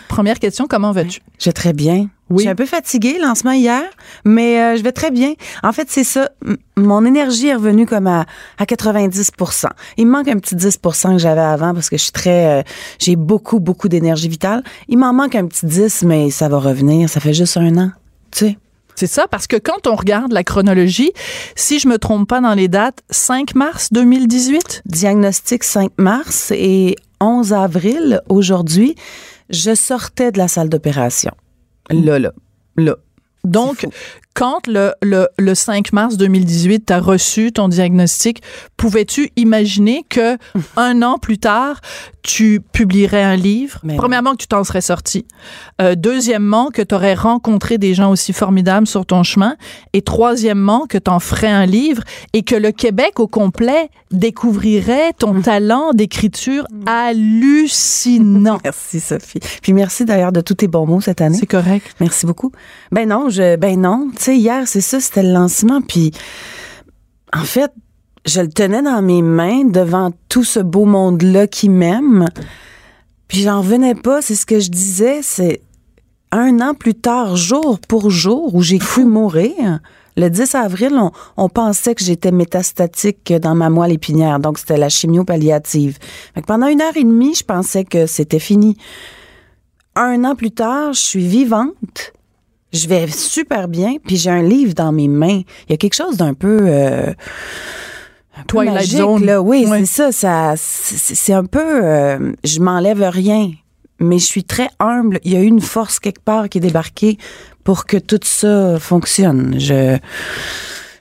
Première 0.09 0.39
question, 0.39 0.67
comment 0.69 0.93
vas-tu? 0.93 1.21
Je 1.39 1.47
vais 1.47 1.53
très 1.53 1.73
bien. 1.73 2.09
Oui. 2.29 2.39
Je 2.39 2.41
suis 2.41 2.49
un 2.49 2.55
peu 2.57 2.67
fatiguée, 2.67 3.19
lancement 3.21 3.53
hier, 3.53 3.83
mais 4.25 4.61
euh, 4.61 4.77
je 4.77 4.83
vais 4.83 4.93
très 4.93 5.11
bien. 5.11 5.35
En 5.63 5.73
fait, 5.73 5.89
c'est 5.91 6.05
ça. 6.05 6.31
mon 6.77 7.05
énergie 7.05 7.49
est 7.49 7.55
revenue 7.55 7.87
comme 7.87 8.09
à, 8.09 8.27
à 8.59 8.65
90% 8.65 9.67
Il 9.97 10.07
me 10.07 10.13
manque 10.13 10.29
un 10.29 10.39
petit 10.39 10.57
10 10.57 10.79
que 10.79 11.19
j'avais 11.19 11.41
avant 11.41 11.73
parce 11.73 11.89
que 11.89 11.97
je 11.97 12.03
suis 12.03 12.13
très... 12.13 12.61
Euh, 12.61 12.63
j'ai 12.99 13.15
beaucoup, 13.15 13.61
beaucoup 13.61 13.89
d'énergie 13.89 14.29
vitale. 14.29 14.65
Il 14.89 14.99
m'en 14.99 15.13
manque 15.13 15.37
un 15.37 15.47
petit 15.47 15.67
10, 15.67 16.03
mais 16.03 16.31
ça 16.31 16.49
va 16.49 16.59
revenir. 16.59 17.09
Ça 17.09 17.21
fait 17.21 17.35
juste 17.35 17.57
un 17.57 17.77
an, 17.77 17.91
tu 18.33 18.47
sais. 18.47 18.59
C'est 18.97 19.07
ça, 19.07 19.27
parce 19.31 19.47
que 19.47 19.57
quand 19.57 19.87
on 19.87 19.95
regarde 19.95 20.33
la 20.33 20.43
chronologie, 20.43 21.13
si 21.55 21.79
je 21.79 21.87
me 21.87 21.99
trompe 21.99 22.27
pas 22.27 22.41
dans 22.41 22.55
les 22.55 22.67
dates, 22.67 23.01
5 23.11 23.55
mars 23.55 23.89
2018? 23.93 24.83
Diagnostic 24.87 25.65
5 25.65 25.93
mars 25.99 26.51
et 26.51 26.97
11 27.21 27.53
avril 27.53 28.23
aujourd'hui 28.31 28.97
je 29.51 29.75
sortais 29.75 30.33
de 30.33 30.39
la 30.39 30.49
salle 30.49 30.69
d'opération. 30.69 31.33
Là, 31.91 32.19
là, 32.19 32.33
là. 32.77 32.97
Donc, 33.45 33.87
quand 34.37 34.67
le, 34.67 34.93
le, 35.01 35.29
le 35.39 35.55
5 35.55 35.95
mars 35.95 36.19
2018, 36.19 36.87
tu 36.87 36.93
as 36.93 37.01
reçu 37.01 37.53
ton 37.53 37.69
diagnostic, 37.69 38.43
pouvais-tu 38.77 39.31
imaginer 39.37 40.05
que 40.11 40.37
un 40.77 41.01
an 41.01 41.17
plus 41.17 41.39
tard, 41.39 41.81
tu 42.23 42.61
publierais 42.61 43.23
un 43.23 43.37
livre? 43.37 43.81
Premièrement, 43.97 44.33
que 44.33 44.39
tu 44.39 44.47
t'en 44.47 44.63
serais 44.63 44.83
sorti. 44.83 45.25
Euh, 45.81 45.95
deuxièmement, 45.95 46.71
que 46.71 46.83
tu 46.83 46.95
aurais 46.95 47.15
rencontré 47.15 47.79
des 47.79 47.95
gens 47.95 48.11
aussi 48.11 48.33
formidables 48.35 48.87
sur 48.87 49.07
ton 49.07 49.23
chemin. 49.23 49.57
Et 49.95 50.03
troisièmement, 50.03 50.87
que 50.87 50.99
tu 50.99 51.11
en 51.11 51.21
ferais 51.21 51.49
un 51.49 51.65
livre 51.65 52.03
et 52.35 52.43
que 52.43 52.57
le 52.57 52.73
Québec 52.73 53.21
au 53.21 53.29
complet 53.29 53.91
découvrirait 54.11 55.13
ton 55.15 55.41
talent 55.43 55.93
d'écriture 55.95 56.67
mm. 56.71 56.89
hallucinant. 56.89 58.59
merci, 58.65 59.01
Sophie. 59.01 59.41
Puis 59.63 59.73
merci 59.73 60.05
d'ailleurs 60.05 60.33
de 60.33 60.41
tous 60.43 60.55
tes 60.55 60.69
bons 60.69 60.87
mots 60.87 61.01
cette 61.01 61.21
année. 61.21 61.39
C'est 61.39 61.47
correct. 61.47 61.95
Merci 62.01 62.27
beaucoup. 62.27 62.53
Ben 62.93 63.09
non, 63.09 63.31
je, 63.31 63.57
ben 63.57 63.81
non. 63.81 64.11
Hier, 64.35 64.67
c'est 64.67 64.81
ça, 64.81 65.01
c'était 65.01 65.23
le 65.23 65.33
lancement. 65.33 65.81
Puis 65.81 66.13
en 67.33 67.45
fait, 67.45 67.73
je 68.25 68.41
le 68.41 68.49
tenais 68.49 68.83
dans 68.83 69.03
mes 69.03 69.23
mains 69.23 69.65
devant 69.65 70.11
tout 70.29 70.45
ce 70.45 70.61
beau 70.61 70.85
monde-là 70.85 71.47
qui 71.47 71.69
m'aime. 71.69 72.29
Puis 73.29 73.43
j'en 73.43 73.61
revenais 73.61 73.95
pas, 73.95 74.23
c'est 74.23 74.35
ce 74.35 74.47
que 74.47 74.61
je 74.61 74.71
disais, 74.71 75.21
c'est 75.23 75.61
un 76.33 76.61
an 76.61 76.75
plus 76.75 76.95
tard, 76.95 77.37
jour 77.37 77.79
pour 77.89 78.11
jour, 78.11 78.55
où 78.55 78.63
j'ai 78.63 78.79
cru 78.79 79.05
mourir. 79.05 79.81
Le 80.17 80.29
10 80.29 80.55
avril, 80.55 80.99
on, 81.37 81.49
pensait 81.49 81.95
que 81.95 82.03
j'étais 82.03 82.33
métastatique 82.33 83.33
dans 83.35 83.55
ma 83.55 83.69
moelle 83.69 83.93
épinière, 83.93 84.41
donc 84.41 84.59
c'était 84.59 84.79
la 84.79 84.89
chimio 84.89 85.25
palliative. 85.25 85.99
pendant 86.47 86.69
une 86.69 86.81
heure 86.81 86.97
et 86.97 87.05
demie, 87.05 87.35
je 87.35 87.45
pensais 87.45 87.85
que 87.85 88.07
c'était 88.07 88.39
fini. 88.39 88.79
Un 89.95 90.25
an 90.25 90.35
plus 90.35 90.53
tard, 90.53 90.95
je 90.95 91.01
suis 91.01 91.27
vivante, 91.27 92.13
je 92.73 92.89
vais 92.89 93.07
super 93.09 93.69
bien, 93.69 93.97
puis 94.05 94.17
j'ai 94.17 94.31
un 94.31 94.43
livre 94.43 94.75
dans 94.75 94.93
mes 94.93 95.09
mains. 95.09 95.43
Il 95.69 95.71
y 95.71 95.75
a 95.75 95.77
quelque 95.77 95.95
chose 95.95 96.17
d'un 96.17 96.35
peu... 96.35 96.61
Euh, 96.63 97.13
magique, 98.53 99.01
Là. 99.25 99.41
Oui, 99.41 99.67
c'est 99.87 100.13
ça. 100.13 100.13
ça 100.13 100.55
c'est 100.57 101.33
un 101.33 101.45
peu... 101.45 101.85
Euh, 101.85 102.33
je 102.45 102.61
m'enlève 102.61 103.03
rien, 103.03 103.51
mais 103.99 104.19
je 104.19 104.27
suis 104.27 104.45
très 104.45 104.69
humble. 104.79 105.21
Il 105.25 105.33
y 105.33 105.37
a 105.37 105.41
eu 105.41 105.47
une 105.47 105.61
force 105.61 105.99
quelque 105.99 106.23
part 106.23 106.49
qui 106.49 106.59
est 106.59 106.61
débarquée 106.61 107.19
pour 107.65 107.87
que 107.87 107.97
tout 107.97 108.21
ça 108.23 108.79
fonctionne. 108.79 109.57
Je 109.59 109.99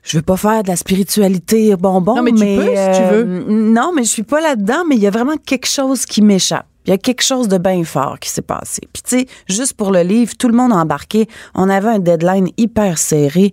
je 0.06 0.18
veux 0.18 0.22
pas 0.22 0.38
faire 0.38 0.62
de 0.62 0.68
la 0.68 0.76
spiritualité 0.76 1.76
bonbon, 1.76 2.18
non, 2.18 2.22
mais, 2.22 2.32
tu 2.32 2.38
peux, 2.38 2.76
si 2.76 3.00
tu 3.00 3.08
veux. 3.12 3.26
Euh, 3.26 3.44
non, 3.50 3.92
mais 3.94 4.04
je 4.04 4.10
suis 4.10 4.24
pas 4.24 4.40
là-dedans, 4.40 4.84
mais 4.88 4.96
il 4.96 5.02
y 5.02 5.08
a 5.08 5.10
vraiment 5.10 5.36
quelque 5.36 5.68
chose 5.68 6.06
qui 6.06 6.22
m'échappe. 6.22 6.68
Il 6.86 6.92
y 6.92 6.94
a 6.94 6.98
quelque 6.98 7.24
chose 7.24 7.48
de 7.48 7.58
bien 7.58 7.84
fort 7.84 8.20
qui 8.20 8.30
s'est 8.30 8.42
passé. 8.42 8.82
Puis 8.94 9.02
tu 9.04 9.20
sais, 9.20 9.28
juste 9.48 9.74
pour 9.74 9.92
le 9.92 10.02
livre, 10.02 10.36
tout 10.38 10.48
le 10.48 10.56
monde 10.56 10.72
a 10.72 10.76
embarqué. 10.76 11.28
On 11.54 11.70
avait 11.70 11.90
un 11.90 12.00
deadline 12.00 12.50
hyper 12.58 12.98
serré. 12.98 13.52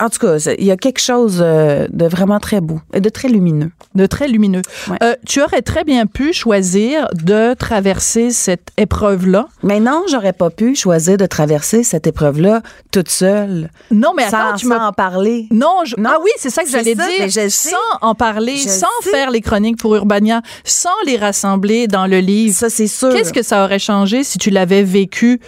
En 0.00 0.08
tout 0.08 0.18
cas, 0.18 0.38
il 0.58 0.64
y 0.64 0.72
a 0.72 0.76
quelque 0.76 1.00
chose 1.00 1.40
euh, 1.40 1.86
de 1.88 2.06
vraiment 2.06 2.40
très 2.40 2.60
beau 2.60 2.80
et 2.92 3.00
de 3.00 3.08
très 3.08 3.28
lumineux. 3.28 3.70
De 3.94 4.06
très 4.06 4.26
lumineux. 4.26 4.62
Euh, 5.02 5.14
tu 5.24 5.40
aurais 5.40 5.62
très 5.62 5.84
bien 5.84 6.06
pu 6.06 6.32
choisir 6.32 7.08
de 7.14 7.54
traverser 7.54 8.30
cette 8.30 8.68
épreuve-là. 8.76 9.46
Mais 9.62 9.78
non, 9.78 10.02
j'aurais 10.10 10.32
pas 10.32 10.50
pu 10.50 10.74
choisir 10.74 11.16
de 11.16 11.26
traverser 11.26 11.84
cette 11.84 12.08
épreuve-là 12.08 12.62
toute 12.90 13.08
seule. 13.08 13.70
Non, 13.92 14.14
mais 14.16 14.24
attends, 14.24 14.56
tu 14.56 14.66
sans 14.66 14.88
en 14.88 14.92
parler. 14.92 15.46
Non, 15.52 15.82
ah 16.04 16.18
oui, 16.22 16.30
c'est 16.38 16.50
ça 16.50 16.64
que 16.64 16.70
j'allais 16.70 16.96
dire. 16.96 17.50
sans 17.50 17.76
en 18.00 18.16
parler, 18.16 18.56
sans 18.56 18.86
faire 19.02 19.30
les 19.30 19.40
chroniques 19.40 19.78
pour 19.78 19.94
Urbania, 19.94 20.42
sans 20.64 20.90
les 21.06 21.16
rassembler 21.16 21.86
dans 21.86 22.08
le 22.08 22.18
livre. 22.18 22.54
Ça, 22.54 22.68
c'est 22.68 22.88
sûr. 22.88 23.12
Qu'est-ce 23.12 23.32
que 23.32 23.42
ça 23.42 23.64
aurait 23.64 23.78
changé 23.78 24.24
si 24.24 24.38
tu 24.38 24.50
l'avais 24.50 24.82
vécu 24.82 25.40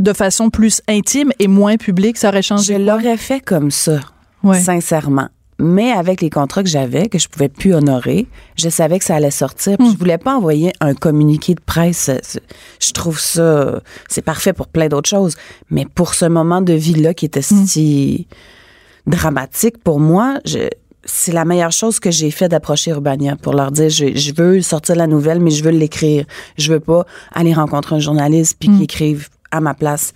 de 0.00 0.12
façon 0.12 0.50
plus 0.50 0.80
intime 0.88 1.32
et 1.38 1.48
moins 1.48 1.76
publique, 1.76 2.16
ça 2.16 2.28
aurait 2.28 2.42
changé? 2.42 2.74
Je 2.74 2.78
l'aurais 2.78 3.16
fait 3.16 3.40
comme 3.40 3.70
ça, 3.70 4.00
sincèrement. 4.54 5.28
Mais 5.60 5.92
avec 5.92 6.22
les 6.22 6.30
contrats 6.30 6.62
que 6.62 6.68
j'avais, 6.70 7.08
que 7.08 7.18
je 7.18 7.28
pouvais 7.28 7.50
plus 7.50 7.74
honorer, 7.74 8.26
je 8.56 8.70
savais 8.70 8.98
que 8.98 9.04
ça 9.04 9.16
allait 9.16 9.30
sortir. 9.30 9.76
Puis 9.76 9.88
Je 9.88 9.92
hmm. 9.92 9.96
voulais 9.98 10.18
pas 10.18 10.34
envoyer 10.34 10.72
un 10.80 10.94
communiqué 10.94 11.54
de 11.54 11.60
presse. 11.60 12.10
Je 12.80 12.92
trouve 12.92 13.20
ça, 13.20 13.82
c'est 14.08 14.22
parfait 14.22 14.54
pour 14.54 14.68
plein 14.68 14.88
d'autres 14.88 15.10
choses. 15.10 15.36
Mais 15.70 15.84
pour 15.84 16.14
ce 16.14 16.24
moment 16.24 16.62
de 16.62 16.72
vie-là 16.72 17.12
qui 17.12 17.26
était 17.26 17.40
hmm. 17.40 17.66
si 17.66 18.26
dramatique 19.06 19.82
pour 19.84 20.00
moi, 20.00 20.38
c'est 21.04 21.32
la 21.32 21.44
meilleure 21.44 21.72
chose 21.72 22.00
que 22.00 22.10
j'ai 22.10 22.30
fait 22.30 22.48
d'approcher 22.48 22.92
Urbania 22.92 23.36
pour 23.36 23.52
leur 23.52 23.70
dire 23.70 23.90
je, 23.90 24.34
veux 24.34 24.62
sortir 24.62 24.96
la 24.96 25.06
nouvelle 25.06 25.40
mais 25.40 25.50
je 25.50 25.64
veux 25.64 25.70
l'écrire 25.70 26.26
je 26.58 26.70
veux 26.70 26.78
pas 26.78 27.06
aller 27.32 27.54
rencontrer 27.54 27.96
un 27.96 28.00
journaliste 28.00 28.56
puis 28.60 28.68
hmm. 28.68 28.76
qui 28.76 28.84
écrive 28.84 29.28
à 29.50 29.60
ma 29.60 29.74
place. 29.74 30.12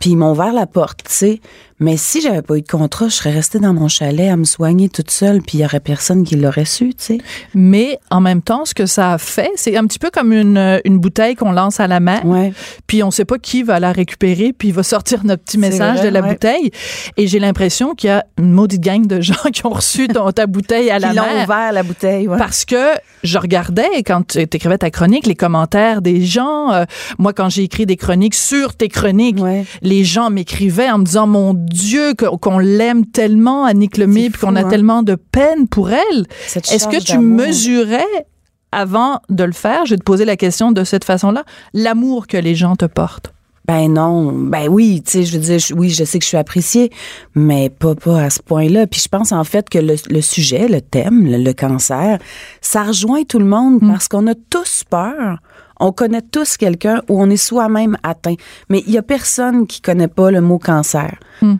Puis 0.00 0.10
ils 0.10 0.16
m'ont 0.16 0.32
ouvert 0.32 0.52
la 0.52 0.66
porte, 0.66 1.04
tu 1.04 1.12
sais. 1.12 1.40
Mais 1.82 1.96
si 1.96 2.20
j'avais 2.20 2.42
pas 2.42 2.56
eu 2.56 2.62
de 2.62 2.68
contrat, 2.68 3.08
je 3.08 3.14
serais 3.14 3.32
restée 3.32 3.58
dans 3.58 3.74
mon 3.74 3.88
chalet 3.88 4.30
à 4.30 4.36
me 4.36 4.44
soigner 4.44 4.88
toute 4.88 5.10
seule, 5.10 5.42
puis 5.42 5.58
il 5.58 5.60
y 5.62 5.64
aurait 5.64 5.80
personne 5.80 6.22
qui 6.22 6.36
l'aurait 6.36 6.64
su, 6.64 6.94
tu 6.94 7.04
sais. 7.04 7.18
Mais 7.54 7.98
en 8.10 8.20
même 8.20 8.40
temps, 8.40 8.64
ce 8.64 8.72
que 8.72 8.86
ça 8.86 9.12
a 9.12 9.18
fait, 9.18 9.50
c'est 9.56 9.76
un 9.76 9.86
petit 9.86 9.98
peu 9.98 10.10
comme 10.10 10.32
une, 10.32 10.80
une 10.84 10.98
bouteille 10.98 11.34
qu'on 11.34 11.52
lance 11.52 11.80
à 11.80 11.88
la 11.88 12.00
mer. 12.00 12.24
Ouais. 12.24 12.52
Puis 12.86 13.02
on 13.02 13.10
sait 13.10 13.24
pas 13.24 13.38
qui 13.38 13.62
va 13.62 13.80
la 13.80 13.92
récupérer, 13.92 14.52
puis 14.52 14.68
il 14.68 14.74
va 14.74 14.82
sortir 14.82 15.24
notre 15.24 15.42
petit 15.42 15.58
message 15.58 16.02
de 16.02 16.08
la 16.08 16.22
bouteille. 16.22 16.70
Et 17.16 17.26
j'ai 17.26 17.38
l'impression 17.38 17.94
qu'il 17.94 18.08
y 18.08 18.12
a 18.12 18.24
une 18.38 18.52
maudite 18.52 18.80
gang 18.80 19.06
de 19.06 19.20
gens 19.20 19.50
qui 19.52 19.66
ont 19.66 19.70
reçu 19.70 20.08
ta 20.08 20.46
bouteille 20.46 20.90
à 20.90 20.98
la 20.98 21.12
mer. 21.12 21.24
Qui 21.24 21.30
l'ont 21.30 21.44
ouvert, 21.44 21.72
la 21.72 21.82
bouteille, 21.82 22.28
ouais. 22.28 22.38
Parce 22.38 22.64
que 22.64 22.92
je 23.24 23.38
regardais, 23.38 24.02
quand 24.06 24.26
tu 24.28 24.38
écrivais 24.38 24.78
ta 24.78 24.90
chronique, 24.90 25.26
les 25.26 25.34
commentaires 25.34 26.02
des 26.02 26.24
gens. 26.24 26.72
Euh, 26.72 26.84
moi, 27.18 27.32
quand 27.32 27.48
j'ai 27.48 27.64
écrit 27.64 27.86
des 27.86 27.96
chroniques 27.96 28.34
sur 28.34 28.74
tes 28.74 28.88
chroniques, 28.88 29.38
les 29.82 30.04
gens 30.04 30.30
m'écrivaient 30.30 30.90
en 30.90 30.98
me 30.98 31.04
disant, 31.04 31.26
mon 31.26 31.54
Dieu, 31.72 32.14
qu'on 32.14 32.58
l'aime 32.58 33.06
tellement, 33.06 33.64
Annick 33.64 33.96
Lemay, 33.96 34.30
puis 34.30 34.40
qu'on 34.40 34.56
a 34.56 34.64
hein. 34.64 34.68
tellement 34.68 35.02
de 35.02 35.14
peine 35.14 35.68
pour 35.68 35.90
elle. 35.90 36.26
Est-ce 36.54 36.86
que 36.88 37.02
tu 37.02 37.18
mesurais 37.18 38.26
avant 38.72 39.20
de 39.28 39.44
le 39.44 39.52
faire, 39.52 39.84
je 39.84 39.90
vais 39.94 39.98
te 39.98 40.04
poser 40.04 40.24
la 40.24 40.36
question 40.36 40.72
de 40.72 40.82
cette 40.82 41.04
façon-là, 41.04 41.44
l'amour 41.74 42.26
que 42.26 42.38
les 42.38 42.54
gens 42.54 42.74
te 42.74 42.86
portent? 42.86 43.32
Ben 43.66 43.92
non, 43.92 44.32
ben 44.32 44.66
oui, 44.68 45.02
tu 45.04 45.12
sais, 45.12 45.22
je 45.22 45.38
veux 45.38 45.44
dire, 45.44 45.60
oui, 45.76 45.88
je 45.88 46.02
sais 46.02 46.18
que 46.18 46.24
je 46.24 46.28
suis 46.28 46.36
appréciée, 46.36 46.90
mais 47.36 47.70
pas 47.70 47.94
pas 47.94 48.22
à 48.22 48.30
ce 48.30 48.40
point-là. 48.42 48.88
Puis 48.88 49.00
je 49.00 49.08
pense 49.08 49.30
en 49.30 49.44
fait 49.44 49.70
que 49.70 49.78
le, 49.78 50.20
sujet, 50.20 50.66
le 50.66 50.80
thème, 50.80 51.26
le, 51.26 51.52
cancer, 51.52 52.18
ça 52.60 52.82
rejoint 52.82 53.22
tout 53.22 53.38
le 53.38 53.44
monde 53.44 53.80
mm. 53.80 53.88
parce 53.88 54.08
qu'on 54.08 54.26
a 54.26 54.34
tous 54.34 54.82
peur. 54.90 55.38
On 55.82 55.90
connaît 55.90 56.22
tous 56.22 56.56
quelqu'un 56.56 57.02
où 57.08 57.20
on 57.20 57.28
est 57.28 57.36
soi-même 57.36 57.98
atteint, 58.04 58.36
mais 58.68 58.84
il 58.86 58.92
y 58.92 58.98
a 58.98 59.02
personne 59.02 59.66
qui 59.66 59.80
connaît 59.80 60.08
pas 60.08 60.30
le 60.30 60.40
mot 60.40 60.58
cancer. 60.58 61.18
Mm. 61.40 61.54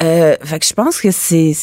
Euh, 0.00 0.36
fait 0.40 0.58
que 0.60 0.66
je 0.66 0.72
pense 0.72 1.00
que 1.00 1.10
c'est, 1.10 1.54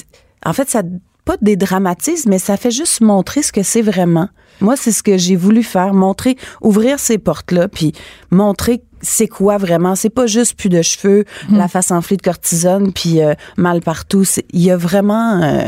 en 0.45 0.51
fait, 0.51 0.69
ça 0.69 0.83
pas 1.23 1.37
dédramatise, 1.41 2.27
mais 2.27 2.37
ça 2.37 2.57
fait 2.57 2.69
juste 2.69 2.99
montrer 3.01 3.41
ce 3.41 3.51
que 3.51 3.63
c'est 3.63 3.81
vraiment. 3.81 4.27
Moi, 4.59 4.75
c'est 4.75 4.91
ce 4.91 5.03
que 5.03 5.17
j'ai 5.17 5.37
voulu 5.37 5.63
faire, 5.63 5.93
montrer, 5.93 6.37
ouvrir 6.61 6.99
ces 6.99 7.17
portes-là, 7.17 7.69
puis 7.69 7.93
montrer 8.29 8.83
c'est 9.01 9.27
quoi 9.27 9.57
vraiment. 9.57 9.95
C'est 9.95 10.09
pas 10.09 10.27
juste 10.27 10.57
plus 10.57 10.69
de 10.69 10.81
cheveux, 10.81 11.23
mm. 11.49 11.57
la 11.57 11.69
face 11.69 11.91
enflée 11.91 12.17
de 12.17 12.21
cortisone, 12.21 12.91
puis 12.91 13.21
euh, 13.21 13.35
mal 13.55 13.79
partout. 13.79 14.23
Il 14.51 14.61
y 14.61 14.69
a 14.69 14.75
vraiment, 14.75 15.41
euh, 15.41 15.67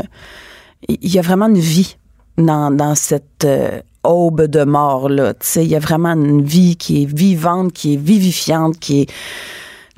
il 0.88 1.10
y 1.10 1.18
a 1.18 1.22
vraiment 1.22 1.48
une 1.48 1.58
vie 1.58 1.96
dans, 2.36 2.70
dans 2.70 2.94
cette 2.94 3.46
aube 4.08 4.46
de 4.46 4.64
mort 4.64 5.08
là. 5.08 5.34
Tu 5.34 5.46
sais, 5.46 5.64
il 5.64 5.70
y 5.70 5.76
a 5.76 5.78
vraiment 5.78 6.12
une 6.12 6.42
vie 6.42 6.76
qui 6.76 7.02
est 7.02 7.06
vivante, 7.06 7.72
qui 7.72 7.94
est 7.94 7.96
vivifiante, 7.96 8.78
qui 8.78 9.02
est 9.02 9.10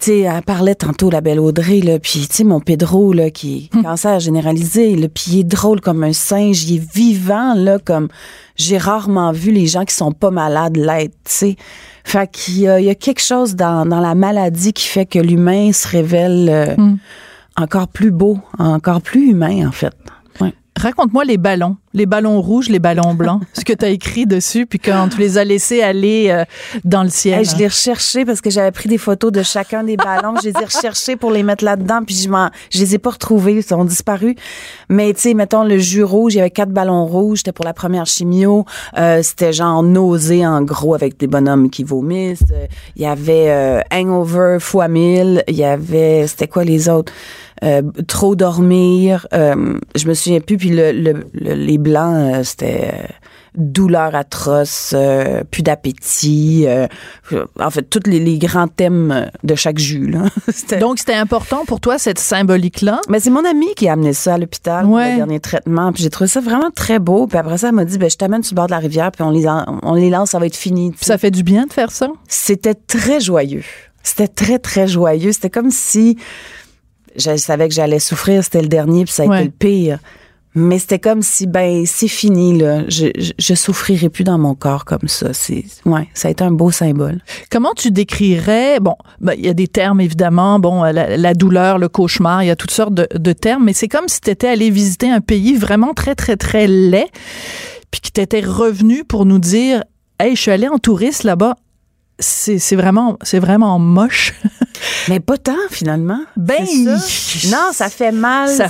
tu 0.01 0.07
sais, 0.07 0.21
elle 0.21 0.43
parlait 0.43 0.75
tantôt, 0.75 1.11
la 1.11 1.21
belle 1.21 1.39
Audrey, 1.39 1.81
là, 1.81 1.99
puis 1.99 2.27
tu 2.27 2.37
sais, 2.37 2.45
mon 2.45 2.61
Pedro, 2.61 3.13
là, 3.13 3.29
qui 3.31 3.71
est 3.75 3.77
hum. 3.77 3.83
cancer 3.83 4.19
généralisé, 4.19 4.97
là, 4.97 5.09
puis 5.09 5.25
il 5.33 5.41
est 5.41 5.45
drôle 5.45 5.83
comme 5.83 6.03
un 6.05 6.15
singe, 6.15 6.65
il 6.65 6.77
est 6.77 6.95
vivant, 6.95 7.53
là, 7.55 7.79
comme 7.79 8.09
j'ai 8.57 8.79
rarement 8.79 9.31
vu 9.31 9.53
les 9.53 9.67
gens 9.67 9.85
qui 9.85 9.95
sont 9.95 10.13
pas 10.13 10.31
malades 10.31 10.79
l'être, 10.79 11.17
tu 11.25 11.33
sais. 11.33 11.57
Fait 12.05 12.31
qu'il 12.31 12.61
y 12.61 12.69
a, 12.69 12.81
il 12.81 12.87
y 12.87 12.91
a 12.91 12.95
quelque 12.95 13.21
chose 13.21 13.57
dans, 13.57 13.85
dans 13.85 14.01
la 14.01 14.15
maladie 14.15 14.73
qui 14.73 14.87
fait 14.87 15.05
que 15.05 15.19
l'humain 15.19 15.71
se 15.73 15.87
révèle 15.87 16.49
euh, 16.49 16.75
hum. 16.79 16.99
encore 17.59 17.89
plus 17.89 18.11
beau, 18.11 18.39
encore 18.59 19.03
plus 19.03 19.31
humain, 19.31 19.69
en 19.69 19.73
fait. 19.73 19.95
Raconte-moi 20.81 21.25
les 21.27 21.37
ballons, 21.37 21.77
les 21.93 22.07
ballons 22.07 22.41
rouges, 22.41 22.71
les 22.71 22.79
ballons 22.79 23.13
blancs, 23.13 23.43
ce 23.53 23.67
que 23.67 23.75
tu 23.75 23.85
as 23.85 23.91
écrit 23.91 24.25
dessus, 24.25 24.65
puis 24.65 24.79
quand 24.79 25.11
tu 25.11 25.19
les 25.19 25.37
as 25.37 25.45
laissés 25.45 25.83
aller 25.83 26.29
euh, 26.31 26.45
dans 26.85 27.03
le 27.03 27.11
ciel. 27.11 27.45
je 27.45 27.55
les 27.57 27.67
recherchais 27.67 28.25
parce 28.25 28.41
que 28.41 28.49
j'avais 28.49 28.71
pris 28.71 28.89
des 28.89 28.97
photos 28.97 29.31
de 29.31 29.43
chacun 29.43 29.85
des 29.85 29.99
ballons. 29.99 30.37
je 30.43 30.49
les 30.49 30.55
ai 30.59 30.65
recherchés 30.65 31.17
pour 31.17 31.33
les 31.33 31.43
mettre 31.43 31.65
là-dedans, 31.65 32.01
puis 32.07 32.15
je, 32.15 32.31
je 32.71 32.79
les 32.79 32.95
ai 32.95 32.99
pas 32.99 33.11
retrouvés, 33.11 33.63
ils 33.63 33.75
ont 33.75 33.85
disparu. 33.85 34.37
Mais 34.89 35.13
tu 35.13 35.21
sais, 35.21 35.35
mettons 35.35 35.65
le 35.65 35.77
jus 35.77 36.03
rouge, 36.03 36.33
il 36.33 36.39
y 36.39 36.41
avait 36.41 36.51
quatre 36.51 36.73
ballons 36.73 37.05
rouges, 37.05 37.39
c'était 37.39 37.53
pour 37.53 37.67
la 37.67 37.75
première 37.75 38.07
chimio. 38.07 38.65
Euh, 38.97 39.23
c'était 39.23 39.53
genre 39.53 39.83
nausée 39.83 40.47
en 40.47 40.63
gros 40.63 40.95
avec 40.95 41.19
des 41.19 41.27
bonhommes 41.27 41.69
qui 41.69 41.85
vomissent. 41.85 42.45
Il 42.97 43.03
y 43.03 43.07
avait 43.07 43.51
euh, 43.51 43.83
hangover 43.93 44.57
fois 44.61 44.89
mille. 44.89 45.45
Il 45.47 45.57
y 45.57 45.65
avait, 45.65 46.27
c'était 46.27 46.49
quoi 46.49 46.65
les 46.65 46.89
autres? 46.89 47.13
Euh, 47.63 47.83
trop 48.07 48.37
dormir. 48.37 49.27
Euh, 49.33 49.79
je 49.95 50.09
me 50.09 50.15
souviens 50.15 50.41
plus. 50.41 50.57
Puis 50.57 50.71
le, 50.71 50.93
le, 50.93 51.15
les 51.35 51.79
blancs, 51.79 52.17
euh, 52.17 52.43
c'était 52.43 53.09
douleur 53.55 54.15
atroce, 54.15 54.93
euh, 54.95 55.43
plus 55.51 55.63
d'appétit, 55.63 56.65
euh, 56.67 56.87
en 57.59 57.71
fait, 57.71 57.83
tous 57.83 58.09
les, 58.09 58.39
grands 58.39 58.69
thèmes 58.69 59.31
de 59.43 59.55
chaque 59.55 59.79
jus. 59.79 60.07
Là. 60.07 60.25
Donc, 60.81 60.99
c'était 60.99 61.15
important 61.15 61.65
pour 61.67 61.81
toi, 61.81 61.99
cette 61.99 62.19
symbolique-là? 62.19 63.01
Mais 63.09 63.21
c'est 63.21 63.31
mon 63.31 63.45
ami 63.45 63.75
qui 63.75 63.89
a 63.89 63.93
amené 63.93 64.13
ça 64.13 64.35
à 64.35 64.39
l'hôpital 64.39 64.85
pour 64.85 64.99
le 64.99 65.17
dernier 65.17 65.41
traitement. 65.41 65.93
Puis 65.93 66.03
j'ai 66.05 66.11
trouvé 66.11 66.29
ça 66.29 66.41
vraiment 66.41 66.71
très 66.71 66.99
beau. 66.99 67.27
Puis 67.27 67.39
après 67.39 67.59
ça, 67.59 67.69
elle 67.69 67.75
m'a 67.75 67.85
dit, 67.85 67.99
ben, 67.99 68.09
je 68.09 68.17
t'amène 68.17 68.43
sur 68.43 68.55
le 68.55 68.57
bord 68.57 68.67
de 68.67 68.73
la 68.73 68.79
rivière, 68.79 69.11
puis 69.11 69.23
on 69.23 69.31
les, 69.31 69.47
on 69.83 69.95
les 69.95 70.11
lance, 70.11 70.31
ça 70.31 70.39
va 70.39 70.47
être 70.47 70.57
fini. 70.57 70.93
ça 71.01 71.19
fait 71.19 71.31
du 71.31 71.43
bien 71.43 71.67
de 71.67 71.73
faire 71.73 71.91
ça? 71.91 72.09
C'était 72.29 72.75
très 72.75 73.21
joyeux. 73.21 73.65
C'était 74.03 74.29
très, 74.29 74.59
très 74.59 74.87
joyeux. 74.87 75.33
C'était 75.33 75.51
comme 75.51 75.71
si 75.71 76.17
je 77.17 77.37
savais 77.37 77.69
que 77.69 77.75
j'allais 77.75 77.99
souffrir, 77.99 78.43
c'était 78.45 78.63
le 78.63 78.69
dernier, 78.69 79.05
puis 79.05 79.13
ça 79.13 79.25
a 79.25 79.27
été 79.27 79.45
le 79.45 79.51
pire. 79.51 79.99
Mais 80.55 80.81
c'était 80.81 80.99
comme 80.99 81.23
si, 81.23 81.47
ben, 81.47 81.85
c'est 81.87 82.09
fini, 82.09 82.59
là. 82.59 82.83
Je, 82.89 83.07
je, 83.39 83.55
souffrirai 83.55 84.09
plus 84.09 84.25
dans 84.25 84.37
mon 84.37 84.57
corps 84.57 84.85
comme 84.85 85.07
ça. 85.07 85.33
C'est, 85.33 85.65
ouais, 85.87 86.09
ça 86.13 86.27
a 86.27 86.31
été 86.33 86.43
un 86.43 86.51
beau 86.51 86.73
symbole. 86.73 87.21
Comment 87.53 87.73
tu 87.77 87.93
décrirais, 87.93 88.81
bon, 88.81 88.97
ben, 89.21 89.35
il 89.39 89.47
y 89.47 89.49
a 89.49 89.55
des 89.55 89.69
termes, 89.69 90.01
évidemment, 90.01 90.59
bon, 90.59 90.83
la, 90.83 91.35
douleur, 91.35 91.79
le 91.79 91.89
cauchemar, 91.89 92.43
il 92.43 92.47
y 92.49 92.51
a 92.51 92.57
toutes 92.57 92.73
sortes 92.73 92.95
de, 92.95 93.07
de 93.15 93.33
termes, 93.33 93.65
mais 93.65 93.73
c'est 93.73 93.87
comme 93.87 94.09
si 94.09 94.21
tu 94.21 94.31
étais 94.31 94.49
allé 94.49 94.71
visiter 94.71 95.09
un 95.09 95.21
pays 95.21 95.55
vraiment 95.55 95.95
très, 95.95 96.17
très, 96.17 96.37
très 96.37 96.67
laid, 96.67 97.07
puis 97.93 98.01
que 98.01 98.09
tu 98.13 98.21
étais 98.21 98.41
revenu 98.41 99.05
pour 99.05 99.27
nous 99.27 99.39
dire, 99.39 99.85
hey, 100.19 100.35
je 100.35 100.41
suis 100.41 100.51
allé 100.51 100.67
en 100.67 100.79
touriste 100.79 101.23
là-bas, 101.23 101.55
c'est 102.21 102.77
vraiment 102.77 103.19
c'est 103.23 103.39
vraiment 103.39 103.79
moche. 103.79 104.35
Mais 105.09 105.21
pas 105.21 105.37
tant 105.37 105.53
finalement. 105.71 106.21
Ben 106.37 106.65
non, 106.85 107.71
ça 107.73 107.89
fait 107.89 108.13
mal. 108.13 108.49
Ça, 108.49 108.69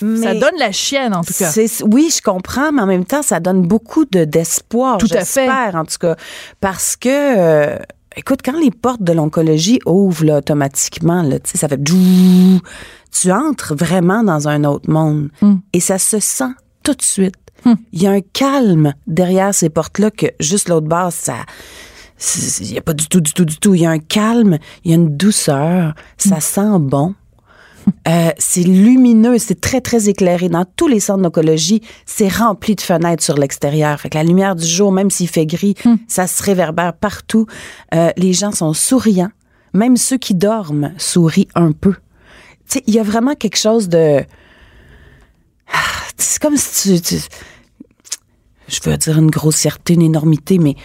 donne 0.00 0.58
la 0.58 0.72
chienne 0.72 1.14
en 1.14 1.22
tout 1.22 1.34
cas. 1.34 1.52
Oui, 1.90 2.12
je 2.14 2.22
comprends, 2.22 2.72
mais 2.72 2.80
en 2.80 2.86
même 2.86 3.04
temps, 3.04 3.22
ça 3.22 3.40
donne 3.40 3.66
beaucoup 3.66 4.06
de 4.06 4.24
d'espoir. 4.24 4.96
Tout 4.96 5.08
à 5.12 5.24
fait. 5.26 5.50
En 5.50 5.84
tout 5.84 5.98
cas, 6.00 6.16
parce 6.60 6.96
que 6.96 7.08
euh, 7.08 7.78
écoute, 8.16 8.40
quand 8.42 8.58
les 8.58 8.70
portes 8.70 9.02
de 9.02 9.12
l'oncologie 9.12 9.80
ouvrent 9.84 10.24
là, 10.24 10.38
automatiquement, 10.38 11.22
là, 11.22 11.36
ça 11.44 11.68
fait 11.68 11.82
tu 11.82 13.32
entres 13.32 13.74
vraiment 13.74 14.22
dans 14.22 14.48
un 14.48 14.64
autre 14.64 14.88
monde 14.88 15.30
hmm. 15.42 15.56
et 15.72 15.80
ça 15.80 15.98
se 15.98 16.20
sent 16.20 16.52
tout 16.82 16.94
de 16.94 17.02
suite. 17.02 17.34
Hmm. 17.64 17.74
Il 17.92 18.02
y 18.02 18.06
a 18.06 18.12
un 18.12 18.20
calme 18.20 18.94
derrière 19.06 19.54
ces 19.54 19.68
portes-là 19.68 20.10
que 20.10 20.26
juste 20.38 20.68
l'autre 20.68 20.86
base, 20.86 21.14
ça 21.14 21.34
il 22.60 22.72
n'y 22.72 22.78
a 22.78 22.82
pas 22.82 22.94
du 22.94 23.06
tout, 23.08 23.20
du 23.20 23.32
tout, 23.32 23.44
du 23.44 23.56
tout. 23.58 23.74
Il 23.74 23.82
y 23.82 23.86
a 23.86 23.90
un 23.90 23.98
calme, 23.98 24.58
il 24.84 24.90
y 24.90 24.94
a 24.94 24.96
une 24.96 25.16
douceur, 25.16 25.94
ça 26.18 26.36
mm. 26.36 26.40
sent 26.40 26.78
bon. 26.80 27.14
Euh, 28.08 28.30
c'est 28.38 28.62
lumineux, 28.62 29.38
c'est 29.38 29.60
très, 29.60 29.80
très 29.80 30.08
éclairé. 30.08 30.48
Dans 30.48 30.64
tous 30.64 30.86
les 30.86 31.00
centres 31.00 31.22
d'oncologie, 31.22 31.82
c'est 32.06 32.28
rempli 32.28 32.74
de 32.74 32.80
fenêtres 32.80 33.22
sur 33.22 33.36
l'extérieur. 33.36 33.98
Fait 34.00 34.10
que 34.10 34.18
la 34.18 34.24
lumière 34.24 34.54
du 34.54 34.66
jour, 34.66 34.92
même 34.92 35.10
s'il 35.10 35.28
fait 35.28 35.46
gris, 35.46 35.74
mm. 35.84 35.94
ça 36.08 36.26
se 36.26 36.42
réverbère 36.42 36.92
partout. 36.92 37.46
Euh, 37.94 38.10
les 38.16 38.32
gens 38.32 38.52
sont 38.52 38.72
souriants. 38.72 39.30
Même 39.72 39.96
ceux 39.96 40.18
qui 40.18 40.34
dorment 40.34 40.92
sourient 40.98 41.48
un 41.54 41.72
peu. 41.72 41.94
Tu 42.68 42.78
sais, 42.78 42.82
il 42.86 42.94
y 42.94 42.98
a 42.98 43.02
vraiment 43.02 43.34
quelque 43.34 43.58
chose 43.58 43.88
de... 43.88 44.20
Ah, 45.72 45.78
c'est 46.16 46.40
comme 46.40 46.56
si 46.56 47.00
tu... 47.00 47.16
Je 48.68 48.78
veux 48.84 48.96
dire 48.96 49.18
une 49.18 49.30
grossièreté, 49.30 49.94
une 49.94 50.02
énormité, 50.02 50.58
mais 50.58 50.76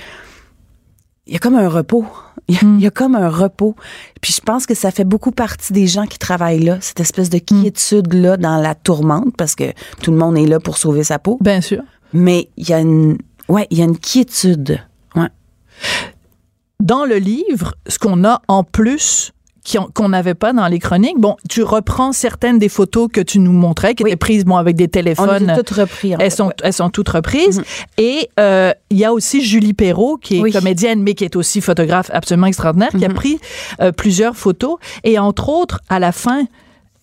il 1.27 1.33
y 1.33 1.35
a 1.35 1.39
comme 1.39 1.55
un 1.55 1.67
repos. 1.67 2.05
Il 2.47 2.79
y, 2.79 2.85
a, 2.85 2.91
comme 2.91 3.15
un 3.15 3.27
repos. 3.27 3.75
Puis 4.21 4.31
je 4.31 4.39
pense 4.39 4.67
que 4.67 4.75
ça 4.75 4.91
fait 4.91 5.03
beaucoup 5.03 5.31
partie 5.31 5.73
des 5.73 5.87
gens 5.87 6.05
qui 6.05 6.19
travaillent 6.19 6.63
là, 6.63 6.77
cette 6.79 6.99
espèce 6.99 7.31
de 7.31 7.39
quiétude-là 7.39 8.37
dans 8.37 8.61
la 8.61 8.75
tourmente, 8.75 9.35
parce 9.35 9.55
que 9.55 9.73
tout 10.03 10.11
le 10.11 10.17
monde 10.17 10.37
est 10.37 10.45
là 10.45 10.59
pour 10.59 10.77
sauver 10.77 11.03
sa 11.03 11.17
peau. 11.17 11.39
Bien 11.41 11.61
sûr. 11.61 11.81
Mais 12.13 12.49
il 12.57 12.69
y 12.69 12.73
a 12.73 12.79
une, 12.79 13.17
ouais, 13.47 13.65
il 13.71 13.79
y 13.79 13.81
a 13.81 13.85
une 13.85 13.97
quiétude. 13.97 14.79
Ouais. 15.15 15.29
Dans 16.79 17.03
le 17.03 17.15
livre, 17.15 17.73
ce 17.87 17.97
qu'on 17.97 18.23
a 18.25 18.43
en 18.47 18.63
plus 18.63 19.31
qu'on 19.93 20.09
n'avait 20.09 20.33
pas 20.33 20.53
dans 20.53 20.67
les 20.67 20.79
chroniques. 20.79 21.19
Bon, 21.19 21.35
tu 21.49 21.63
reprends 21.63 22.11
certaines 22.11 22.59
des 22.59 22.69
photos 22.69 23.09
que 23.11 23.21
tu 23.21 23.39
nous 23.39 23.51
montrais, 23.51 23.95
qui 23.95 24.03
étaient 24.03 24.15
prises 24.15 24.45
bon, 24.45 24.57
avec 24.57 24.75
des 24.75 24.87
téléphones. 24.87 25.49
On 25.49 25.55
toutes 25.55 25.71
reprises. 25.71 26.15
elles, 26.19 26.31
sont, 26.31 26.51
elles 26.63 26.73
sont 26.73 26.89
toutes 26.89 27.09
reprises. 27.09 27.59
Mm-hmm. 27.59 27.63
Et 27.97 28.29
euh, 28.39 28.71
il 28.89 28.97
y 28.97 29.05
a 29.05 29.13
aussi 29.13 29.43
Julie 29.43 29.73
Perrault, 29.73 30.17
qui 30.17 30.39
est 30.39 30.51
comédienne, 30.51 31.01
mais 31.01 31.13
qui 31.13 31.23
est 31.23 31.35
aussi 31.35 31.61
photographe 31.61 32.09
absolument 32.13 32.47
extraordinaire, 32.47 32.89
qui 32.89 33.03
a 33.05 33.09
mm-hmm. 33.09 33.13
pris 33.13 33.39
euh, 33.81 33.91
plusieurs 33.91 34.35
photos. 34.35 34.77
Et 35.03 35.17
entre 35.19 35.49
autres, 35.49 35.81
à 35.89 35.99
la 35.99 36.11
fin, 36.11 36.45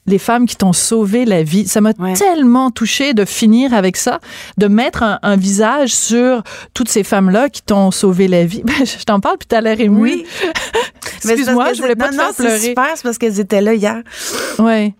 les 0.06 0.18
femmes 0.18 0.46
qui 0.46 0.56
t'ont 0.56 0.72
sauvé 0.72 1.24
la 1.24 1.42
vie. 1.42 1.66
Ça 1.68 1.80
m'a 1.80 1.92
tellement 1.94 2.70
touché 2.70 3.14
de 3.14 3.24
finir 3.24 3.72
avec 3.72 3.96
ça, 3.96 4.20
de 4.58 4.66
mettre 4.66 5.02
un, 5.22 5.36
visage 5.36 5.94
sur 5.94 6.42
toutes 6.74 6.88
ces 6.88 7.04
femmes-là 7.04 7.48
qui 7.48 7.62
t'ont 7.62 7.90
sauvé 7.90 8.28
la 8.28 8.44
vie. 8.44 8.62
Ben, 8.72 8.86
je 8.86 9.04
t'en 9.04 9.20
parle, 9.20 9.36
puis 9.38 9.46
t'as 9.46 9.60
l'air 9.60 9.78
émue. 9.80 10.00
Oui. 10.00 10.26
Excuse-moi, 11.24 11.74
je 11.74 11.82
voulais 11.82 11.96
pas 11.96 12.08
te 12.08 12.14
faire 12.14 12.32
pleurer. 12.32 12.58
C'est 12.58 12.68
super, 12.68 12.88
c'est 12.94 13.02
parce 13.02 13.18
qu'elles 13.18 13.38
étaient 13.38 13.60
là 13.60 13.74
hier. 13.74 14.02
Oui. 14.58 14.94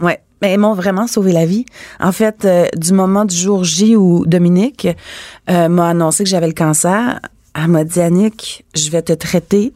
Ouais. 0.00 0.20
Mais 0.42 0.50
elles 0.50 0.58
m'ont 0.58 0.74
vraiment 0.74 1.06
sauvé 1.06 1.32
la 1.32 1.46
vie. 1.46 1.64
En 2.00 2.12
fait, 2.12 2.44
euh, 2.44 2.66
du 2.76 2.92
moment 2.92 3.24
du 3.24 3.36
jour 3.36 3.64
J 3.64 3.96
où 3.96 4.26
Dominique 4.26 4.88
euh, 5.48 5.68
m'a 5.68 5.88
annoncé 5.88 6.24
que 6.24 6.30
j'avais 6.30 6.48
le 6.48 6.52
cancer, 6.52 7.20
elle 7.54 7.68
m'a 7.68 7.84
dit 7.84 8.00
Annick, 8.00 8.64
je 8.74 8.90
vais 8.90 9.02
te 9.02 9.12
traiter 9.12 9.72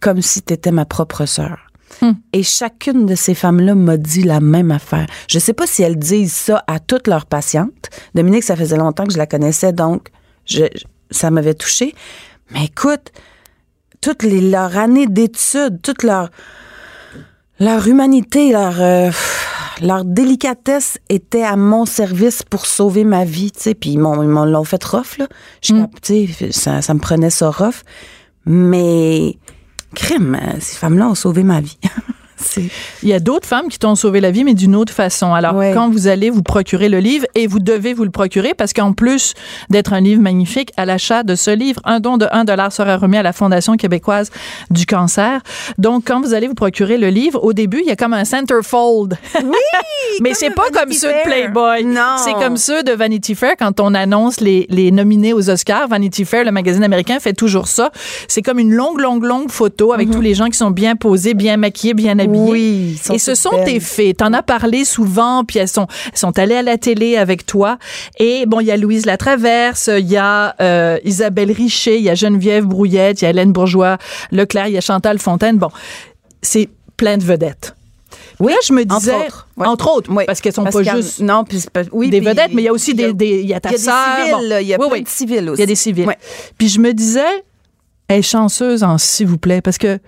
comme 0.00 0.20
si 0.20 0.42
tu 0.42 0.52
étais 0.52 0.70
ma 0.70 0.84
propre 0.84 1.26
sœur. 1.26 1.71
Hmm. 2.00 2.12
Et 2.32 2.42
chacune 2.42 3.06
de 3.06 3.14
ces 3.14 3.34
femmes-là 3.34 3.74
m'a 3.74 3.96
dit 3.96 4.22
la 4.22 4.40
même 4.40 4.70
affaire. 4.70 5.06
Je 5.28 5.38
sais 5.38 5.52
pas 5.52 5.66
si 5.66 5.82
elles 5.82 5.98
disent 5.98 6.32
ça 6.32 6.64
à 6.66 6.80
toutes 6.80 7.06
leurs 7.06 7.26
patientes. 7.26 7.90
Dominique, 8.14 8.44
ça 8.44 8.56
faisait 8.56 8.76
longtemps 8.76 9.04
que 9.04 9.12
je 9.12 9.18
la 9.18 9.26
connaissais, 9.26 9.72
donc 9.72 10.08
je, 10.46 10.64
ça 11.10 11.30
m'avait 11.30 11.54
touchée. 11.54 11.94
Mais 12.50 12.64
écoute, 12.64 13.12
toute 14.00 14.22
les, 14.22 14.40
leur 14.50 14.76
année 14.76 15.06
d'études, 15.06 15.80
toute 15.82 16.02
leur, 16.02 16.30
leur 17.60 17.86
humanité, 17.86 18.52
leur, 18.52 18.80
euh, 18.80 19.10
leur 19.80 20.04
délicatesse 20.04 20.98
était 21.08 21.44
à 21.44 21.56
mon 21.56 21.86
service 21.86 22.42
pour 22.42 22.66
sauver 22.66 23.04
ma 23.04 23.24
vie, 23.24 23.52
tu 23.52 23.60
sais. 23.60 23.74
Puis 23.74 23.90
ils 23.90 23.98
m'ont, 23.98 24.22
l'ont 24.22 24.64
fait 24.64 24.82
rough, 24.82 25.18
là. 25.18 25.28
Je, 25.62 25.74
hmm. 25.74 25.88
ça, 26.50 26.82
ça 26.82 26.94
me 26.94 27.00
prenait 27.00 27.30
ça 27.30 27.50
rough. 27.50 27.82
Mais 28.44 29.36
crime, 29.94 30.34
euh, 30.40 30.56
ces 30.60 30.76
femmes-là 30.76 31.08
ont 31.08 31.14
sauvé 31.14 31.42
ma 31.42 31.60
vie. 31.60 31.78
Il 33.02 33.08
y 33.08 33.12
a 33.12 33.20
d'autres 33.20 33.46
femmes 33.46 33.68
qui 33.68 33.78
t'ont 33.78 33.94
sauvé 33.94 34.20
la 34.20 34.30
vie, 34.30 34.44
mais 34.44 34.54
d'une 34.54 34.74
autre 34.74 34.92
façon. 34.92 35.34
Alors, 35.34 35.54
quand 35.74 35.90
vous 35.90 36.06
allez 36.06 36.30
vous 36.30 36.42
procurer 36.42 36.88
le 36.88 36.98
livre, 36.98 37.26
et 37.34 37.46
vous 37.46 37.58
devez 37.58 37.92
vous 37.94 38.04
le 38.04 38.10
procurer, 38.10 38.54
parce 38.54 38.72
qu'en 38.72 38.92
plus 38.92 39.34
d'être 39.70 39.92
un 39.92 40.00
livre 40.00 40.20
magnifique, 40.20 40.72
à 40.76 40.84
l'achat 40.84 41.22
de 41.22 41.34
ce 41.34 41.50
livre, 41.50 41.80
un 41.84 42.00
don 42.00 42.16
de 42.16 42.26
1 42.30 42.44
dollar 42.44 42.72
sera 42.72 42.96
remis 42.96 43.16
à 43.16 43.22
la 43.22 43.32
Fondation 43.32 43.76
québécoise 43.76 44.30
du 44.70 44.86
cancer. 44.86 45.40
Donc, 45.78 46.04
quand 46.06 46.20
vous 46.20 46.34
allez 46.34 46.48
vous 46.48 46.54
procurer 46.54 46.98
le 46.98 47.08
livre, 47.08 47.42
au 47.42 47.52
début, 47.52 47.80
il 47.80 47.86
y 47.86 47.90
a 47.90 47.96
comme 47.96 48.14
un 48.14 48.24
centerfold. 48.24 49.16
Oui! 49.42 49.50
mais 50.20 50.34
c'est 50.34 50.50
pas 50.50 50.68
comme 50.72 50.92
ceux 50.92 51.08
de 51.08 51.22
Playboy. 51.24 51.84
Non. 51.84 52.16
C'est 52.18 52.34
comme 52.34 52.56
ceux 52.56 52.82
de 52.82 52.92
Vanity 52.92 53.34
Fair 53.34 53.54
quand 53.58 53.80
on 53.80 53.94
annonce 53.94 54.40
les, 54.40 54.66
les 54.68 54.90
nominés 54.90 55.32
aux 55.32 55.50
Oscars. 55.50 55.88
Vanity 55.88 56.24
Fair, 56.24 56.44
le 56.44 56.52
magazine 56.52 56.84
américain, 56.84 57.18
fait 57.20 57.32
toujours 57.32 57.68
ça. 57.68 57.90
C'est 58.28 58.42
comme 58.42 58.58
une 58.58 58.72
longue, 58.72 59.00
longue, 59.00 59.24
longue 59.24 59.50
photo 59.50 59.92
avec 59.92 60.08
mhm. 60.08 60.14
tous 60.14 60.20
les 60.20 60.34
gens 60.34 60.46
qui 60.46 60.58
sont 60.58 60.70
bien 60.70 60.96
posés, 60.96 61.34
bien 61.34 61.56
maquillés, 61.56 61.94
bien 61.94 62.18
habillés 62.18 62.31
oui. 62.36 63.00
Et 63.12 63.18
ce 63.18 63.34
sont 63.34 63.64
tes 63.64 63.80
faits. 63.80 64.18
T'en 64.18 64.32
as 64.32 64.42
parlé 64.42 64.84
souvent, 64.84 65.44
puis 65.44 65.58
elles 65.58 65.68
sont, 65.68 65.86
elles 66.12 66.18
sont 66.18 66.38
allées 66.38 66.56
à 66.56 66.62
la 66.62 66.78
télé 66.78 67.16
avec 67.16 67.46
toi. 67.46 67.78
Et 68.18 68.46
bon, 68.46 68.60
il 68.60 68.66
y 68.66 68.70
a 68.70 68.76
Louise 68.76 69.06
Latraverse, 69.06 69.90
il 69.98 70.10
y 70.10 70.16
a 70.16 70.54
euh, 70.60 70.98
Isabelle 71.04 71.52
Richer, 71.52 71.96
il 71.96 72.04
y 72.04 72.10
a 72.10 72.14
Geneviève 72.14 72.64
Brouillette, 72.64 73.22
il 73.22 73.24
y 73.24 73.26
a 73.26 73.30
Hélène 73.30 73.52
Bourgeois 73.52 73.98
Leclerc, 74.30 74.68
il 74.68 74.74
y 74.74 74.78
a 74.78 74.80
Chantal 74.80 75.18
Fontaine. 75.18 75.58
Bon, 75.58 75.70
c'est 76.42 76.68
plein 76.96 77.16
de 77.16 77.24
vedettes. 77.24 77.74
Oui, 78.40 78.52
là, 78.52 78.58
je 78.66 78.72
me 78.72 78.84
disais, 78.84 79.12
entre 79.12 79.26
autres, 79.26 79.48
entre 79.56 79.92
autres 79.92 80.24
parce 80.26 80.40
qu'elles 80.40 80.52
sont 80.52 80.64
pas 80.64 80.82
juste 80.82 81.20
non, 81.20 81.44
puis, 81.44 81.64
oui, 81.92 82.10
des 82.10 82.20
vedettes, 82.20 82.52
mais 82.52 82.62
il 82.62 82.64
y 82.64 82.68
a 82.68 82.72
aussi 82.72 82.94
des, 82.94 83.12
il 83.20 83.46
y 83.46 83.54
a 83.54 83.60
ta 83.60 83.70
Il 83.70 83.72
y 83.72 83.76
a 83.76 83.78
des 83.78 84.32
civils, 84.32 84.58
il 84.60 84.66
y 84.66 84.74
a 84.74 84.78
plein 84.78 85.00
de 85.00 85.08
civils 85.08 85.50
aussi. 85.50 85.58
Il 85.58 85.60
y 85.60 85.62
a 85.62 85.66
des 85.66 85.74
civils. 85.74 86.16
Puis 86.58 86.68
je 86.68 86.80
me 86.80 86.92
disais, 86.92 87.44
elle 88.08 88.18
est 88.18 88.22
chanceuse 88.22 88.82
en 88.82 88.98
s'il 88.98 89.28
vous 89.28 89.38
plaît, 89.38 89.60
parce 89.60 89.78
que 89.78 89.98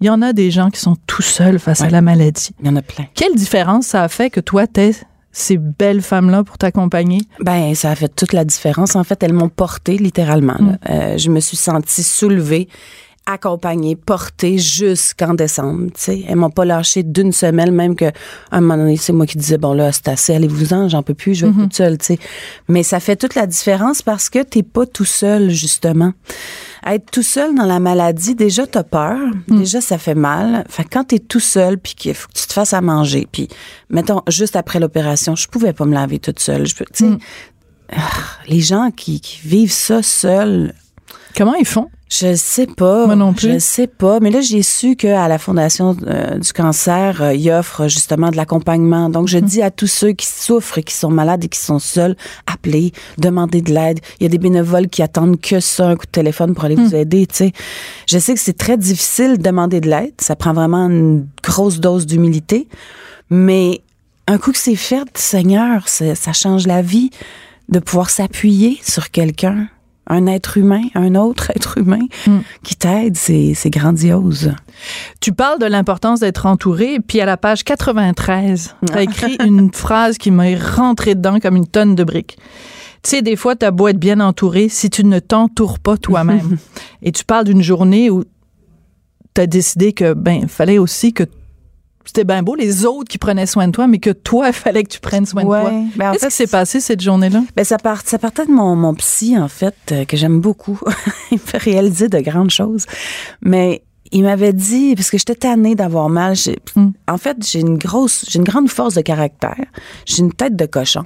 il 0.00 0.06
y 0.06 0.10
en 0.10 0.22
a 0.22 0.32
des 0.32 0.50
gens 0.50 0.70
qui 0.70 0.80
sont 0.80 0.96
tout 1.06 1.22
seuls 1.22 1.58
face 1.58 1.80
à 1.80 1.90
la 1.90 2.00
maladie. 2.00 2.50
Il 2.60 2.66
y 2.66 2.70
en 2.70 2.76
a 2.76 2.82
plein. 2.82 3.06
Quelle 3.14 3.34
différence 3.34 3.86
ça 3.86 4.02
a 4.02 4.08
fait 4.08 4.30
que 4.30 4.40
toi, 4.40 4.66
t'aies 4.66 4.92
ces 5.32 5.56
belles 5.56 6.02
femmes-là 6.02 6.44
pour 6.44 6.58
t'accompagner? 6.58 7.20
Ben, 7.40 7.74
ça 7.74 7.90
a 7.90 7.94
fait 7.94 8.08
toute 8.08 8.32
la 8.32 8.44
différence. 8.44 8.96
En 8.96 9.04
fait, 9.04 9.22
elles 9.22 9.32
m'ont 9.32 9.48
portée 9.48 9.98
littéralement. 9.98 10.58
Mm. 10.58 10.78
Euh, 10.88 11.18
je 11.18 11.30
me 11.30 11.40
suis 11.40 11.56
sentie 11.56 12.02
soulevée 12.02 12.68
accompagnée, 13.26 13.94
portée 13.94 14.56
jusqu'en 14.56 15.34
décembre. 15.34 15.90
Tu 15.94 16.00
sais, 16.00 16.24
elles 16.26 16.36
m'ont 16.36 16.50
pas 16.50 16.64
lâché 16.64 17.02
d'une 17.02 17.32
semaine, 17.32 17.70
même 17.72 17.94
que 17.94 18.06
un 18.50 18.62
moment 18.62 18.78
donné, 18.78 18.96
c'est 18.96 19.12
moi 19.12 19.26
qui 19.26 19.36
disais 19.36 19.58
bon 19.58 19.74
là, 19.74 19.92
c'est 19.92 20.08
assez, 20.08 20.34
allez-vous-en, 20.34 20.88
j'en 20.88 21.02
peux 21.02 21.12
plus, 21.12 21.34
je 21.34 21.44
vais 21.44 21.52
mm-hmm. 21.52 21.62
toute 21.64 21.74
seule. 21.74 21.98
Tu 21.98 22.06
sais, 22.06 22.18
mais 22.68 22.82
ça 22.82 23.00
fait 23.00 23.16
toute 23.16 23.34
la 23.34 23.46
différence 23.46 24.00
parce 24.00 24.30
que 24.30 24.42
t'es 24.42 24.62
pas 24.62 24.86
tout 24.86 25.04
seul 25.04 25.50
justement 25.50 26.14
être 26.94 27.10
tout 27.10 27.22
seul 27.22 27.54
dans 27.54 27.64
la 27.64 27.80
maladie, 27.80 28.34
déjà, 28.34 28.66
t'as 28.66 28.82
peur. 28.82 29.18
Hmm. 29.48 29.58
Déjà, 29.58 29.80
ça 29.80 29.98
fait 29.98 30.14
mal. 30.14 30.64
Fait 30.68 30.84
quand 30.84 31.04
t'es 31.04 31.18
tout 31.18 31.40
seul, 31.40 31.78
puis 31.78 31.94
qu'il 31.94 32.14
faut 32.14 32.28
que 32.28 32.38
tu 32.38 32.46
te 32.46 32.52
fasses 32.52 32.74
à 32.74 32.80
manger, 32.80 33.26
puis, 33.30 33.48
mettons, 33.90 34.22
juste 34.28 34.56
après 34.56 34.80
l'opération, 34.80 35.36
je 35.36 35.48
pouvais 35.48 35.72
pas 35.72 35.84
me 35.84 35.94
laver 35.94 36.18
toute 36.18 36.40
seule. 36.40 36.66
Je 36.66 36.74
peux, 36.74 36.84
tu 36.92 37.04
sais, 37.04 37.10
hmm. 37.10 37.18
ah, 37.92 38.00
les 38.46 38.60
gens 38.60 38.90
qui, 38.90 39.20
qui 39.20 39.40
vivent 39.46 39.72
ça 39.72 40.02
seuls. 40.02 40.74
Comment 41.36 41.54
ils 41.54 41.66
font? 41.66 41.88
Je 42.10 42.34
sais 42.36 42.66
pas. 42.66 43.04
Moi 43.06 43.16
non 43.16 43.34
plus. 43.34 43.52
Je 43.52 43.58
sais 43.58 43.86
pas. 43.86 44.18
Mais 44.20 44.30
là, 44.30 44.40
j'ai 44.40 44.62
su 44.62 44.96
qu'à 44.96 45.28
la 45.28 45.38
Fondation 45.38 45.94
euh, 46.06 46.38
du 46.38 46.52
cancer, 46.54 47.20
euh, 47.20 47.34
ils 47.34 47.50
offrent 47.50 47.86
justement 47.88 48.30
de 48.30 48.36
l'accompagnement. 48.36 49.10
Donc, 49.10 49.28
je 49.28 49.36
Mm. 49.38 49.42
dis 49.42 49.62
à 49.62 49.70
tous 49.70 49.86
ceux 49.88 50.12
qui 50.12 50.26
souffrent, 50.26 50.80
qui 50.80 50.94
sont 50.94 51.10
malades 51.10 51.44
et 51.44 51.48
qui 51.48 51.58
sont 51.60 51.78
seuls, 51.78 52.16
appelez, 52.46 52.92
demandez 53.18 53.60
de 53.60 53.72
l'aide. 53.74 54.00
Il 54.20 54.22
y 54.22 54.26
a 54.26 54.30
des 54.30 54.38
bénévoles 54.38 54.88
qui 54.88 55.02
attendent 55.02 55.38
que 55.38 55.60
ça, 55.60 55.88
un 55.88 55.96
coup 55.96 56.06
de 56.06 56.10
téléphone 56.10 56.54
pour 56.54 56.64
aller 56.64 56.76
Mm. 56.76 56.84
vous 56.86 56.94
aider, 56.94 57.26
tu 57.26 57.34
sais. 57.36 57.52
Je 58.06 58.18
sais 58.18 58.32
que 58.32 58.40
c'est 58.40 58.56
très 58.56 58.78
difficile 58.78 59.36
de 59.36 59.42
demander 59.42 59.80
de 59.80 59.90
l'aide. 59.90 60.14
Ça 60.18 60.34
prend 60.34 60.54
vraiment 60.54 60.86
une 60.88 61.26
grosse 61.42 61.78
dose 61.78 62.06
d'humilité. 62.06 62.68
Mais 63.28 63.82
un 64.26 64.38
coup 64.38 64.52
que 64.52 64.58
c'est 64.58 64.76
fait, 64.76 65.04
Seigneur, 65.14 65.86
ça 65.88 66.32
change 66.32 66.66
la 66.66 66.80
vie 66.80 67.10
de 67.68 67.78
pouvoir 67.80 68.08
s'appuyer 68.08 68.78
sur 68.82 69.10
quelqu'un 69.10 69.68
un 70.08 70.26
être 70.26 70.56
humain, 70.56 70.82
un 70.94 71.14
autre 71.14 71.50
être 71.54 71.78
humain 71.78 72.06
qui 72.62 72.76
t'aide, 72.76 73.16
c'est, 73.16 73.70
grandiose. 73.70 74.52
Tu 75.20 75.32
parles 75.32 75.58
de 75.58 75.66
l'importance 75.66 76.20
d'être 76.20 76.46
entouré, 76.46 76.98
puis 77.06 77.20
à 77.20 77.26
la 77.26 77.36
page 77.36 77.64
93, 77.64 78.76
tu 78.86 78.92
as 78.92 79.02
écrit 79.02 79.36
une 79.44 79.72
phrase 79.72 80.18
qui 80.18 80.30
m'a 80.30 80.56
rentré 80.56 81.14
dedans 81.14 81.38
comme 81.38 81.56
une 81.56 81.66
tonne 81.66 81.94
de 81.94 82.04
briques. 82.04 82.38
Tu 83.02 83.10
sais, 83.10 83.22
des 83.22 83.36
fois, 83.36 83.54
t'as 83.54 83.70
beau 83.70 83.88
être 83.88 83.98
bien 83.98 84.18
entouré, 84.18 84.68
si 84.68 84.90
tu 84.90 85.04
ne 85.04 85.20
t'entoures 85.20 85.78
pas 85.78 85.96
toi-même. 85.96 86.56
Et 87.02 87.12
tu 87.12 87.24
parles 87.24 87.44
d'une 87.44 87.62
journée 87.62 88.10
où 88.10 88.24
tu 89.34 89.40
as 89.40 89.46
décidé 89.46 89.92
que, 89.92 90.14
ben, 90.14 90.48
fallait 90.48 90.78
aussi 90.78 91.12
que 91.12 91.24
c'était 92.08 92.24
bien 92.24 92.42
beau, 92.42 92.54
les 92.54 92.86
autres 92.86 93.08
qui 93.08 93.18
prenaient 93.18 93.44
soin 93.46 93.66
de 93.66 93.72
toi, 93.72 93.86
mais 93.86 93.98
que 93.98 94.08
toi, 94.10 94.46
il 94.48 94.52
fallait 94.54 94.82
que 94.82 94.88
tu 94.88 94.98
prennes 95.00 95.26
soin 95.26 95.44
Ouais. 95.44 95.58
de 95.58 95.62
toi. 95.62 95.72
Ben, 95.96 96.12
Qu'est-ce 96.12 96.24
fait, 96.24 96.30
qui 96.30 96.36
s'est 96.36 96.46
passé 96.46 96.80
cette 96.80 97.02
journée-là? 97.02 97.42
Ben, 97.54 97.64
ça, 97.64 97.76
part, 97.76 98.00
ça 98.04 98.18
partait 98.18 98.46
de 98.46 98.50
mon, 98.50 98.74
mon 98.76 98.94
psy, 98.94 99.36
en 99.38 99.48
fait, 99.48 99.74
euh, 99.92 100.04
que 100.06 100.16
j'aime 100.16 100.40
beaucoup. 100.40 100.80
il 101.30 101.34
me 101.34 101.42
fait 101.42 101.58
réaliser 101.58 102.08
de 102.08 102.18
grandes 102.20 102.50
choses. 102.50 102.86
Mais 103.42 103.82
il 104.10 104.22
m'avait 104.22 104.54
dit, 104.54 104.94
parce 104.94 105.10
que 105.10 105.18
j'étais 105.18 105.34
tannée 105.34 105.74
d'avoir 105.74 106.08
mal, 106.08 106.34
j'ai- 106.34 106.58
en 107.06 107.18
fait, 107.18 107.36
j'ai 107.46 107.60
une 107.60 107.76
grosse, 107.76 108.24
j'ai 108.28 108.38
une 108.38 108.44
grande 108.44 108.70
force 108.70 108.94
de 108.94 109.02
caractère. 109.02 109.66
J'ai 110.06 110.20
une 110.20 110.32
tête 110.32 110.56
de 110.56 110.64
cochon. 110.64 111.04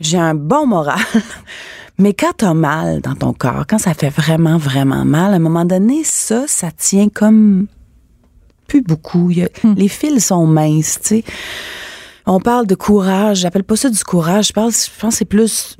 J'ai 0.00 0.18
un 0.18 0.34
bon 0.34 0.66
moral. 0.66 0.98
Mais 1.98 2.12
quand 2.12 2.32
t'as 2.38 2.54
mal 2.54 3.00
dans 3.02 3.14
ton 3.14 3.32
corps, 3.32 3.66
quand 3.68 3.78
ça 3.78 3.94
fait 3.94 4.08
vraiment, 4.10 4.58
vraiment 4.58 5.04
mal, 5.04 5.32
à 5.32 5.36
un 5.36 5.38
moment 5.38 5.64
donné, 5.64 6.02
ça, 6.02 6.42
ça 6.48 6.72
tient 6.76 7.08
comme 7.08 7.68
plus 8.74 8.82
beaucoup. 8.82 9.30
Il 9.30 9.38
y 9.38 9.42
a- 9.44 9.48
Les 9.76 9.88
fils 9.88 10.26
sont 10.26 10.46
minces, 10.46 10.98
tu 11.00 11.08
sais. 11.08 11.24
On 12.26 12.40
parle 12.40 12.66
de 12.66 12.74
courage. 12.74 13.38
J'appelle 13.38 13.64
pas 13.64 13.76
ça 13.76 13.90
du 13.90 14.02
courage. 14.02 14.48
Je, 14.48 14.52
parle, 14.52 14.72
je 14.72 14.88
pense 15.00 15.12
que 15.14 15.18
c'est 15.18 15.24
plus 15.24 15.76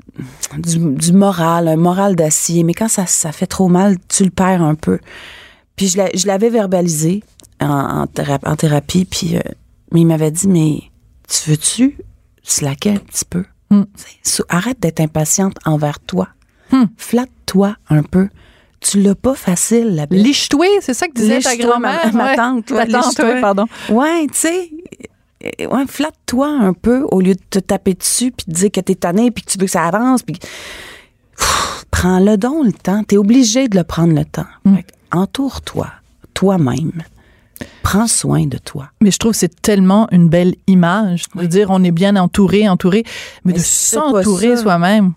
du, 0.59 0.77
du 0.77 1.11
moral, 1.11 1.67
un 1.67 1.75
moral 1.75 2.15
d'acier. 2.15 2.63
Mais 2.63 2.73
quand 2.73 2.87
ça, 2.87 3.05
ça 3.05 3.31
fait 3.31 3.47
trop 3.47 3.67
mal, 3.67 3.97
tu 4.07 4.23
le 4.23 4.29
perds 4.29 4.61
un 4.61 4.75
peu. 4.75 4.99
Puis 5.75 5.87
je, 5.87 5.97
l'a- 5.97 6.11
je 6.15 6.25
l'avais 6.27 6.49
verbalisé 6.49 7.23
en, 7.59 7.67
en, 8.01 8.07
thérapie, 8.07 8.47
en 8.47 8.55
thérapie, 8.55 9.05
puis 9.05 9.35
euh, 9.35 9.41
mais 9.91 10.01
il 10.01 10.05
m'avait 10.07 10.31
dit, 10.31 10.47
mais 10.47 10.83
tu 11.27 11.49
veux-tu 11.49 11.97
slacker 12.43 12.91
un 12.91 12.97
petit 12.97 13.25
peu? 13.25 13.43
So- 14.23 14.45
Arrête 14.49 14.79
d'être 14.79 14.99
impatiente 15.01 15.57
envers 15.65 15.99
toi. 15.99 16.29
Flatte-toi 16.97 17.75
un 17.89 18.03
peu. 18.03 18.29
Tu 18.87 19.01
l'as 19.01 19.15
pas 19.15 19.33
facile, 19.35 19.95
la 19.95 20.05
belle. 20.05 20.21
Liche-toi, 20.21 20.65
c'est 20.81 20.93
ça 20.93 21.07
que 21.07 21.13
disait 21.13 21.39
ta 21.39 21.55
grand-mère? 21.57 22.11
Ma, 22.13 22.23
ma 22.23 22.25
Ouais. 22.31 22.35
tante, 22.35 22.65
Ta 22.65 22.75
ouais, 22.75 22.87
tante, 22.87 23.17
ouais, 23.19 23.41
pardon. 23.41 23.65
Ouais, 23.89 24.27
tu 24.27 24.37
sais, 24.37 24.69
ouais, 25.65 25.83
flatte-toi 25.87 26.47
un 26.47 26.73
peu 26.73 27.01
au 27.11 27.19
lieu 27.19 27.33
de 27.33 27.41
te 27.49 27.59
taper 27.59 27.95
dessus 27.95 28.31
puis 28.31 28.45
de 28.47 28.53
dire 28.53 28.71
que 28.71 28.81
t'es 28.81 28.95
tanné 28.95 29.31
puis 29.31 29.43
que 29.43 29.51
tu 29.51 29.57
veux 29.57 29.65
que 29.65 29.71
ça 29.71 29.85
avance 29.85 30.21
puis 30.21 30.37
prends-le 31.91 32.37
donc 32.37 32.65
le 32.65 32.71
temps. 32.73 33.03
T'es 33.03 33.17
obligé 33.17 33.67
de 33.67 33.77
le 33.77 33.83
prendre 33.83 34.13
le 34.13 34.25
temps. 34.25 34.45
Mm. 34.65 34.77
Entoure-toi, 35.11 35.87
toi-même. 36.33 37.03
Prends 37.83 38.07
soin 38.07 38.45
de 38.45 38.57
toi. 38.57 38.89
Mais 39.01 39.11
je 39.11 39.17
trouve 39.17 39.31
que 39.31 39.37
c'est 39.37 39.61
tellement 39.61 40.07
une 40.11 40.27
belle 40.27 40.55
image 40.67 41.25
de 41.35 41.45
dire 41.45 41.67
on 41.69 41.83
est 41.83 41.91
bien 41.91 42.15
entouré, 42.17 42.67
entouré, 42.67 43.03
mais, 43.45 43.53
de 43.53 43.59
c'est 43.59 43.95
pas 43.97 44.11
s'entourer 44.11 44.57
soi-même. 44.57 45.13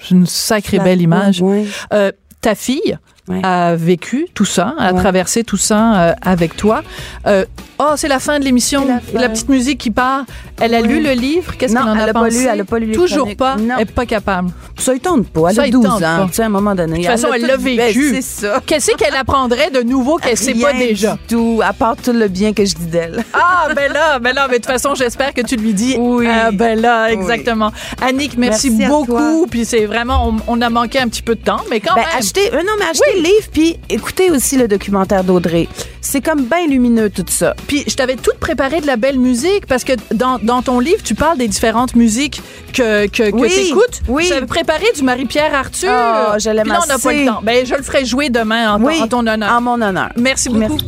C'est 0.00 0.14
une 0.14 0.26
sacrée 0.26 0.78
belle 0.78 1.00
image. 1.00 1.40
ouais. 1.40 1.66
Euh, 1.92 2.12
ta 2.40 2.54
fille 2.54 2.98
a 3.42 3.74
vécu 3.76 4.26
tout 4.34 4.44
ça, 4.44 4.74
a 4.78 4.92
Ouais. 4.92 5.00
traversé 5.00 5.44
tout 5.44 5.56
ça 5.56 5.94
euh, 6.00 6.12
avec 6.22 6.56
toi. 6.56 6.82
Euh, 7.26 7.44
oh, 7.78 7.92
c'est 7.96 8.08
la 8.08 8.18
fin 8.20 8.38
de 8.38 8.44
l'émission. 8.44 8.86
La 9.14 9.28
petite 9.28 9.48
musique 9.48 9.78
qui 9.78 9.90
part. 9.90 10.24
Elle 10.60 10.74
a 10.74 10.80
Oui. 10.80 10.88
lu 10.88 11.02
le 11.02 11.12
livre? 11.12 11.56
Qu'est-ce 11.56 11.72
qu'elle 11.74 11.82
en 11.82 11.92
a 11.96 12.02
elle 12.02 12.08
a 12.10 12.12
pas 12.12 12.24
pensé? 12.24 12.40
lu, 12.40 12.46
elle 12.50 12.60
a 12.60 12.64
pas 12.64 12.78
lu 12.80 12.90
Toujours 12.92 13.34
pas. 13.36 13.54
Non. 13.56 13.74
Elle 13.78 13.86
n'est 13.86 13.92
pas 13.92 14.06
capable. 14.06 14.50
Ça, 14.76 14.92
il 14.94 14.98
tente 15.00 15.28
pas. 15.28 15.50
Elle 15.50 15.54
Ça, 15.56 15.62
a 15.62 15.66
il 15.66 15.72
12 15.72 15.84
tente 15.84 15.94
ans. 15.96 16.00
pas. 16.00 16.24
Tu 16.28 16.32
sais, 16.34 16.42
à 16.42 16.46
un 16.46 16.48
moment 16.48 16.74
donné. 16.74 16.92
De 16.98 17.02
toute 17.02 17.06
façon, 17.06 17.28
elle 17.32 17.42
l'a 17.46 17.56
vécu. 17.56 18.12
Ben, 18.12 18.22
c'est 18.22 18.46
ça. 18.46 18.60
Qu'est-ce 18.66 18.90
qu'elle 18.96 19.14
apprendrait 19.14 19.70
de 19.70 19.82
nouveau 19.82 20.16
qu'elle 20.16 20.36
sait 20.36 20.54
pas 20.54 20.72
déjà? 20.72 21.12
du 21.12 21.18
tout, 21.28 21.60
à 21.64 21.72
part 21.72 21.94
tout 21.96 22.12
le 22.12 22.26
bien 22.28 22.52
que 22.52 22.64
je 22.64 22.74
dis 22.74 22.86
d'elle. 22.86 23.24
Ah, 23.34 23.68
ben 23.74 23.92
là, 23.92 24.18
ben 24.18 24.34
là, 24.34 24.46
mais 24.48 24.58
de 24.58 24.62
toute 24.64 24.72
façon, 24.72 24.94
j'espère 24.96 25.32
que 25.32 25.42
tu 25.42 25.54
lui 25.56 25.72
dis. 25.74 25.94
Oui. 25.98 26.26
Ah, 26.28 26.50
ben 26.52 26.80
là, 26.80 27.12
exactement. 27.12 27.70
Annick, 28.02 28.36
merci, 28.36 28.70
beaucoup. 28.70 29.46
Puis 29.48 29.64
c'est 29.64 29.86
vraiment, 29.86 30.28
on, 30.28 30.36
on 30.58 30.60
a 30.60 30.70
manqué 30.70 30.98
un 30.98 31.06
petit 31.08 31.22
peu 31.22 31.34
de 31.36 31.40
temps, 31.42 31.60
mais 31.70 31.78
quand 31.80 31.94
Ben, 31.94 32.00
même. 32.02 32.10
achetez, 32.18 32.52
euh, 32.52 32.58
non, 32.58 32.72
mais 32.78 32.86
achetez 32.90 33.17
le 33.18 33.24
livre, 33.24 33.48
puis 33.52 33.76
écoutez 33.88 34.30
aussi 34.30 34.56
le 34.56 34.68
documentaire 34.68 35.24
d'Audrey. 35.24 35.68
C'est 36.00 36.20
comme 36.20 36.44
bien 36.44 36.66
lumineux, 36.66 37.10
tout 37.10 37.24
ça. 37.28 37.54
Puis 37.66 37.84
je 37.86 37.94
t'avais 37.94 38.16
tout 38.16 38.30
préparé 38.40 38.80
de 38.80 38.86
la 38.86 38.96
belle 38.96 39.18
musique 39.18 39.66
parce 39.66 39.84
que 39.84 39.92
dans, 40.14 40.38
dans 40.42 40.62
ton 40.62 40.80
livre, 40.80 41.02
tu 41.02 41.14
parles 41.14 41.36
des 41.38 41.48
différentes 41.48 41.94
musiques 41.96 42.40
que, 42.72 43.06
que, 43.08 43.30
que 43.30 43.36
Oui, 43.36 43.48
t'écoutes. 43.48 44.00
oui. 44.08 44.24
J'avais 44.28 44.46
préparé 44.46 44.86
du 44.94 45.02
Marie-Pierre 45.02 45.54
Arthur. 45.54 45.90
Ah, 45.92 46.36
je 46.38 46.48
l'aime 46.50 46.62
Puis 46.64 46.72
là, 46.72 46.80
on 46.82 46.86
n'a 46.86 46.98
pas 46.98 47.12
le 47.12 47.26
temps. 47.26 47.40
Ben, 47.42 47.66
je 47.66 47.74
le 47.74 47.82
ferai 47.82 48.04
jouer 48.04 48.30
demain 48.30 48.72
en, 48.74 48.78
ton- 48.78 48.86
Oui, 48.86 49.00
en 49.02 49.08
ton 49.08 49.26
honneur. 49.26 49.52
En 49.52 49.60
mon 49.60 49.80
honneur. 49.82 50.10
Merci 50.16 50.48
beaucoup. 50.48 50.78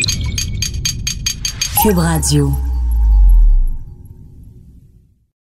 Cube 1.82 1.98
Radio. 1.98 2.52